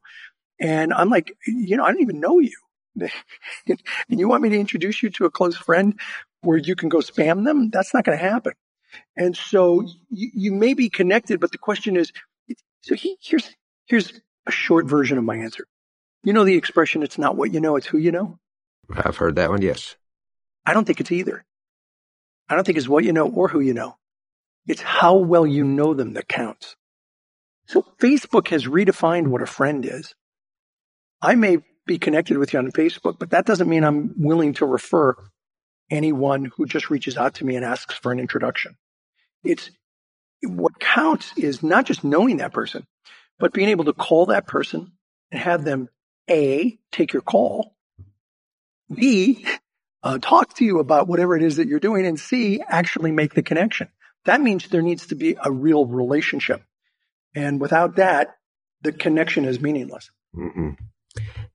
And 0.59 0.93
I'm 0.93 1.09
like, 1.09 1.31
you 1.45 1.77
know, 1.77 1.83
I 1.83 1.91
don't 1.91 2.01
even 2.01 2.19
know 2.19 2.39
you. 2.39 2.57
and 3.67 3.79
you 4.10 4.27
want 4.27 4.43
me 4.43 4.49
to 4.49 4.60
introduce 4.60 5.01
you 5.03 5.10
to 5.12 5.25
a 5.25 5.31
close 5.31 5.55
friend 5.55 5.99
where 6.41 6.57
you 6.57 6.75
can 6.75 6.89
go 6.89 6.99
spam 6.99 7.45
them? 7.45 7.69
That's 7.69 7.93
not 7.93 8.03
going 8.03 8.17
to 8.17 8.23
happen. 8.23 8.53
And 9.15 9.36
so 9.36 9.88
you, 10.10 10.31
you, 10.33 10.51
may 10.53 10.73
be 10.73 10.89
connected, 10.89 11.39
but 11.39 11.51
the 11.51 11.57
question 11.57 11.97
is, 11.97 12.12
so 12.81 12.95
he, 12.95 13.17
here's, 13.21 13.49
here's 13.86 14.13
a 14.47 14.51
short 14.51 14.88
version 14.88 15.17
of 15.17 15.23
my 15.23 15.38
answer. 15.38 15.67
You 16.23 16.33
know 16.33 16.45
the 16.45 16.55
expression, 16.55 17.03
it's 17.03 17.17
not 17.17 17.36
what 17.36 17.53
you 17.53 17.60
know, 17.60 17.75
it's 17.75 17.88
who 17.88 17.97
you 17.97 18.12
know? 18.12 18.39
I've 18.89 19.17
heard 19.17 19.36
that 19.36 19.49
one, 19.49 19.62
yes. 19.62 19.95
I 20.65 20.73
don't 20.73 20.86
think 20.86 20.99
it's 20.99 21.12
either. 21.12 21.45
I 22.49 22.55
don't 22.55 22.65
think 22.65 22.77
it's 22.77 22.88
what 22.88 23.03
you 23.03 23.13
know 23.13 23.27
or 23.27 23.49
who 23.49 23.60
you 23.60 23.73
know. 23.73 23.97
It's 24.67 24.81
how 24.81 25.15
well 25.15 25.45
you 25.45 25.63
know 25.63 25.93
them 25.93 26.13
that 26.13 26.27
counts. 26.27 26.75
So 27.67 27.86
Facebook 27.99 28.47
has 28.49 28.65
redefined 28.65 29.27
what 29.27 29.41
a 29.41 29.45
friend 29.45 29.86
is. 29.86 30.15
I 31.21 31.36
may 31.36 31.60
be 31.88 31.97
connected 31.97 32.38
with 32.38 32.54
you 32.54 32.60
on 32.60 32.71
Facebook, 32.71 33.17
but 33.17 33.32
that 33.32 33.45
doesn't 33.45 33.69
mean 33.69 33.84
I'm 33.84 34.13
willing 34.17 34.54
to 34.56 34.65
refer 34.65 35.15
anyone 35.89 36.52
who 36.56 36.65
just 36.65 36.89
reaches 36.89 37.17
out 37.17 37.36
to 37.36 37.45
me 37.45 37.56
and 37.56 37.65
asks 37.65 37.95
for 37.95 38.12
an 38.12 38.19
introduction. 38.19 38.76
It's 39.43 39.71
what 40.43 40.80
counts 40.80 41.32
is 41.38 41.63
not 41.63 41.86
just 41.86 42.04
knowing 42.04 42.38
that 42.38 42.54
person, 42.54 42.86
but 43.39 43.54
being 43.54 43.69
able 43.69 43.86
to 43.86 43.93
call 43.93 44.28
that 44.28 44.47
person 44.47 44.91
and 45.32 45.41
have 45.41 45.63
them 45.63 45.89
A, 46.30 46.78
take 46.91 47.13
your 47.13 47.21
call, 47.21 47.76
B, 48.93 49.45
uh, 50.04 50.19
talk 50.19 50.54
to 50.56 50.65
you 50.65 50.80
about 50.80 51.08
whatever 51.08 51.36
it 51.36 51.43
is 51.43 51.58
that 51.58 51.67
you're 51.67 51.80
doing, 51.80 52.06
and 52.06 52.19
C, 52.19 52.62
actually 52.65 53.12
make 53.12 53.34
the 53.34 53.43
connection. 53.43 53.89
That 54.26 54.41
means 54.41 54.67
there 54.67 54.82
needs 54.82 55.08
to 55.08 55.15
be 55.15 55.38
a 55.41 55.52
real 55.52 55.86
relationship. 55.86 56.62
And 57.34 57.60
without 57.60 57.95
that, 57.95 58.36
the 58.82 58.91
connection 58.91 59.45
is 59.45 59.60
meaningless. 59.60 60.12
Mm-hmm 60.36 60.71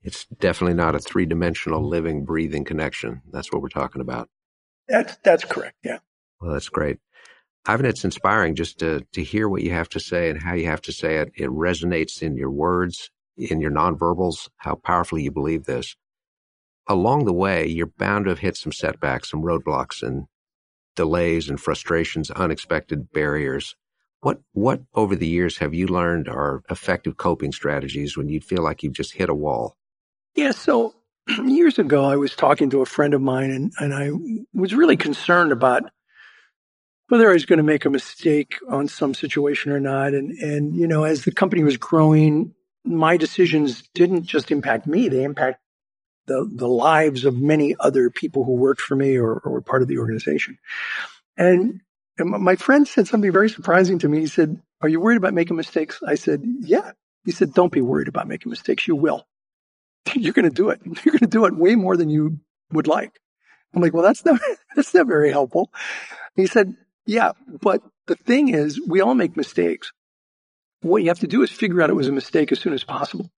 it's 0.02 0.26
definitely 0.26 0.74
not 0.74 0.94
a 0.94 0.98
three 0.98 1.26
dimensional 1.26 1.86
living, 1.86 2.24
breathing 2.24 2.64
connection. 2.64 3.22
That's 3.30 3.52
what 3.52 3.62
we're 3.62 3.68
talking 3.68 4.00
about. 4.00 4.28
That's 4.88 5.16
that's 5.22 5.44
correct. 5.44 5.76
Yeah. 5.84 5.98
Well, 6.40 6.52
that's 6.52 6.68
great. 6.68 6.98
Ivan, 7.64 7.86
it's 7.86 8.04
inspiring 8.04 8.56
just 8.56 8.78
to 8.80 9.06
to 9.12 9.22
hear 9.22 9.48
what 9.48 9.62
you 9.62 9.70
have 9.70 9.88
to 9.90 10.00
say 10.00 10.30
and 10.30 10.42
how 10.42 10.54
you 10.54 10.66
have 10.66 10.82
to 10.82 10.92
say 10.92 11.18
it. 11.18 11.32
It 11.36 11.48
resonates 11.50 12.22
in 12.22 12.36
your 12.36 12.50
words, 12.50 13.10
in 13.36 13.60
your 13.60 13.70
nonverbals, 13.70 14.48
how 14.56 14.74
powerfully 14.74 15.22
you 15.22 15.30
believe 15.30 15.64
this. 15.64 15.96
Along 16.88 17.24
the 17.24 17.32
way, 17.32 17.66
you're 17.66 17.86
bound 17.86 18.24
to 18.24 18.30
have 18.30 18.40
hit 18.40 18.56
some 18.56 18.72
setbacks, 18.72 19.30
some 19.30 19.42
roadblocks 19.42 20.02
and 20.02 20.26
delays 20.96 21.48
and 21.48 21.60
frustrations, 21.60 22.30
unexpected 22.30 23.12
barriers. 23.12 23.76
What 24.22 24.40
what 24.52 24.82
over 24.94 25.16
the 25.16 25.26
years 25.26 25.58
have 25.58 25.74
you 25.74 25.88
learned 25.88 26.28
are 26.28 26.62
effective 26.70 27.16
coping 27.16 27.50
strategies 27.50 28.16
when 28.16 28.28
you 28.28 28.40
feel 28.40 28.62
like 28.62 28.82
you've 28.82 28.92
just 28.92 29.14
hit 29.14 29.28
a 29.28 29.34
wall? 29.34 29.76
Yeah, 30.36 30.52
so 30.52 30.94
years 31.44 31.80
ago 31.80 32.04
I 32.04 32.14
was 32.14 32.36
talking 32.36 32.70
to 32.70 32.82
a 32.82 32.86
friend 32.86 33.14
of 33.14 33.20
mine 33.20 33.50
and, 33.50 33.72
and 33.78 33.92
I 33.92 34.10
was 34.54 34.74
really 34.74 34.96
concerned 34.96 35.50
about 35.50 35.82
whether 37.08 37.28
I 37.28 37.32
was 37.32 37.46
going 37.46 37.56
to 37.56 37.64
make 37.64 37.84
a 37.84 37.90
mistake 37.90 38.54
on 38.70 38.86
some 38.86 39.12
situation 39.12 39.72
or 39.72 39.80
not. 39.80 40.14
And 40.14 40.30
and 40.38 40.76
you 40.76 40.86
know, 40.86 41.02
as 41.02 41.24
the 41.24 41.32
company 41.32 41.64
was 41.64 41.76
growing, 41.76 42.54
my 42.84 43.16
decisions 43.16 43.82
didn't 43.92 44.22
just 44.22 44.52
impact 44.52 44.86
me, 44.86 45.08
they 45.08 45.24
impact 45.24 45.58
the 46.26 46.48
the 46.48 46.68
lives 46.68 47.24
of 47.24 47.36
many 47.36 47.74
other 47.80 48.08
people 48.08 48.44
who 48.44 48.52
worked 48.52 48.80
for 48.80 48.94
me 48.94 49.16
or, 49.16 49.32
or 49.32 49.50
were 49.50 49.62
part 49.62 49.82
of 49.82 49.88
the 49.88 49.98
organization. 49.98 50.58
And 51.36 51.80
and 52.18 52.30
my 52.30 52.56
friend 52.56 52.86
said 52.86 53.08
something 53.08 53.32
very 53.32 53.48
surprising 53.48 53.98
to 54.00 54.08
me. 54.08 54.20
He 54.20 54.26
said, 54.26 54.60
Are 54.80 54.88
you 54.88 55.00
worried 55.00 55.16
about 55.16 55.34
making 55.34 55.56
mistakes? 55.56 56.00
I 56.06 56.16
said, 56.16 56.42
Yeah. 56.60 56.92
He 57.24 57.32
said, 57.32 57.54
Don't 57.54 57.72
be 57.72 57.80
worried 57.80 58.08
about 58.08 58.28
making 58.28 58.50
mistakes. 58.50 58.86
You 58.86 58.96
will. 58.96 59.26
You're 60.14 60.34
going 60.34 60.48
to 60.48 60.54
do 60.54 60.70
it. 60.70 60.80
You're 60.84 61.12
going 61.12 61.20
to 61.20 61.26
do 61.26 61.46
it 61.46 61.56
way 61.56 61.74
more 61.74 61.96
than 61.96 62.10
you 62.10 62.40
would 62.72 62.86
like. 62.86 63.18
I'm 63.74 63.82
like, 63.82 63.94
Well, 63.94 64.02
that's 64.02 64.24
not, 64.24 64.40
that's 64.76 64.92
not 64.94 65.06
very 65.06 65.30
helpful. 65.30 65.70
He 66.36 66.46
said, 66.46 66.74
Yeah, 67.06 67.32
but 67.46 67.82
the 68.06 68.16
thing 68.16 68.48
is, 68.48 68.80
we 68.86 69.00
all 69.00 69.14
make 69.14 69.36
mistakes. 69.36 69.92
What 70.82 71.02
you 71.02 71.08
have 71.08 71.20
to 71.20 71.28
do 71.28 71.42
is 71.42 71.50
figure 71.50 71.80
out 71.80 71.90
it 71.90 71.94
was 71.94 72.08
a 72.08 72.12
mistake 72.12 72.52
as 72.52 72.60
soon 72.60 72.72
as 72.72 72.84
possible. 72.84 73.30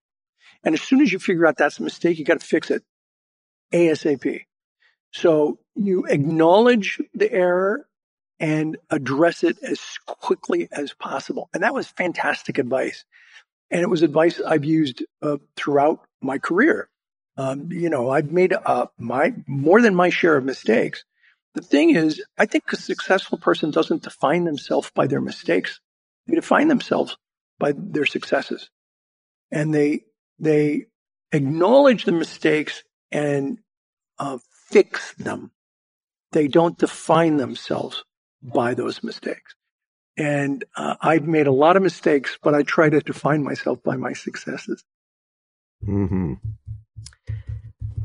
And 0.65 0.75
as 0.75 0.81
soon 0.81 1.03
as 1.03 1.13
you 1.13 1.19
figure 1.19 1.47
out 1.47 1.59
that's 1.59 1.79
a 1.79 1.83
mistake, 1.83 2.19
you 2.19 2.25
got 2.25 2.41
to 2.41 2.47
fix 2.47 2.71
it 2.71 2.83
ASAP. 3.73 4.47
So 5.13 5.59
you 5.75 6.07
acknowledge 6.07 7.01
the 7.13 7.31
error 7.31 7.87
and 8.41 8.77
address 8.91 9.45
it 9.45 9.63
as 9.63 9.81
quickly 10.07 10.69
as 10.73 10.93
possible. 10.93 11.49
And 11.55 11.63
that 11.63 11.75
was 11.75 11.87
fantastic 11.87 12.59
advice. 12.59 13.05
And 13.71 13.81
it 13.81 13.91
was 13.91 14.03
advice 14.03 14.41
I've 14.41 14.65
used 14.65 15.05
uh, 15.23 15.39
throughout 15.57 16.01
my 16.21 16.39
career. 16.39 16.89
Um, 17.37 17.73
you 17.73 17.91
know, 17.91 18.11
I've 18.11 18.31
made 18.31 18.53
uh, 18.53 18.87
my 18.99 19.35
more 19.47 19.81
than 19.81 19.95
my 19.95 20.11
share 20.11 20.37
of 20.37 20.45
mistakes. 20.45 21.05
The 21.55 21.63
thing 21.63 21.95
is, 21.95 22.23
I 22.39 22.47
think 22.47 22.65
a 22.73 22.77
successful 22.77 23.39
person 23.39 23.71
doesn't 23.71 24.03
define 24.03 24.45
themselves 24.45 24.91
by 24.95 25.07
their 25.07 25.21
mistakes. 25.21 25.81
They 26.27 26.35
define 26.35 26.69
themselves 26.69 27.17
by 27.59 27.73
their 27.77 28.07
successes. 28.07 28.71
And 29.51 29.73
they, 29.73 30.05
they 30.39 30.87
acknowledge 31.33 32.05
the 32.05 32.13
mistakes 32.13 32.83
and 33.13 33.59
uh, 34.19 34.39
fix 34.71 35.15
them. 35.15 35.53
They 36.33 36.49
don't 36.49 36.77
define 36.77 37.37
themselves 37.37 38.05
by 38.45 38.75
those 38.75 39.03
mistakes. 39.03 39.55
And 40.17 40.65
uh, 40.77 40.95
I've 41.01 41.27
made 41.27 41.47
a 41.47 41.53
lot 41.53 41.77
of 41.77 41.83
mistakes, 41.83 42.39
but 42.41 42.55
I 42.55 42.63
try 42.63 42.89
to 42.89 43.01
define 43.01 43.43
myself 43.43 43.83
by 43.83 43.97
my 43.97 44.13
successes. 44.13 44.85
Mm-hmm. 45.85 46.35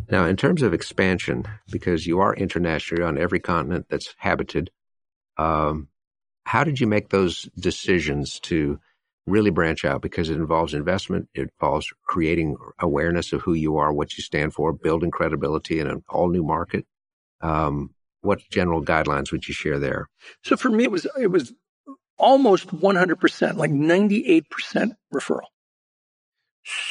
Now, 0.09 0.25
in 0.25 0.37
terms 0.37 0.63
of 0.63 0.73
expansion, 0.73 1.45
because 1.69 2.07
you 2.07 2.19
are 2.19 2.33
international 2.33 3.05
on 3.05 3.19
every 3.19 3.39
continent 3.39 3.85
that's 3.89 4.15
habited, 4.17 4.71
um, 5.37 5.87
how 6.45 6.63
did 6.63 6.79
you 6.79 6.87
make 6.87 7.09
those 7.09 7.43
decisions 7.59 8.39
to 8.41 8.79
really 9.27 9.51
branch 9.51 9.85
out? 9.85 10.01
Because 10.01 10.31
it 10.31 10.37
involves 10.37 10.73
investment, 10.73 11.29
it 11.35 11.51
involves 11.61 11.93
creating 12.03 12.57
awareness 12.79 13.33
of 13.33 13.41
who 13.41 13.53
you 13.53 13.77
are, 13.77 13.93
what 13.93 14.17
you 14.17 14.23
stand 14.23 14.55
for, 14.55 14.73
building 14.73 15.11
credibility 15.11 15.79
in 15.79 15.85
an 15.85 16.03
all 16.09 16.29
new 16.29 16.43
market. 16.43 16.87
Um, 17.41 17.93
what 18.21 18.41
general 18.49 18.83
guidelines 18.83 19.31
would 19.31 19.47
you 19.47 19.53
share 19.53 19.79
there? 19.79 20.07
So 20.43 20.57
for 20.57 20.69
me, 20.69 20.83
it 20.83 20.91
was 20.91 21.07
it 21.19 21.27
was 21.27 21.53
almost 22.17 22.67
100%, 22.67 23.55
like 23.55 23.71
98% 23.71 24.45
referral. 25.13 25.47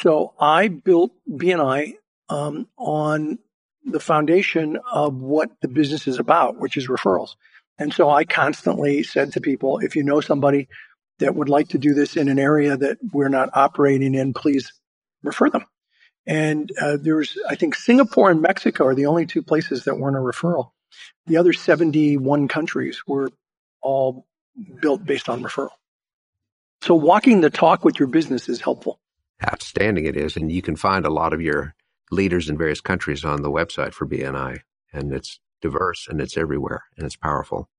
So 0.01 0.33
I 0.39 0.67
built 0.67 1.11
BNI 1.29 1.93
um, 2.27 2.67
on 2.77 3.37
the 3.85 3.99
foundation 3.99 4.77
of 4.91 5.15
what 5.15 5.51
the 5.61 5.67
business 5.67 6.07
is 6.07 6.19
about, 6.19 6.59
which 6.59 6.75
is 6.75 6.87
referrals. 6.87 7.35
And 7.77 7.93
so 7.93 8.09
I 8.09 8.25
constantly 8.25 9.03
said 9.03 9.33
to 9.33 9.41
people, 9.41 9.79
if 9.79 9.95
you 9.95 10.03
know 10.03 10.19
somebody 10.19 10.67
that 11.19 11.35
would 11.35 11.49
like 11.49 11.69
to 11.69 11.77
do 11.77 11.93
this 11.93 12.17
in 12.17 12.27
an 12.27 12.39
area 12.39 12.75
that 12.75 12.97
we're 13.13 13.29
not 13.29 13.49
operating 13.53 14.15
in, 14.15 14.33
please 14.33 14.73
refer 15.23 15.49
them. 15.49 15.65
And 16.25 16.69
uh, 16.79 16.97
there's, 17.01 17.37
I 17.47 17.55
think 17.55 17.75
Singapore 17.75 18.31
and 18.31 18.41
Mexico 18.41 18.85
are 18.85 18.95
the 18.95 19.05
only 19.05 19.25
two 19.25 19.41
places 19.41 19.85
that 19.85 19.97
weren't 19.97 20.17
a 20.17 20.19
referral. 20.19 20.71
The 21.27 21.37
other 21.37 21.53
71 21.53 22.47
countries 22.47 23.01
were 23.07 23.31
all 23.81 24.25
built 24.81 25.05
based 25.05 25.29
on 25.29 25.43
referral. 25.43 25.69
So 26.81 26.95
walking 26.95 27.41
the 27.41 27.49
talk 27.49 27.83
with 27.83 27.99
your 27.99 28.07
business 28.07 28.49
is 28.49 28.61
helpful. 28.61 28.99
Outstanding 29.43 30.05
it 30.05 30.15
is. 30.15 30.35
And 30.35 30.51
you 30.51 30.61
can 30.61 30.75
find 30.75 31.05
a 31.05 31.11
lot 31.11 31.33
of 31.33 31.41
your 31.41 31.75
leaders 32.11 32.49
in 32.49 32.57
various 32.57 32.81
countries 32.81 33.23
on 33.23 33.41
the 33.41 33.51
website 33.51 33.93
for 33.93 34.07
BNI, 34.07 34.59
and 34.91 35.13
it's 35.13 35.39
diverse 35.61 36.07
and 36.09 36.21
it's 36.21 36.37
everywhere 36.37 36.83
and 36.97 37.05
it's 37.05 37.15
powerful. 37.15 37.69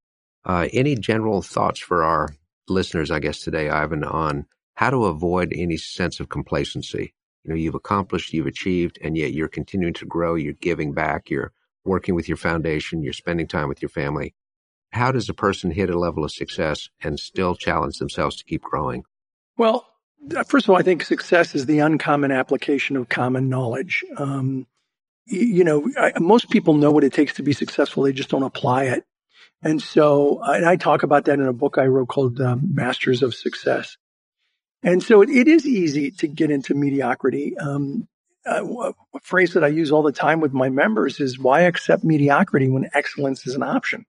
Uh, 0.44 0.68
any 0.72 0.94
general 0.94 1.42
thoughts 1.42 1.80
for 1.80 2.04
our 2.04 2.28
listeners, 2.68 3.10
I 3.10 3.18
guess, 3.18 3.40
today, 3.40 3.68
Ivan, 3.68 4.04
on 4.04 4.46
how 4.74 4.90
to 4.90 5.04
avoid 5.04 5.52
any 5.54 5.76
sense 5.76 6.20
of 6.20 6.28
complacency? 6.28 7.14
You 7.44 7.50
know, 7.50 7.56
you've 7.56 7.74
accomplished, 7.74 8.32
you've 8.32 8.46
achieved, 8.46 8.98
and 9.02 9.16
yet 9.16 9.32
you're 9.32 9.48
continuing 9.48 9.94
to 9.94 10.06
grow, 10.06 10.34
you're 10.34 10.54
giving 10.54 10.92
back, 10.92 11.30
you're 11.30 11.52
working 11.84 12.14
with 12.14 12.28
your 12.28 12.36
foundation, 12.36 13.02
you're 13.02 13.12
spending 13.12 13.46
time 13.46 13.68
with 13.68 13.82
your 13.82 13.88
family. 13.88 14.34
How 14.92 15.12
does 15.12 15.28
a 15.28 15.34
person 15.34 15.70
hit 15.70 15.90
a 15.90 15.98
level 15.98 16.24
of 16.24 16.32
success 16.32 16.88
and 17.02 17.18
still 17.18 17.54
challenge 17.54 17.98
themselves 17.98 18.36
to 18.36 18.44
keep 18.44 18.62
growing? 18.62 19.04
Well, 19.56 19.86
First 20.46 20.66
of 20.66 20.70
all, 20.70 20.76
I 20.76 20.82
think 20.82 21.02
success 21.02 21.54
is 21.54 21.66
the 21.66 21.78
uncommon 21.78 22.30
application 22.30 22.96
of 22.96 23.08
common 23.08 23.48
knowledge. 23.48 24.04
Um, 24.16 24.66
you 25.26 25.64
know, 25.64 25.90
I, 25.98 26.12
most 26.18 26.50
people 26.50 26.74
know 26.74 26.90
what 26.90 27.04
it 27.04 27.12
takes 27.12 27.34
to 27.34 27.42
be 27.42 27.54
successful; 27.54 28.02
they 28.02 28.12
just 28.12 28.28
don't 28.28 28.42
apply 28.42 28.84
it. 28.84 29.04
And 29.62 29.80
so, 29.80 30.42
and 30.42 30.66
I 30.66 30.76
talk 30.76 31.02
about 31.02 31.24
that 31.24 31.38
in 31.38 31.46
a 31.46 31.52
book 31.52 31.78
I 31.78 31.86
wrote 31.86 32.08
called 32.08 32.40
um, 32.40 32.74
Masters 32.74 33.22
of 33.22 33.34
Success. 33.34 33.96
And 34.82 35.02
so, 35.02 35.22
it, 35.22 35.30
it 35.30 35.48
is 35.48 35.66
easy 35.66 36.10
to 36.12 36.26
get 36.26 36.50
into 36.50 36.74
mediocrity. 36.74 37.56
Um, 37.56 38.06
uh, 38.46 38.92
a 39.14 39.20
phrase 39.22 39.54
that 39.54 39.64
I 39.64 39.68
use 39.68 39.92
all 39.92 40.02
the 40.02 40.12
time 40.12 40.40
with 40.40 40.52
my 40.52 40.68
members 40.68 41.20
is 41.20 41.38
why 41.38 41.62
accept 41.62 42.04
mediocrity 42.04 42.68
when 42.68 42.90
excellence 42.94 43.46
is 43.46 43.54
an 43.54 43.62
option? 43.62 44.06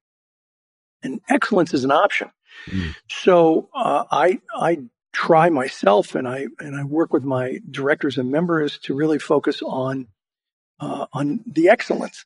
And 1.03 1.19
excellence 1.29 1.73
is 1.73 1.83
an 1.83 1.91
option. 1.91 2.31
Mm. 2.67 2.95
So 3.09 3.69
uh, 3.73 4.05
I 4.11 4.39
I 4.55 4.83
try 5.13 5.49
myself 5.49 6.15
and 6.15 6.27
I 6.27 6.47
and 6.59 6.75
I 6.75 6.83
work 6.83 7.11
with 7.11 7.23
my 7.23 7.59
directors 7.69 8.17
and 8.17 8.31
members 8.31 8.77
to 8.83 8.95
really 8.95 9.19
focus 9.19 9.61
on 9.61 10.07
uh, 10.79 11.07
on 11.13 11.41
the 11.45 11.69
excellence 11.69 12.25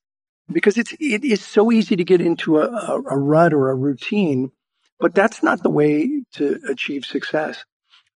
because 0.52 0.78
it's 0.78 0.94
it 1.00 1.24
is 1.24 1.44
so 1.44 1.72
easy 1.72 1.96
to 1.96 2.04
get 2.04 2.22
into 2.22 2.60
a, 2.60 2.68
a, 2.68 3.02
a, 3.02 3.18
rut 3.18 3.54
or 3.54 3.70
a 3.70 3.76
routine, 3.76 4.52
but 5.00 5.16
that's 5.16 5.42
not 5.42 5.64
the 5.64 5.70
way 5.70 6.24
to 6.34 6.60
achieve 6.70 7.06
success. 7.06 7.64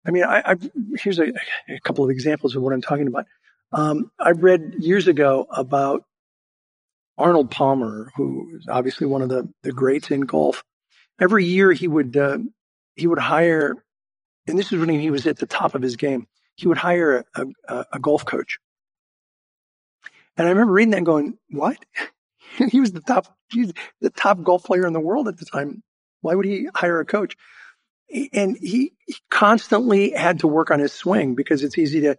I 0.05 0.11
mean, 0.11 0.23
I, 0.23 0.41
I've, 0.45 0.69
here's 0.97 1.19
a, 1.19 1.27
a, 1.67 1.79
couple 1.83 2.05
of 2.05 2.09
examples 2.09 2.55
of 2.55 2.61
what 2.61 2.73
I'm 2.73 2.81
talking 2.81 3.07
about. 3.07 3.25
Um, 3.71 4.11
I 4.19 4.31
read 4.31 4.75
years 4.79 5.07
ago 5.07 5.45
about 5.49 6.03
Arnold 7.17 7.51
Palmer, 7.51 8.11
who 8.15 8.55
is 8.55 8.67
obviously 8.67 9.07
one 9.07 9.21
of 9.21 9.29
the, 9.29 9.47
the 9.63 9.71
greats 9.71 10.09
in 10.11 10.21
golf. 10.21 10.63
Every 11.19 11.45
year 11.45 11.71
he 11.71 11.87
would 11.87 12.15
uh, 12.15 12.39
he 12.95 13.07
would 13.07 13.19
hire 13.19 13.83
and 14.49 14.57
this 14.57 14.71
is 14.71 14.79
when 14.79 14.89
he 14.89 15.11
was 15.11 15.27
at 15.27 15.37
the 15.37 15.45
top 15.45 15.75
of 15.75 15.81
his 15.83 15.95
game, 15.95 16.27
he 16.55 16.67
would 16.67 16.77
hire 16.77 17.23
a, 17.35 17.45
a, 17.67 17.85
a 17.93 17.99
golf 17.99 18.25
coach. 18.25 18.57
And 20.35 20.47
I 20.47 20.49
remember 20.49 20.73
reading 20.73 20.91
that 20.91 20.97
and 20.97 21.05
going, 21.05 21.37
what? 21.51 21.77
he 22.71 22.79
was 22.79 22.91
the 22.91 23.01
top, 23.01 23.27
he's 23.51 23.71
the 24.01 24.09
top 24.09 24.41
golf 24.41 24.63
player 24.63 24.87
in 24.87 24.93
the 24.93 24.99
world 24.99 25.27
at 25.27 25.37
the 25.37 25.45
time. 25.45 25.83
Why 26.21 26.33
would 26.33 26.45
he 26.45 26.67
hire 26.73 26.99
a 26.99 27.05
coach? 27.05 27.35
And 28.33 28.57
he, 28.57 28.93
he 29.05 29.15
constantly 29.29 30.11
had 30.11 30.39
to 30.39 30.47
work 30.47 30.71
on 30.71 30.79
his 30.79 30.93
swing 30.93 31.35
because 31.35 31.63
it's 31.63 31.77
easy 31.77 32.01
to, 32.01 32.17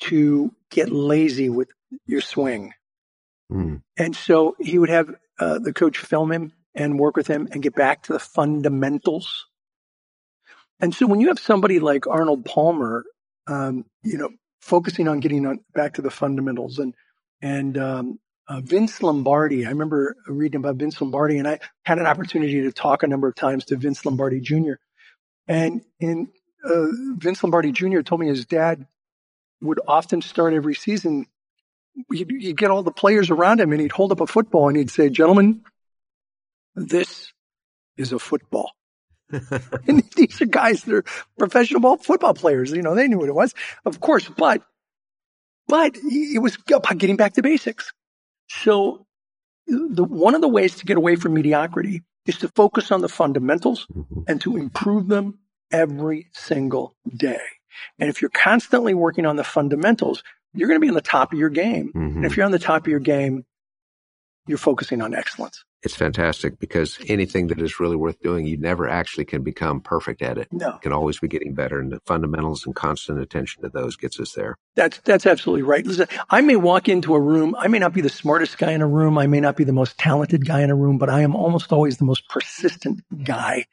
to 0.00 0.52
get 0.70 0.90
lazy 0.90 1.48
with 1.48 1.68
your 2.06 2.20
swing. 2.20 2.72
Mm. 3.50 3.82
And 3.96 4.16
so 4.16 4.56
he 4.58 4.78
would 4.78 4.90
have 4.90 5.14
uh, 5.38 5.58
the 5.58 5.72
coach 5.72 5.98
film 5.98 6.32
him 6.32 6.52
and 6.74 6.98
work 6.98 7.16
with 7.16 7.26
him 7.26 7.48
and 7.52 7.62
get 7.62 7.74
back 7.74 8.02
to 8.04 8.12
the 8.12 8.18
fundamentals 8.18 9.46
and 10.80 10.94
so 10.94 11.06
when 11.06 11.20
you 11.20 11.28
have 11.28 11.38
somebody 11.38 11.78
like 11.80 12.06
Arnold 12.06 12.44
Palmer, 12.44 13.04
um, 13.46 13.84
you 14.02 14.18
know, 14.18 14.30
focusing 14.60 15.08
on 15.08 15.20
getting 15.20 15.46
on, 15.46 15.60
back 15.74 15.94
to 15.94 16.02
the 16.02 16.10
fundamentals 16.10 16.78
and, 16.78 16.94
and, 17.40 17.78
um, 17.78 18.18
uh, 18.48 18.60
Vince 18.60 19.02
Lombardi, 19.02 19.66
I 19.66 19.70
remember 19.70 20.14
reading 20.28 20.60
about 20.60 20.76
Vince 20.76 21.00
Lombardi 21.00 21.38
and 21.38 21.48
I 21.48 21.58
had 21.84 21.98
an 21.98 22.06
opportunity 22.06 22.62
to 22.62 22.72
talk 22.72 23.02
a 23.02 23.08
number 23.08 23.26
of 23.26 23.34
times 23.34 23.64
to 23.66 23.76
Vince 23.76 24.04
Lombardi 24.04 24.40
Jr. 24.40 24.74
And, 25.48 25.82
and, 26.00 26.28
uh, 26.64 26.86
Vince 27.16 27.42
Lombardi 27.42 27.72
Jr. 27.72 28.02
told 28.02 28.20
me 28.20 28.28
his 28.28 28.46
dad 28.46 28.86
would 29.60 29.80
often 29.86 30.22
start 30.22 30.54
every 30.54 30.74
season. 30.74 31.26
He'd, 32.12 32.30
he'd 32.30 32.56
get 32.56 32.70
all 32.70 32.82
the 32.82 32.92
players 32.92 33.30
around 33.30 33.60
him 33.60 33.72
and 33.72 33.80
he'd 33.80 33.92
hold 33.92 34.12
up 34.12 34.20
a 34.20 34.26
football 34.26 34.68
and 34.68 34.76
he'd 34.76 34.90
say, 34.90 35.08
gentlemen, 35.08 35.62
this 36.74 37.32
is 37.96 38.12
a 38.12 38.18
football. 38.18 38.70
and 39.30 40.04
these 40.14 40.40
are 40.40 40.46
guys 40.46 40.82
that 40.84 40.94
are 40.94 41.04
professional 41.38 41.96
football 41.96 42.34
players. 42.34 42.70
You 42.70 42.82
know, 42.82 42.94
they 42.94 43.08
knew 43.08 43.18
what 43.18 43.28
it 43.28 43.34
was, 43.34 43.54
of 43.84 44.00
course, 44.00 44.28
but, 44.28 44.62
but 45.66 45.96
it 45.96 46.40
was 46.40 46.56
about 46.68 46.98
getting 46.98 47.16
back 47.16 47.34
to 47.34 47.42
basics. 47.42 47.92
So 48.48 49.06
the, 49.66 50.04
one 50.04 50.34
of 50.34 50.40
the 50.40 50.48
ways 50.48 50.76
to 50.76 50.84
get 50.84 50.96
away 50.96 51.16
from 51.16 51.34
mediocrity 51.34 52.02
is 52.26 52.38
to 52.38 52.48
focus 52.48 52.92
on 52.92 53.00
the 53.00 53.08
fundamentals 53.08 53.86
mm-hmm. 53.86 54.20
and 54.28 54.40
to 54.42 54.56
improve 54.56 55.08
them 55.08 55.38
every 55.72 56.28
single 56.32 56.94
day. 57.16 57.40
And 57.98 58.08
if 58.08 58.20
you're 58.20 58.30
constantly 58.30 58.94
working 58.94 59.26
on 59.26 59.36
the 59.36 59.44
fundamentals, 59.44 60.22
you're 60.54 60.68
going 60.68 60.80
to 60.80 60.84
be 60.84 60.88
on 60.88 60.94
the 60.94 61.00
top 61.00 61.32
of 61.32 61.38
your 61.38 61.50
game. 61.50 61.88
Mm-hmm. 61.88 62.16
And 62.16 62.26
if 62.26 62.36
you're 62.36 62.46
on 62.46 62.52
the 62.52 62.58
top 62.58 62.82
of 62.82 62.88
your 62.88 63.00
game, 63.00 63.44
you're 64.46 64.58
focusing 64.58 65.02
on 65.02 65.14
excellence 65.14 65.64
it's 65.86 65.94
fantastic 65.94 66.58
because 66.58 66.98
anything 67.06 67.46
that 67.46 67.60
is 67.60 67.78
really 67.78 67.94
worth 67.94 68.20
doing, 68.20 68.44
you 68.44 68.56
never 68.56 68.88
actually 68.88 69.24
can 69.24 69.42
become 69.42 69.80
perfect 69.80 70.20
at 70.20 70.36
it. 70.36 70.48
No. 70.50 70.72
You 70.72 70.78
can 70.82 70.92
always 70.92 71.20
be 71.20 71.28
getting 71.28 71.54
better 71.54 71.78
and 71.78 71.92
the 71.92 72.00
fundamentals 72.06 72.66
and 72.66 72.74
constant 72.74 73.20
attention 73.20 73.62
to 73.62 73.68
those 73.68 73.96
gets 73.96 74.18
us 74.18 74.32
there. 74.32 74.56
That's, 74.74 74.98
that's 74.98 75.26
absolutely 75.26 75.62
right. 75.62 75.86
Listen, 75.86 76.08
I 76.28 76.40
may 76.40 76.56
walk 76.56 76.88
into 76.88 77.14
a 77.14 77.20
room. 77.20 77.54
I 77.56 77.68
may 77.68 77.78
not 77.78 77.92
be 77.92 78.00
the 78.00 78.08
smartest 78.08 78.58
guy 78.58 78.72
in 78.72 78.82
a 78.82 78.86
room. 78.86 79.16
I 79.16 79.28
may 79.28 79.38
not 79.38 79.56
be 79.56 79.62
the 79.62 79.72
most 79.72 79.96
talented 79.96 80.44
guy 80.44 80.62
in 80.62 80.70
a 80.70 80.74
room, 80.74 80.98
but 80.98 81.08
I 81.08 81.20
am 81.20 81.36
almost 81.36 81.72
always 81.72 81.98
the 81.98 82.04
most 82.04 82.28
persistent 82.28 83.04
guy 83.22 83.66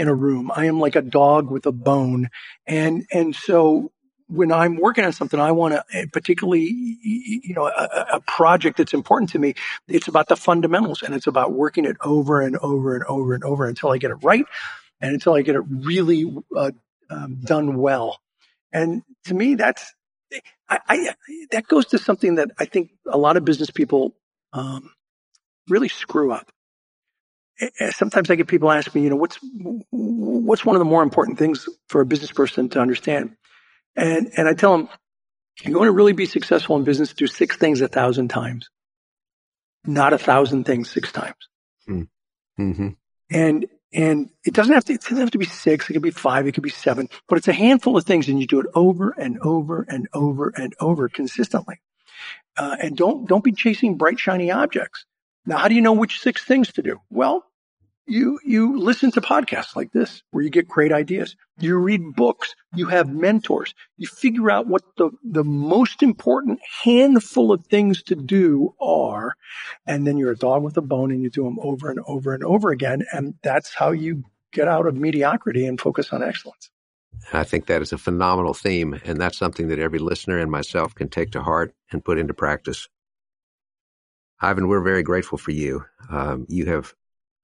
in 0.00 0.08
a 0.08 0.14
room. 0.14 0.50
I 0.54 0.64
am 0.64 0.80
like 0.80 0.96
a 0.96 1.02
dog 1.02 1.50
with 1.50 1.66
a 1.66 1.72
bone. 1.72 2.30
And, 2.66 3.06
and 3.12 3.36
so 3.36 3.92
when 4.28 4.50
I'm 4.50 4.76
working 4.76 5.04
on 5.04 5.12
something, 5.12 5.38
I 5.38 5.52
want 5.52 5.74
to, 5.74 5.84
eh, 5.92 6.06
particularly, 6.10 6.70
you 7.02 7.52
know, 7.54 7.66
a, 7.66 8.06
a, 8.14 8.20
project 8.20 8.78
that's 8.78 8.94
important 8.94 9.32
to 9.32 9.38
me. 9.38 9.56
It's 9.88 10.08
about 10.08 10.28
the 10.28 10.36
fundamentals 10.36 11.02
and 11.02 11.14
it's 11.14 11.26
about 11.26 11.52
working 11.52 11.84
it 11.84 11.98
over 12.00 12.40
and 12.40 12.56
over 12.56 12.94
and 12.94 13.04
over 13.04 13.34
and 13.34 13.44
over 13.44 13.66
until 13.66 13.90
I 13.90 13.98
get 13.98 14.10
it 14.10 14.24
right 14.24 14.46
and 15.02 15.12
until 15.12 15.34
I 15.34 15.42
get 15.42 15.56
it 15.56 15.64
really 15.68 16.34
uh, 16.56 16.70
um, 17.10 17.40
done 17.44 17.76
well. 17.76 18.20
And 18.72 19.02
to 19.26 19.34
me, 19.34 19.54
that's, 19.56 19.94
I, 20.66 20.78
I, 20.88 21.14
that 21.50 21.68
goes 21.68 21.84
to 21.88 21.98
something 21.98 22.36
that 22.36 22.52
I 22.58 22.64
think 22.64 22.92
a 23.06 23.18
lot 23.18 23.36
of 23.36 23.44
business 23.44 23.70
people 23.70 24.14
um, 24.54 24.92
really 25.68 25.88
screw 25.88 26.32
up. 26.32 26.50
Eh, 27.60 27.68
eh, 27.78 27.90
sometimes 27.90 28.30
I 28.30 28.36
get 28.36 28.48
people 28.48 28.70
ask 28.70 28.94
me, 28.94 29.02
you 29.02 29.10
know, 29.10 29.16
what's 29.16 29.38
what's 29.90 30.64
one 30.64 30.76
of 30.76 30.80
the 30.80 30.86
more 30.86 31.02
important 31.02 31.38
things 31.38 31.68
for 31.88 32.00
a 32.00 32.06
business 32.06 32.32
person 32.32 32.68
to 32.70 32.80
understand? 32.80 33.36
And 33.96 34.30
and 34.36 34.48
I 34.48 34.54
tell 34.54 34.76
them, 34.76 34.88
you're 35.62 35.74
going 35.74 35.86
to 35.86 35.92
really 35.92 36.12
be 36.12 36.26
successful 36.26 36.76
in 36.76 36.84
business, 36.84 37.12
do 37.12 37.26
six 37.26 37.56
things 37.56 37.80
a 37.80 37.88
thousand 37.88 38.28
times, 38.28 38.70
not 39.84 40.12
a 40.12 40.18
thousand 40.18 40.64
things 40.64 40.90
six 40.90 41.12
times. 41.12 41.36
Hmm. 41.86 42.02
Mm-hmm. 42.58 42.88
And 43.30 43.66
and 43.92 44.30
it 44.44 44.54
doesn't 44.54 44.72
have 44.72 44.84
to 44.86 44.94
it 44.94 45.02
doesn't 45.02 45.18
have 45.18 45.32
to 45.32 45.38
be 45.38 45.46
six. 45.46 45.88
It 45.88 45.92
could 45.94 46.02
be 46.02 46.10
five. 46.10 46.46
It 46.46 46.52
could 46.52 46.62
be 46.62 46.70
seven. 46.70 47.08
But 47.28 47.38
it's 47.38 47.48
a 47.48 47.52
handful 47.52 47.96
of 47.96 48.04
things, 48.04 48.28
and 48.28 48.40
you 48.40 48.46
do 48.46 48.60
it 48.60 48.66
over 48.74 49.10
and 49.10 49.38
over 49.40 49.84
and 49.88 50.08
over 50.14 50.52
and 50.56 50.74
over 50.80 51.08
consistently. 51.08 51.80
Uh, 52.56 52.76
and 52.80 52.96
don't 52.96 53.28
don't 53.28 53.44
be 53.44 53.52
chasing 53.52 53.96
bright 53.96 54.18
shiny 54.18 54.50
objects. 54.50 55.04
Now, 55.46 55.58
how 55.58 55.68
do 55.68 55.74
you 55.74 55.80
know 55.80 55.92
which 55.92 56.20
six 56.20 56.44
things 56.44 56.72
to 56.72 56.82
do? 56.82 57.00
Well, 57.10 57.44
you 58.10 58.38
you 58.44 58.78
listen 58.78 59.10
to 59.12 59.20
podcasts 59.20 59.76
like 59.76 59.92
this 59.92 60.22
where 60.30 60.42
you 60.42 60.50
get 60.50 60.68
great 60.68 60.92
ideas. 60.92 61.36
You 61.58 61.78
read 61.78 62.14
books. 62.14 62.54
You 62.74 62.86
have 62.86 63.08
mentors. 63.08 63.74
You 63.96 64.08
figure 64.08 64.50
out 64.50 64.66
what 64.66 64.82
the 64.96 65.10
the 65.22 65.44
most 65.44 66.02
important 66.02 66.60
handful 66.82 67.52
of 67.52 67.64
things 67.66 68.02
to 68.04 68.16
do 68.16 68.74
are, 68.80 69.34
and 69.86 70.06
then 70.06 70.18
you're 70.18 70.32
a 70.32 70.36
dog 70.36 70.62
with 70.62 70.76
a 70.76 70.82
bone, 70.82 71.10
and 71.10 71.22
you 71.22 71.30
do 71.30 71.44
them 71.44 71.58
over 71.60 71.90
and 71.90 72.00
over 72.06 72.34
and 72.34 72.44
over 72.44 72.70
again. 72.70 73.04
And 73.12 73.34
that's 73.42 73.74
how 73.74 73.92
you 73.92 74.24
get 74.52 74.68
out 74.68 74.86
of 74.86 74.96
mediocrity 74.96 75.64
and 75.64 75.80
focus 75.80 76.12
on 76.12 76.22
excellence. 76.22 76.70
I 77.32 77.44
think 77.44 77.66
that 77.66 77.82
is 77.82 77.92
a 77.92 77.98
phenomenal 77.98 78.54
theme, 78.54 79.00
and 79.04 79.20
that's 79.20 79.38
something 79.38 79.68
that 79.68 79.78
every 79.78 79.98
listener 79.98 80.38
and 80.38 80.50
myself 80.50 80.94
can 80.94 81.08
take 81.08 81.32
to 81.32 81.42
heart 81.42 81.74
and 81.92 82.04
put 82.04 82.18
into 82.18 82.34
practice. 82.34 82.88
Ivan, 84.40 84.68
we're 84.68 84.82
very 84.82 85.02
grateful 85.02 85.36
for 85.36 85.50
you. 85.50 85.84
Um, 86.08 86.46
you 86.48 86.66
have 86.66 86.94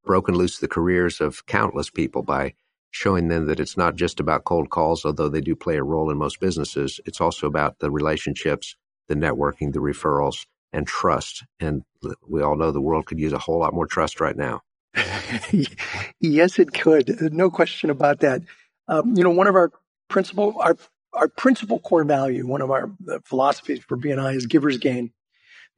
broken 0.07 0.35
loose 0.35 0.59
the 0.59 0.69
careers 0.69 1.21
of 1.21 1.45
countless 1.47 1.91
people 1.91 2.23
by 2.23 2.55
showing 2.91 3.29
them 3.29 3.47
that 3.47 3.61
it's 3.61 3.77
not 3.77 3.97
just 3.97 4.21
about 4.21 4.45
cold 4.45 4.71
calls, 4.71 5.05
although 5.05 5.29
they 5.29 5.43
do 5.43 5.55
play 5.55 5.77
a 5.77 5.83
role 5.83 6.11
in 6.11 6.17
most 6.17 6.41
businesses. 6.41 6.99
It's 7.05 7.21
also 7.21 7.47
about 7.47 7.81
the 7.81 7.91
relationships, 7.91 8.75
the 9.09 9.15
networking, 9.15 9.75
the 9.75 9.81
referrals, 9.81 10.47
and 10.73 10.87
trust. 10.87 11.45
And 11.61 11.83
we 12.27 12.43
all 12.43 12.57
know 12.57 12.71
the 12.71 12.81
world 12.81 13.07
could 13.07 13.19
use 13.19 13.35
a 13.35 13.39
whole 13.39 13.59
lot 13.59 13.75
more 13.75 13.87
trust 13.87 14.21
right 14.21 14.37
now. 14.37 14.63
yes, 16.21 16.59
it 16.59 16.73
could. 16.73 17.33
No 17.33 17.51
question 17.51 17.91
about 17.91 18.21
that. 18.21 18.43
Um, 18.89 19.15
you 19.15 19.25
know, 19.25 19.31
one 19.31 19.47
of 19.47 19.55
our 19.55 19.71
principal, 20.09 20.57
our 20.61 20.77
our 21.13 21.29
principal 21.29 21.79
core 21.79 22.05
value, 22.05 22.47
one 22.47 22.63
of 22.63 22.71
our 22.71 22.91
philosophies 23.25 23.81
for 23.81 23.97
BNI 23.97 24.37
is 24.37 24.47
givers 24.47 24.79
gain. 24.79 25.13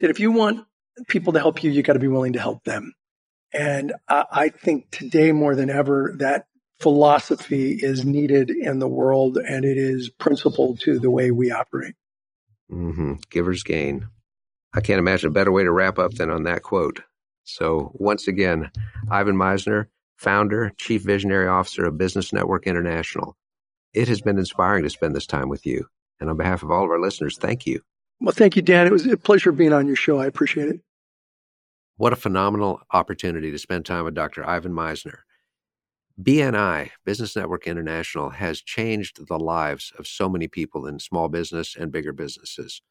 That 0.01 0.11
if 0.11 0.21
you 0.21 0.31
want 0.31 0.67
people 1.07 1.33
to 1.33 1.39
help 1.39 1.63
you, 1.63 1.71
you 1.71 1.83
got 1.83 1.95
to 1.95 1.99
be 1.99 2.09
willing 2.09 2.35
to 2.35 2.41
help 2.41 2.65
them. 2.65 2.93
And 3.53 3.95
I, 4.09 4.25
I 4.31 4.49
think 4.49 4.91
today 4.91 5.33
more 5.33 5.55
than 5.55 5.71
ever, 5.71 6.15
that 6.19 6.47
philosophy 6.81 7.73
is 7.73 8.05
needed 8.05 8.51
in 8.51 8.79
the 8.79 8.89
world 8.89 9.37
and 9.37 9.65
it 9.65 9.77
is 9.77 10.11
principal 10.11 10.77
to 10.77 10.99
the 10.99 11.11
way 11.11 11.31
we 11.31 11.51
operate. 11.51 11.95
Mm-hmm. 12.71 13.15
Giver's 13.31 13.63
gain. 13.63 14.09
I 14.75 14.81
can't 14.81 14.99
imagine 14.99 15.29
a 15.29 15.33
better 15.33 15.51
way 15.51 15.65
to 15.65 15.73
wrap 15.73 15.99
up 15.99 16.13
than 16.13 16.31
on 16.31 16.45
that 16.45 16.63
quote. 16.63 17.01
So, 17.45 17.91
once 17.95 18.29
again, 18.29 18.71
Ivan 19.11 19.37
Misner, 19.37 19.87
founder, 20.17 20.73
chief 20.77 21.03
visionary 21.03 21.49
officer 21.49 21.87
of 21.87 21.97
Business 21.97 22.33
Network 22.33 22.67
International. 22.67 23.37
It 23.95 24.09
has 24.09 24.21
been 24.21 24.39
inspiring 24.39 24.85
to 24.85 24.91
spend 24.91 25.17
this 25.17 25.27
time 25.27 25.49
with 25.49 25.65
you. 25.65 25.87
And 26.21 26.29
on 26.29 26.37
behalf 26.37 26.63
of 26.63 26.71
all 26.71 26.85
of 26.85 26.91
our 26.91 27.01
listeners, 27.01 27.39
thank 27.39 27.65
you. 27.67 27.81
Well, 28.21 28.35
thank 28.35 28.57
you, 28.57 28.63
Dan. 28.63 28.87
It 28.87 28.93
was 28.93 29.07
a 29.07 29.17
pleasure 29.17 29.53
being 29.53 29.73
on 29.73 29.87
your 29.87 29.97
show. 29.97 30.19
I 30.19 30.27
appreciate 30.27 30.69
it. 30.69 30.81
What 31.99 32.13
a 32.13 32.17
phenomenal 32.17 32.81
opportunity 32.93 33.51
to 33.51 33.59
spend 33.59 33.85
time 33.85 34.05
with 34.05 34.15
Dr. 34.15 34.49
Ivan 34.49 34.73
Misner. 34.73 35.19
BNI, 36.23 36.91
Business 37.05 37.35
Network 37.35 37.67
International, 37.67 38.31
has 38.31 38.63
changed 38.63 39.27
the 39.27 39.37
lives 39.37 39.93
of 39.99 40.07
so 40.07 40.29
many 40.29 40.47
people 40.47 40.87
in 40.87 41.01
small 41.01 41.29
business 41.29 41.75
and 41.75 41.91
bigger 41.91 42.13
businesses. 42.13 42.83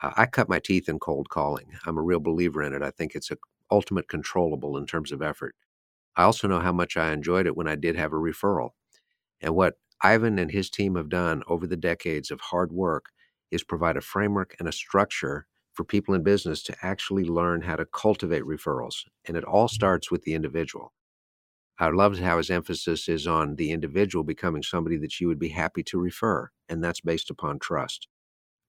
Uh, 0.00 0.12
I 0.16 0.26
cut 0.26 0.48
my 0.48 0.60
teeth 0.60 0.88
in 0.88 1.00
cold 1.00 1.28
calling. 1.28 1.72
I'm 1.86 1.98
a 1.98 2.02
real 2.02 2.20
believer 2.20 2.62
in 2.62 2.72
it. 2.72 2.82
I 2.82 2.92
think 2.92 3.16
it's 3.16 3.32
a 3.32 3.36
ultimate 3.72 4.06
controllable 4.06 4.76
in 4.76 4.86
terms 4.86 5.10
of 5.10 5.22
effort. 5.22 5.56
I 6.14 6.22
also 6.22 6.46
know 6.46 6.60
how 6.60 6.72
much 6.72 6.96
I 6.96 7.12
enjoyed 7.12 7.48
it 7.48 7.56
when 7.56 7.66
I 7.66 7.74
did 7.74 7.96
have 7.96 8.12
a 8.12 8.16
referral. 8.16 8.70
And 9.40 9.56
what 9.56 9.74
Ivan 10.02 10.38
and 10.38 10.52
his 10.52 10.70
team 10.70 10.94
have 10.94 11.08
done 11.08 11.42
over 11.48 11.66
the 11.66 11.76
decades 11.76 12.30
of 12.30 12.40
hard 12.40 12.70
work 12.70 13.06
is 13.50 13.64
provide 13.64 13.96
a 13.96 14.00
framework 14.00 14.54
and 14.60 14.68
a 14.68 14.72
structure 14.72 15.48
for 15.76 15.84
people 15.84 16.14
in 16.14 16.22
business 16.22 16.62
to 16.64 16.76
actually 16.82 17.24
learn 17.24 17.60
how 17.62 17.76
to 17.76 17.84
cultivate 17.84 18.42
referrals. 18.42 19.04
And 19.26 19.36
it 19.36 19.44
all 19.44 19.66
mm-hmm. 19.66 19.74
starts 19.74 20.10
with 20.10 20.22
the 20.22 20.34
individual. 20.34 20.92
I 21.78 21.88
love 21.90 22.18
how 22.18 22.38
his 22.38 22.50
emphasis 22.50 23.06
is 23.06 23.26
on 23.26 23.56
the 23.56 23.70
individual 23.70 24.24
becoming 24.24 24.62
somebody 24.62 24.96
that 24.98 25.20
you 25.20 25.28
would 25.28 25.38
be 25.38 25.50
happy 25.50 25.82
to 25.84 25.98
refer. 25.98 26.48
And 26.70 26.82
that's 26.82 27.02
based 27.02 27.30
upon 27.30 27.58
trust. 27.58 28.08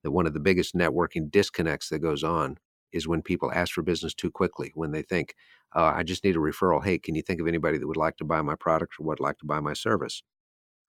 That 0.04 0.10
one 0.10 0.26
of 0.26 0.34
the 0.34 0.40
biggest 0.40 0.74
networking 0.74 1.30
disconnects 1.30 1.88
that 1.88 2.00
goes 2.00 2.22
on 2.22 2.58
is 2.92 3.08
when 3.08 3.22
people 3.22 3.50
ask 3.52 3.72
for 3.72 3.82
business 3.82 4.14
too 4.14 4.30
quickly, 4.30 4.72
when 4.74 4.92
they 4.92 5.02
think, 5.02 5.34
uh, 5.74 5.92
I 5.96 6.02
just 6.02 6.22
need 6.22 6.36
a 6.36 6.40
referral. 6.40 6.84
Hey, 6.84 6.98
can 6.98 7.14
you 7.14 7.22
think 7.22 7.40
of 7.40 7.48
anybody 7.48 7.78
that 7.78 7.86
would 7.86 7.96
like 7.96 8.16
to 8.18 8.24
buy 8.24 8.42
my 8.42 8.54
product 8.54 8.94
or 8.98 9.06
would 9.06 9.20
like 9.20 9.38
to 9.38 9.46
buy 9.46 9.60
my 9.60 9.72
service? 9.72 10.22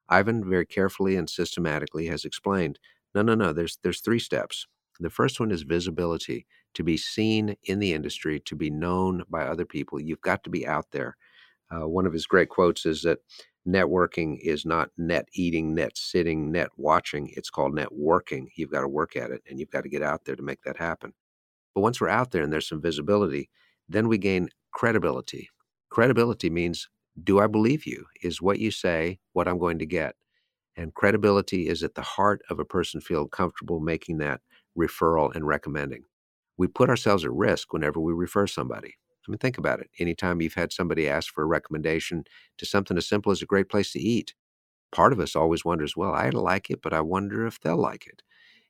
Ivan 0.10 0.50
very 0.50 0.66
carefully 0.66 1.16
and 1.16 1.30
systematically 1.30 2.08
has 2.08 2.26
explained, 2.26 2.80
no, 3.16 3.22
no, 3.22 3.36
no, 3.36 3.54
there's 3.54 3.80
there's 3.84 4.02
three 4.02 4.20
steps. 4.20 4.68
The 5.00 5.10
first 5.10 5.40
one 5.40 5.52
is 5.52 5.62
visibility, 5.64 6.46
to 6.74 6.84
be 6.84 6.98
seen 6.98 7.56
in 7.64 7.80
the 7.80 7.94
industry, 7.94 8.40
to 8.42 8.56
be 8.56 8.70
known 8.70 9.24
by 9.30 9.44
other 9.44 9.66
people. 9.66 10.00
You've 10.00 10.22
got 10.22 10.44
to 10.44 10.50
be 10.50 10.68
out 10.68 10.92
there. 10.92 11.16
Uh, 11.72 11.88
one 11.88 12.06
of 12.06 12.14
his 12.14 12.26
great 12.26 12.50
quotes 12.50 12.86
is 12.86 13.02
that 13.04 13.20
networking 13.68 14.38
is 14.42 14.66
not 14.66 14.90
net 14.98 15.28
eating, 15.34 15.76
net 15.76 15.98
sitting, 15.98 16.52
net 16.52 16.70
watching. 16.78 17.32
It's 17.36 17.50
called 17.50 17.74
networking. 17.74 18.48
You've 18.56 18.72
got 18.72 18.82
to 18.82 18.88
work 18.88 19.16
at 19.16 19.32
it 19.32 19.42
and 19.50 19.60
you've 19.60 19.72
got 19.72 19.84
to 19.84 19.90
get 19.90 20.02
out 20.02 20.26
there 20.26 20.36
to 20.36 20.44
make 20.44 20.62
that 20.64 20.78
happen. 20.78 21.14
But 21.76 21.82
once 21.82 22.02
we're 22.02 22.10
out 22.10 22.32
there 22.32 22.44
and 22.44 22.52
there's 22.52 22.68
some 22.68 22.82
visibility, 22.82 23.50
then 23.88 24.08
we 24.08 24.18
gain 24.18 24.50
credibility. 24.72 25.50
Credibility 25.90 26.50
means 26.50 26.90
do 27.24 27.40
I 27.40 27.48
believe 27.48 27.86
you? 27.86 28.06
Is 28.22 28.42
what 28.42 28.60
you 28.60 28.72
say 28.72 29.20
what 29.34 29.48
I'm 29.48 29.60
going 29.60 29.80
to 29.80 29.86
get? 29.86 30.16
And 30.76 30.94
credibility 30.94 31.68
is 31.68 31.84
at 31.84 31.96
the 31.96 32.02
heart 32.02 32.42
of 32.50 32.60
a 32.60 32.66
person 32.66 33.02
feeling 33.02 33.30
comfortable 33.30 33.80
making 33.80 34.20
that 34.20 34.42
referral, 34.80 35.36
and 35.36 35.48
recommending. 35.48 36.06
We 36.58 36.68
put 36.68 36.90
ourselves 36.90 37.26
at 37.26 37.34
risk 37.34 37.74
whenever 37.74 38.00
we 38.00 38.14
refer 38.14 38.48
somebody. 38.48 38.96
I 39.28 39.32
mean, 39.32 39.38
think 39.40 39.58
about 39.58 39.80
it. 39.82 39.90
Anytime 40.00 40.42
you've 40.42 40.56
had 40.56 40.74
somebody 40.74 41.08
ask 41.10 41.34
for 41.34 41.44
a 41.44 41.48
recommendation 41.48 42.26
to 42.58 42.66
something 42.66 42.98
as 42.98 43.08
simple 43.08 43.32
as 43.32 43.42
a 43.42 43.46
great 43.48 43.70
place 43.70 43.92
to 43.94 44.00
eat, 44.00 44.34
part 44.92 45.14
of 45.14 45.20
us 45.20 45.36
always 45.36 45.66
wonders, 45.66 45.96
well, 45.96 46.14
I 46.14 46.30
like 46.30 46.70
it, 46.70 46.82
but 46.82 46.94
I 46.94 47.02
wonder 47.02 47.46
if 47.46 47.60
they'll 47.60 47.78
like 47.78 48.08
it. 48.08 48.22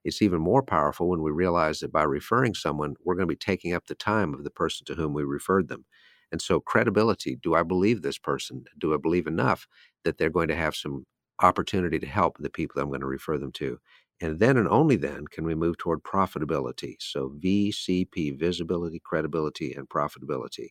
It's 0.03 0.21
even 0.21 0.41
more 0.41 0.63
powerful 0.63 1.09
when 1.09 1.21
we 1.21 1.31
realize 1.31 1.79
that 1.79 1.91
by 1.91 2.03
referring 2.03 2.55
someone, 2.55 2.95
we're 3.03 3.15
going 3.15 3.27
to 3.27 3.33
be 3.33 3.37
taking 3.37 3.73
up 3.73 3.87
the 3.87 3.95
time 3.95 4.33
of 4.33 4.43
the 4.43 4.49
person 4.51 4.85
to 4.87 4.95
whom 4.95 5.13
we 5.13 5.23
referred 5.23 5.67
them. 5.67 5.85
And 6.31 6.41
so, 6.41 6.59
credibility 6.59 7.37
do 7.41 7.55
I 7.55 7.63
believe 7.63 8.01
this 8.01 8.17
person? 8.17 8.65
Do 8.77 8.93
I 8.93 8.97
believe 8.97 9.27
enough 9.27 9.67
that 10.05 10.17
they're 10.17 10.29
going 10.29 10.47
to 10.49 10.55
have 10.55 10.75
some 10.75 11.05
opportunity 11.41 11.99
to 11.99 12.07
help 12.07 12.37
the 12.37 12.49
people 12.49 12.81
I'm 12.81 12.89
going 12.89 13.01
to 13.01 13.07
refer 13.07 13.37
them 13.37 13.51
to? 13.53 13.79
And 14.21 14.39
then 14.39 14.57
and 14.57 14.67
only 14.67 14.95
then 14.97 15.27
can 15.27 15.45
we 15.45 15.55
move 15.55 15.77
toward 15.77 16.03
profitability. 16.03 16.95
So 16.99 17.29
VCP, 17.37 18.31
visibility, 18.31 18.99
credibility, 18.99 19.73
and 19.73 19.87
profitability. 19.89 20.69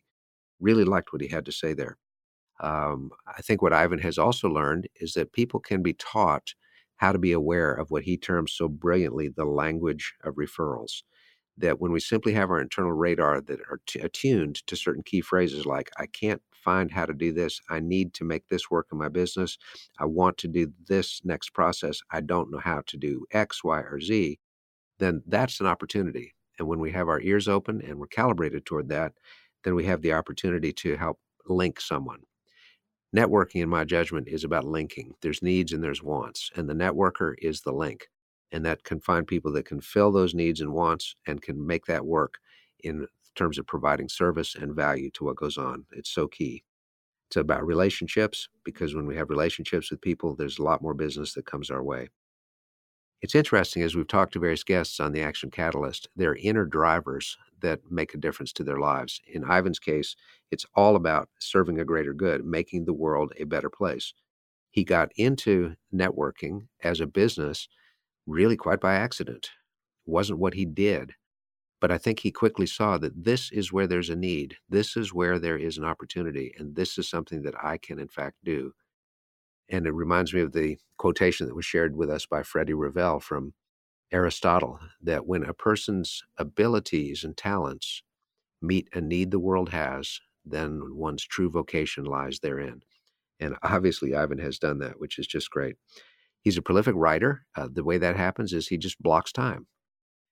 Really 0.59 0.85
liked 0.85 1.13
what 1.13 1.21
he 1.21 1.29
had 1.29 1.45
to 1.45 1.51
say 1.51 1.73
there. 1.73 1.97
Um, 2.61 3.11
I 3.27 3.41
think 3.41 3.61
what 3.61 3.73
Ivan 3.73 3.99
has 3.99 4.17
also 4.17 4.49
learned 4.49 4.87
is 4.97 5.13
that 5.13 5.33
people 5.33 5.59
can 5.59 5.81
be 5.83 5.93
taught 5.93 6.53
how 6.97 7.11
to 7.13 7.19
be 7.19 7.31
aware 7.31 7.73
of 7.73 7.91
what 7.91 8.03
he 8.03 8.17
terms 8.17 8.53
so 8.53 8.67
brilliantly 8.67 9.29
the 9.29 9.45
language 9.45 10.13
of 10.23 10.35
referrals 10.35 11.03
that 11.57 11.79
when 11.79 11.91
we 11.91 11.99
simply 11.99 12.33
have 12.33 12.49
our 12.49 12.61
internal 12.61 12.93
radar 12.93 13.41
that 13.41 13.59
are 13.69 13.81
t- 13.87 13.99
attuned 13.99 14.55
to 14.67 14.75
certain 14.75 15.03
key 15.03 15.21
phrases 15.21 15.65
like 15.65 15.91
i 15.97 16.05
can't 16.05 16.41
find 16.69 16.91
how 16.91 17.05
to 17.05 17.13
do 17.13 17.31
this 17.33 17.59
i 17.69 17.79
need 17.79 18.13
to 18.13 18.23
make 18.23 18.47
this 18.47 18.69
work 18.69 18.87
in 18.91 18.97
my 18.97 19.09
business 19.09 19.57
i 19.99 20.05
want 20.05 20.37
to 20.37 20.47
do 20.47 20.71
this 20.87 21.21
next 21.23 21.53
process 21.53 22.01
i 22.11 22.19
don't 22.21 22.51
know 22.51 22.59
how 22.59 22.81
to 22.85 22.97
do 22.97 23.25
x 23.31 23.63
y 23.63 23.79
or 23.79 23.99
z 23.99 24.37
then 24.99 25.21
that's 25.27 25.59
an 25.61 25.67
opportunity 25.67 26.33
and 26.57 26.67
when 26.67 26.79
we 26.79 26.91
have 26.91 27.09
our 27.09 27.21
ears 27.21 27.47
open 27.47 27.81
and 27.81 27.97
we're 27.97 28.07
calibrated 28.07 28.65
toward 28.65 28.89
that 28.89 29.13
then 29.63 29.75
we 29.75 29.85
have 29.85 30.01
the 30.01 30.13
opportunity 30.13 30.71
to 30.71 30.95
help 30.95 31.19
link 31.47 31.81
someone. 31.81 32.19
Networking 33.15 33.61
in 33.63 33.69
my 33.69 33.83
judgment 33.83 34.27
is 34.27 34.43
about 34.43 34.65
linking 34.65 35.13
there's 35.21 35.41
needs 35.41 35.73
and 35.73 35.83
there's 35.83 36.03
wants 36.03 36.51
and 36.55 36.69
the 36.69 36.75
networker 36.75 37.33
is 37.41 37.61
the 37.61 37.71
link 37.71 38.07
and 38.51 38.63
that 38.65 38.83
can 38.83 38.99
find 38.99 39.25
people 39.25 39.51
that 39.53 39.65
can 39.65 39.81
fill 39.81 40.11
those 40.11 40.35
needs 40.35 40.61
and 40.61 40.71
wants 40.71 41.15
and 41.25 41.41
can 41.41 41.65
make 41.65 41.85
that 41.85 42.05
work 42.05 42.35
in 42.83 43.07
terms 43.35 43.57
of 43.57 43.67
providing 43.67 44.09
service 44.09 44.55
and 44.55 44.75
value 44.75 45.09
to 45.11 45.23
what 45.23 45.35
goes 45.35 45.57
on. 45.57 45.85
It's 45.91 46.09
so 46.09 46.27
key. 46.27 46.63
It's 47.29 47.37
about 47.37 47.65
relationships 47.65 48.49
because 48.63 48.95
when 48.95 49.05
we 49.05 49.15
have 49.15 49.29
relationships 49.29 49.91
with 49.91 50.01
people, 50.01 50.35
there's 50.35 50.59
a 50.59 50.63
lot 50.63 50.81
more 50.81 50.93
business 50.93 51.33
that 51.33 51.45
comes 51.45 51.69
our 51.69 51.83
way. 51.83 52.09
It's 53.21 53.35
interesting 53.35 53.83
as 53.83 53.95
we've 53.95 54.07
talked 54.07 54.33
to 54.33 54.39
various 54.39 54.63
guests 54.63 54.99
on 54.99 55.11
the 55.11 55.21
Action 55.21 55.51
Catalyst, 55.51 56.07
they're 56.15 56.35
inner 56.35 56.65
drivers 56.65 57.37
that 57.61 57.81
make 57.91 58.13
a 58.13 58.17
difference 58.17 58.53
to 58.53 58.63
their 58.63 58.79
lives. 58.79 59.21
In 59.27 59.43
Ivan's 59.43 59.79
case, 59.79 60.15
it's 60.51 60.65
all 60.73 60.95
about 60.95 61.29
serving 61.37 61.79
a 61.79 61.85
greater 61.85 62.13
good, 62.13 62.45
making 62.45 62.85
the 62.85 62.93
world 62.93 63.33
a 63.37 63.43
better 63.43 63.69
place. 63.69 64.13
He 64.71 64.83
got 64.83 65.11
into 65.17 65.75
networking 65.93 66.67
as 66.81 67.01
a 67.01 67.07
business 67.07 67.67
really 68.25 68.55
quite 68.55 68.79
by 68.79 68.95
accident. 68.95 69.49
It 70.07 70.11
wasn't 70.11 70.39
what 70.39 70.53
he 70.53 70.65
did. 70.65 71.13
But 71.81 71.91
I 71.91 71.97
think 71.97 72.19
he 72.19 72.31
quickly 72.31 72.65
saw 72.65 72.97
that 72.97 73.23
this 73.23 73.51
is 73.51 73.71
where 73.71 73.87
there's 73.87 74.09
a 74.09 74.15
need. 74.15 74.57
This 74.69 74.97
is 74.97 75.13
where 75.13 75.39
there 75.39 75.57
is 75.57 75.77
an 75.77 75.85
opportunity. 75.85 76.53
And 76.57 76.75
this 76.75 76.97
is 76.97 77.07
something 77.07 77.41
that 77.43 77.55
I 77.63 77.77
can, 77.77 77.99
in 77.99 78.09
fact, 78.09 78.37
do. 78.43 78.73
And 79.69 79.85
it 79.85 79.91
reminds 79.91 80.33
me 80.33 80.41
of 80.41 80.51
the 80.51 80.77
quotation 80.97 81.47
that 81.47 81.55
was 81.55 81.65
shared 81.65 81.95
with 81.95 82.09
us 82.09 82.25
by 82.25 82.43
Freddie 82.43 82.73
Ravel 82.73 83.19
from 83.19 83.53
Aristotle 84.11 84.79
that 85.01 85.25
when 85.25 85.43
a 85.43 85.53
person's 85.53 86.23
abilities 86.37 87.23
and 87.23 87.37
talents 87.37 88.03
meet 88.61 88.89
a 88.93 89.01
need 89.01 89.31
the 89.31 89.39
world 89.39 89.69
has, 89.69 90.19
then 90.45 90.95
one's 90.95 91.23
true 91.23 91.49
vocation 91.49 92.03
lies 92.05 92.39
therein. 92.39 92.81
And 93.39 93.55
obviously, 93.63 94.15
Ivan 94.15 94.39
has 94.39 94.59
done 94.59 94.79
that, 94.79 94.99
which 94.99 95.19
is 95.19 95.27
just 95.27 95.49
great. 95.51 95.75
He's 96.41 96.57
a 96.57 96.61
prolific 96.61 96.95
writer. 96.97 97.45
Uh, 97.55 97.69
the 97.71 97.83
way 97.83 97.97
that 97.97 98.17
happens 98.17 98.53
is 98.53 98.67
he 98.67 98.77
just 98.77 99.01
blocks 99.01 99.31
time. 99.31 99.67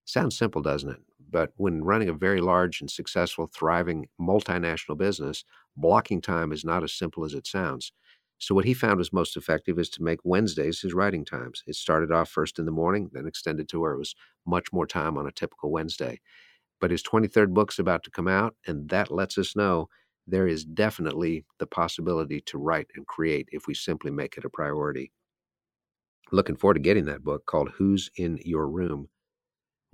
Sounds 0.06 0.38
simple, 0.38 0.62
doesn't 0.62 0.90
it? 0.90 1.07
But 1.30 1.52
when 1.58 1.84
running 1.84 2.10
a 2.10 2.14
very 2.14 2.42
large 2.42 2.82
and 2.82 2.90
successful, 2.90 3.48
thriving 3.48 4.08
multinational 4.20 4.98
business, 4.98 5.44
blocking 5.76 6.22
time 6.22 6.52
is 6.52 6.64
not 6.64 6.84
as 6.84 6.94
simple 6.94 7.26
as 7.26 7.34
it 7.34 7.48
sounds. 7.48 7.92
So, 8.40 8.54
what 8.54 8.66
he 8.66 8.74
found 8.74 9.00
was 9.00 9.12
most 9.12 9.36
effective 9.36 9.80
is 9.80 9.90
to 9.92 10.04
make 10.04 10.20
Wednesdays 10.24 10.82
his 10.82 10.94
writing 10.94 11.26
times. 11.26 11.64
It 11.66 11.76
started 11.76 12.12
off 12.12 12.30
first 12.30 12.60
in 12.60 12.66
the 12.66 12.72
morning, 12.72 13.10
then 13.12 13.26
extended 13.26 13.68
to 13.70 13.80
where 13.80 13.94
it 13.94 13.98
was 13.98 14.16
much 14.46 14.72
more 14.72 14.86
time 14.86 15.18
on 15.18 15.28
a 15.28 15.32
typical 15.32 15.72
Wednesday. 15.72 16.22
But 16.80 16.92
his 16.92 17.04
23rd 17.04 17.54
book's 17.54 17.80
about 17.80 18.04
to 18.04 18.12
come 18.12 18.28
out, 18.28 18.56
and 18.68 18.90
that 18.90 19.12
lets 19.12 19.38
us 19.38 19.56
know 19.56 19.90
there 20.28 20.48
is 20.48 20.66
definitely 20.66 21.46
the 21.58 21.66
possibility 21.66 22.42
to 22.42 22.58
write 22.58 22.88
and 22.96 23.08
create 23.08 23.50
if 23.52 23.66
we 23.68 23.74
simply 23.74 24.12
make 24.12 24.38
it 24.38 24.46
a 24.46 24.50
priority. 24.50 25.12
Looking 26.32 26.58
forward 26.58 26.76
to 26.76 26.80
getting 26.82 27.06
that 27.06 27.24
book 27.24 27.46
called 27.46 27.70
Who's 27.76 28.12
in 28.18 28.40
Your 28.44 28.68
Room 28.68 29.08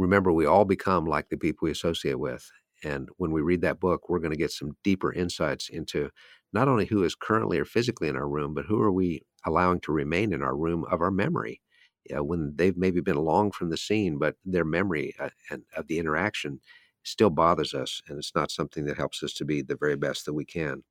remember, 0.04 0.32
we 0.32 0.46
all 0.46 0.66
become 0.66 1.06
like 1.06 1.30
the 1.30 1.38
people 1.38 1.66
we 1.66 1.72
associate 1.72 2.20
with. 2.20 2.50
And 2.84 3.10
when 3.18 3.32
we 3.32 3.42
read 3.42 3.62
that 3.62 3.80
book, 3.80 4.10
we're 4.10 4.20
going 4.20 4.32
to 4.34 4.38
get 4.38 4.52
some 4.52 4.78
deeper 4.84 5.14
insights 5.14 5.70
into 5.70 6.10
not 6.54 6.68
only 6.68 6.86
who 6.86 7.04
is 7.04 7.16
currently 7.16 7.58
or 7.60 7.66
physically 7.66 8.10
in 8.10 8.16
our 8.16 8.28
room, 8.28 8.54
but 8.54 8.66
who 8.66 8.82
are 8.82 8.92
we 8.92 9.24
allowing 9.46 9.80
to 9.82 9.92
remain 9.92 10.34
in 10.34 10.44
our 10.44 10.56
room 10.56 10.86
of 10.92 11.02
our 11.02 11.12
memory. 11.12 11.62
when 12.12 12.54
they've 12.56 12.78
maybe 12.78 13.02
been 13.02 13.16
long 13.18 13.52
from 13.52 13.70
the 13.70 13.78
scene, 13.78 14.18
but 14.20 14.36
their 14.46 14.66
memory 14.66 15.16
uh, 15.20 15.30
and 15.50 15.64
of 15.78 15.88
the 15.88 16.00
interaction 16.00 16.60
still 17.04 17.30
bothers 17.30 17.74
us, 17.74 18.02
and 18.08 18.18
it's 18.18 18.36
not 18.36 18.52
something 18.52 18.86
that 18.86 18.98
helps 18.98 19.24
us 19.24 19.34
to 19.34 19.46
be 19.46 19.62
the 19.62 19.78
very 19.78 19.96
best 19.96 20.26
that 20.26 20.34
we 20.34 20.46
can. 20.46 20.84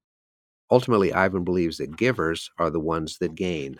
Ultimately, 0.70 1.12
Ivan 1.12 1.44
believes 1.44 1.76
that 1.78 1.96
givers 1.96 2.50
are 2.58 2.70
the 2.70 2.80
ones 2.80 3.18
that 3.18 3.34
gain, 3.34 3.76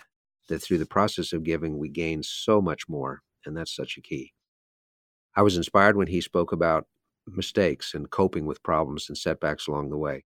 that 0.48 0.60
through 0.60 0.78
the 0.78 0.86
process 0.86 1.32
of 1.32 1.42
giving, 1.44 1.78
we 1.78 1.88
gain 1.88 2.22
so 2.22 2.60
much 2.60 2.88
more, 2.88 3.22
and 3.46 3.56
that's 3.56 3.74
such 3.74 3.96
a 3.96 4.02
key. 4.02 4.32
I 5.34 5.42
was 5.42 5.56
inspired 5.56 5.96
when 5.96 6.08
he 6.08 6.20
spoke 6.20 6.52
about 6.52 6.86
mistakes 7.26 7.94
and 7.94 8.10
coping 8.10 8.46
with 8.46 8.62
problems 8.62 9.08
and 9.08 9.16
setbacks 9.16 9.66
along 9.66 9.90
the 9.90 9.96
way. 9.96 10.24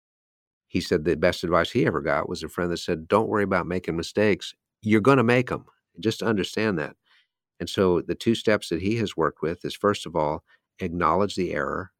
He 0.68 0.80
said 0.80 1.04
the 1.04 1.16
best 1.16 1.42
advice 1.42 1.70
he 1.70 1.86
ever 1.86 2.00
got 2.00 2.28
was 2.28 2.42
a 2.42 2.48
friend 2.48 2.70
that 2.70 2.78
said, 2.78 3.08
Don't 3.08 3.28
worry 3.28 3.44
about 3.44 3.66
making 3.66 3.96
mistakes. 3.96 4.54
You're 4.82 5.00
going 5.00 5.18
to 5.18 5.24
make 5.24 5.48
them. 5.48 5.64
Just 5.98 6.22
understand 6.22 6.78
that. 6.78 6.96
And 7.58 7.68
so 7.68 8.00
the 8.00 8.14
two 8.14 8.34
steps 8.34 8.68
that 8.68 8.80
he 8.80 8.96
has 8.96 9.16
worked 9.16 9.42
with 9.42 9.64
is 9.64 9.74
first 9.74 10.06
of 10.06 10.16
all, 10.16 10.44
acknowledge 10.78 11.34
the 11.34 11.52
error. 11.52 11.90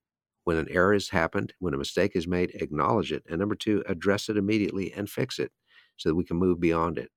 When 0.45 0.57
an 0.57 0.69
error 0.71 0.95
has 0.95 1.11
happened, 1.11 1.53
when 1.59 1.75
a 1.75 1.79
mistake 1.79 2.13
is 2.15 2.27
made, 2.27 2.51
acknowledge 2.55 3.13
it. 3.13 3.25
And 3.29 3.39
number 3.39 3.55
two, 3.55 3.83
address 3.87 4.29
it 4.29 4.37
immediately 4.37 4.93
and 4.93 5.09
fix 5.09 5.39
it 5.39 5.53
so 5.97 6.09
that 6.09 6.15
we 6.15 6.25
can 6.25 6.39
move 6.39 6.61
beyond 6.61 6.97
it. 6.97 7.11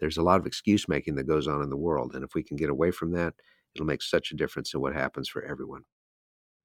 There's 0.00 0.16
a 0.16 0.22
lot 0.22 0.40
of 0.40 0.46
excuse 0.46 0.88
making 0.88 1.14
that 1.16 1.28
goes 1.28 1.46
on 1.46 1.62
in 1.62 1.70
the 1.70 1.76
world. 1.76 2.14
And 2.14 2.24
if 2.24 2.34
we 2.34 2.42
can 2.42 2.56
get 2.56 2.70
away 2.70 2.90
from 2.90 3.12
that, 3.12 3.34
It'll 3.74 3.86
make 3.86 4.02
such 4.02 4.32
a 4.32 4.36
difference 4.36 4.74
in 4.74 4.80
what 4.80 4.94
happens 4.94 5.28
for 5.28 5.42
everyone. 5.44 5.82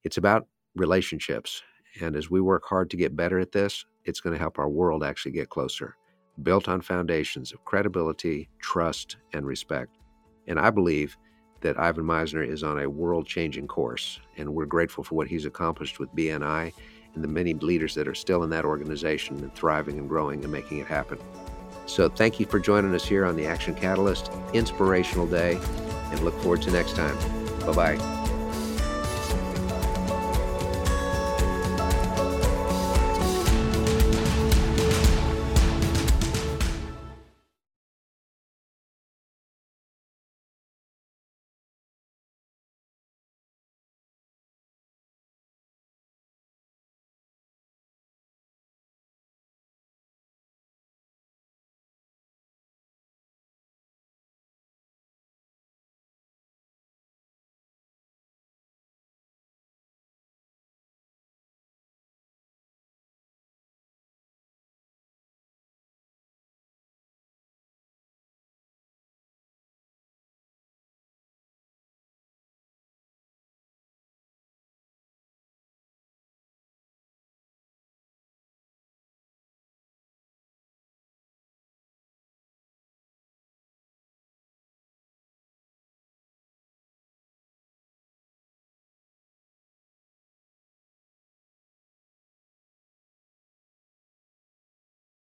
It's 0.03 0.17
about 0.17 0.47
relationships. 0.75 1.61
And 2.01 2.15
as 2.15 2.29
we 2.29 2.41
work 2.41 2.63
hard 2.65 2.89
to 2.89 2.97
get 2.97 3.15
better 3.15 3.39
at 3.39 3.51
this, 3.51 3.85
it's 4.03 4.19
going 4.19 4.33
to 4.33 4.39
help 4.39 4.59
our 4.59 4.69
world 4.69 5.03
actually 5.03 5.31
get 5.31 5.49
closer, 5.49 5.95
built 6.43 6.67
on 6.67 6.81
foundations 6.81 7.53
of 7.53 7.63
credibility, 7.65 8.49
trust, 8.59 9.17
and 9.33 9.45
respect. 9.45 9.97
And 10.47 10.59
I 10.59 10.69
believe 10.69 11.17
that 11.61 11.79
Ivan 11.79 12.03
Misner 12.03 12.47
is 12.47 12.63
on 12.63 12.79
a 12.79 12.89
world 12.89 13.25
changing 13.25 13.67
course. 13.67 14.19
And 14.37 14.53
we're 14.53 14.65
grateful 14.65 15.03
for 15.03 15.15
what 15.15 15.27
he's 15.27 15.45
accomplished 15.45 15.99
with 15.99 16.13
BNI 16.13 16.73
and 17.15 17.23
the 17.23 17.27
many 17.27 17.53
leaders 17.53 17.95
that 17.95 18.07
are 18.07 18.15
still 18.15 18.43
in 18.43 18.49
that 18.51 18.65
organization 18.65 19.37
and 19.39 19.53
thriving 19.55 19.97
and 19.97 20.09
growing 20.09 20.43
and 20.43 20.51
making 20.51 20.79
it 20.79 20.87
happen. 20.87 21.17
So 21.87 22.09
thank 22.09 22.39
you 22.39 22.45
for 22.45 22.59
joining 22.59 22.93
us 22.93 23.05
here 23.05 23.25
on 23.25 23.35
the 23.35 23.45
Action 23.45 23.73
Catalyst. 23.73 24.31
Inspirational 24.53 25.27
day 25.27 25.59
and 26.15 26.25
look 26.25 26.39
forward 26.41 26.61
to 26.63 26.71
next 26.71 26.95
time. 26.95 27.17
Bye 27.65 27.73
bye. 27.97 28.14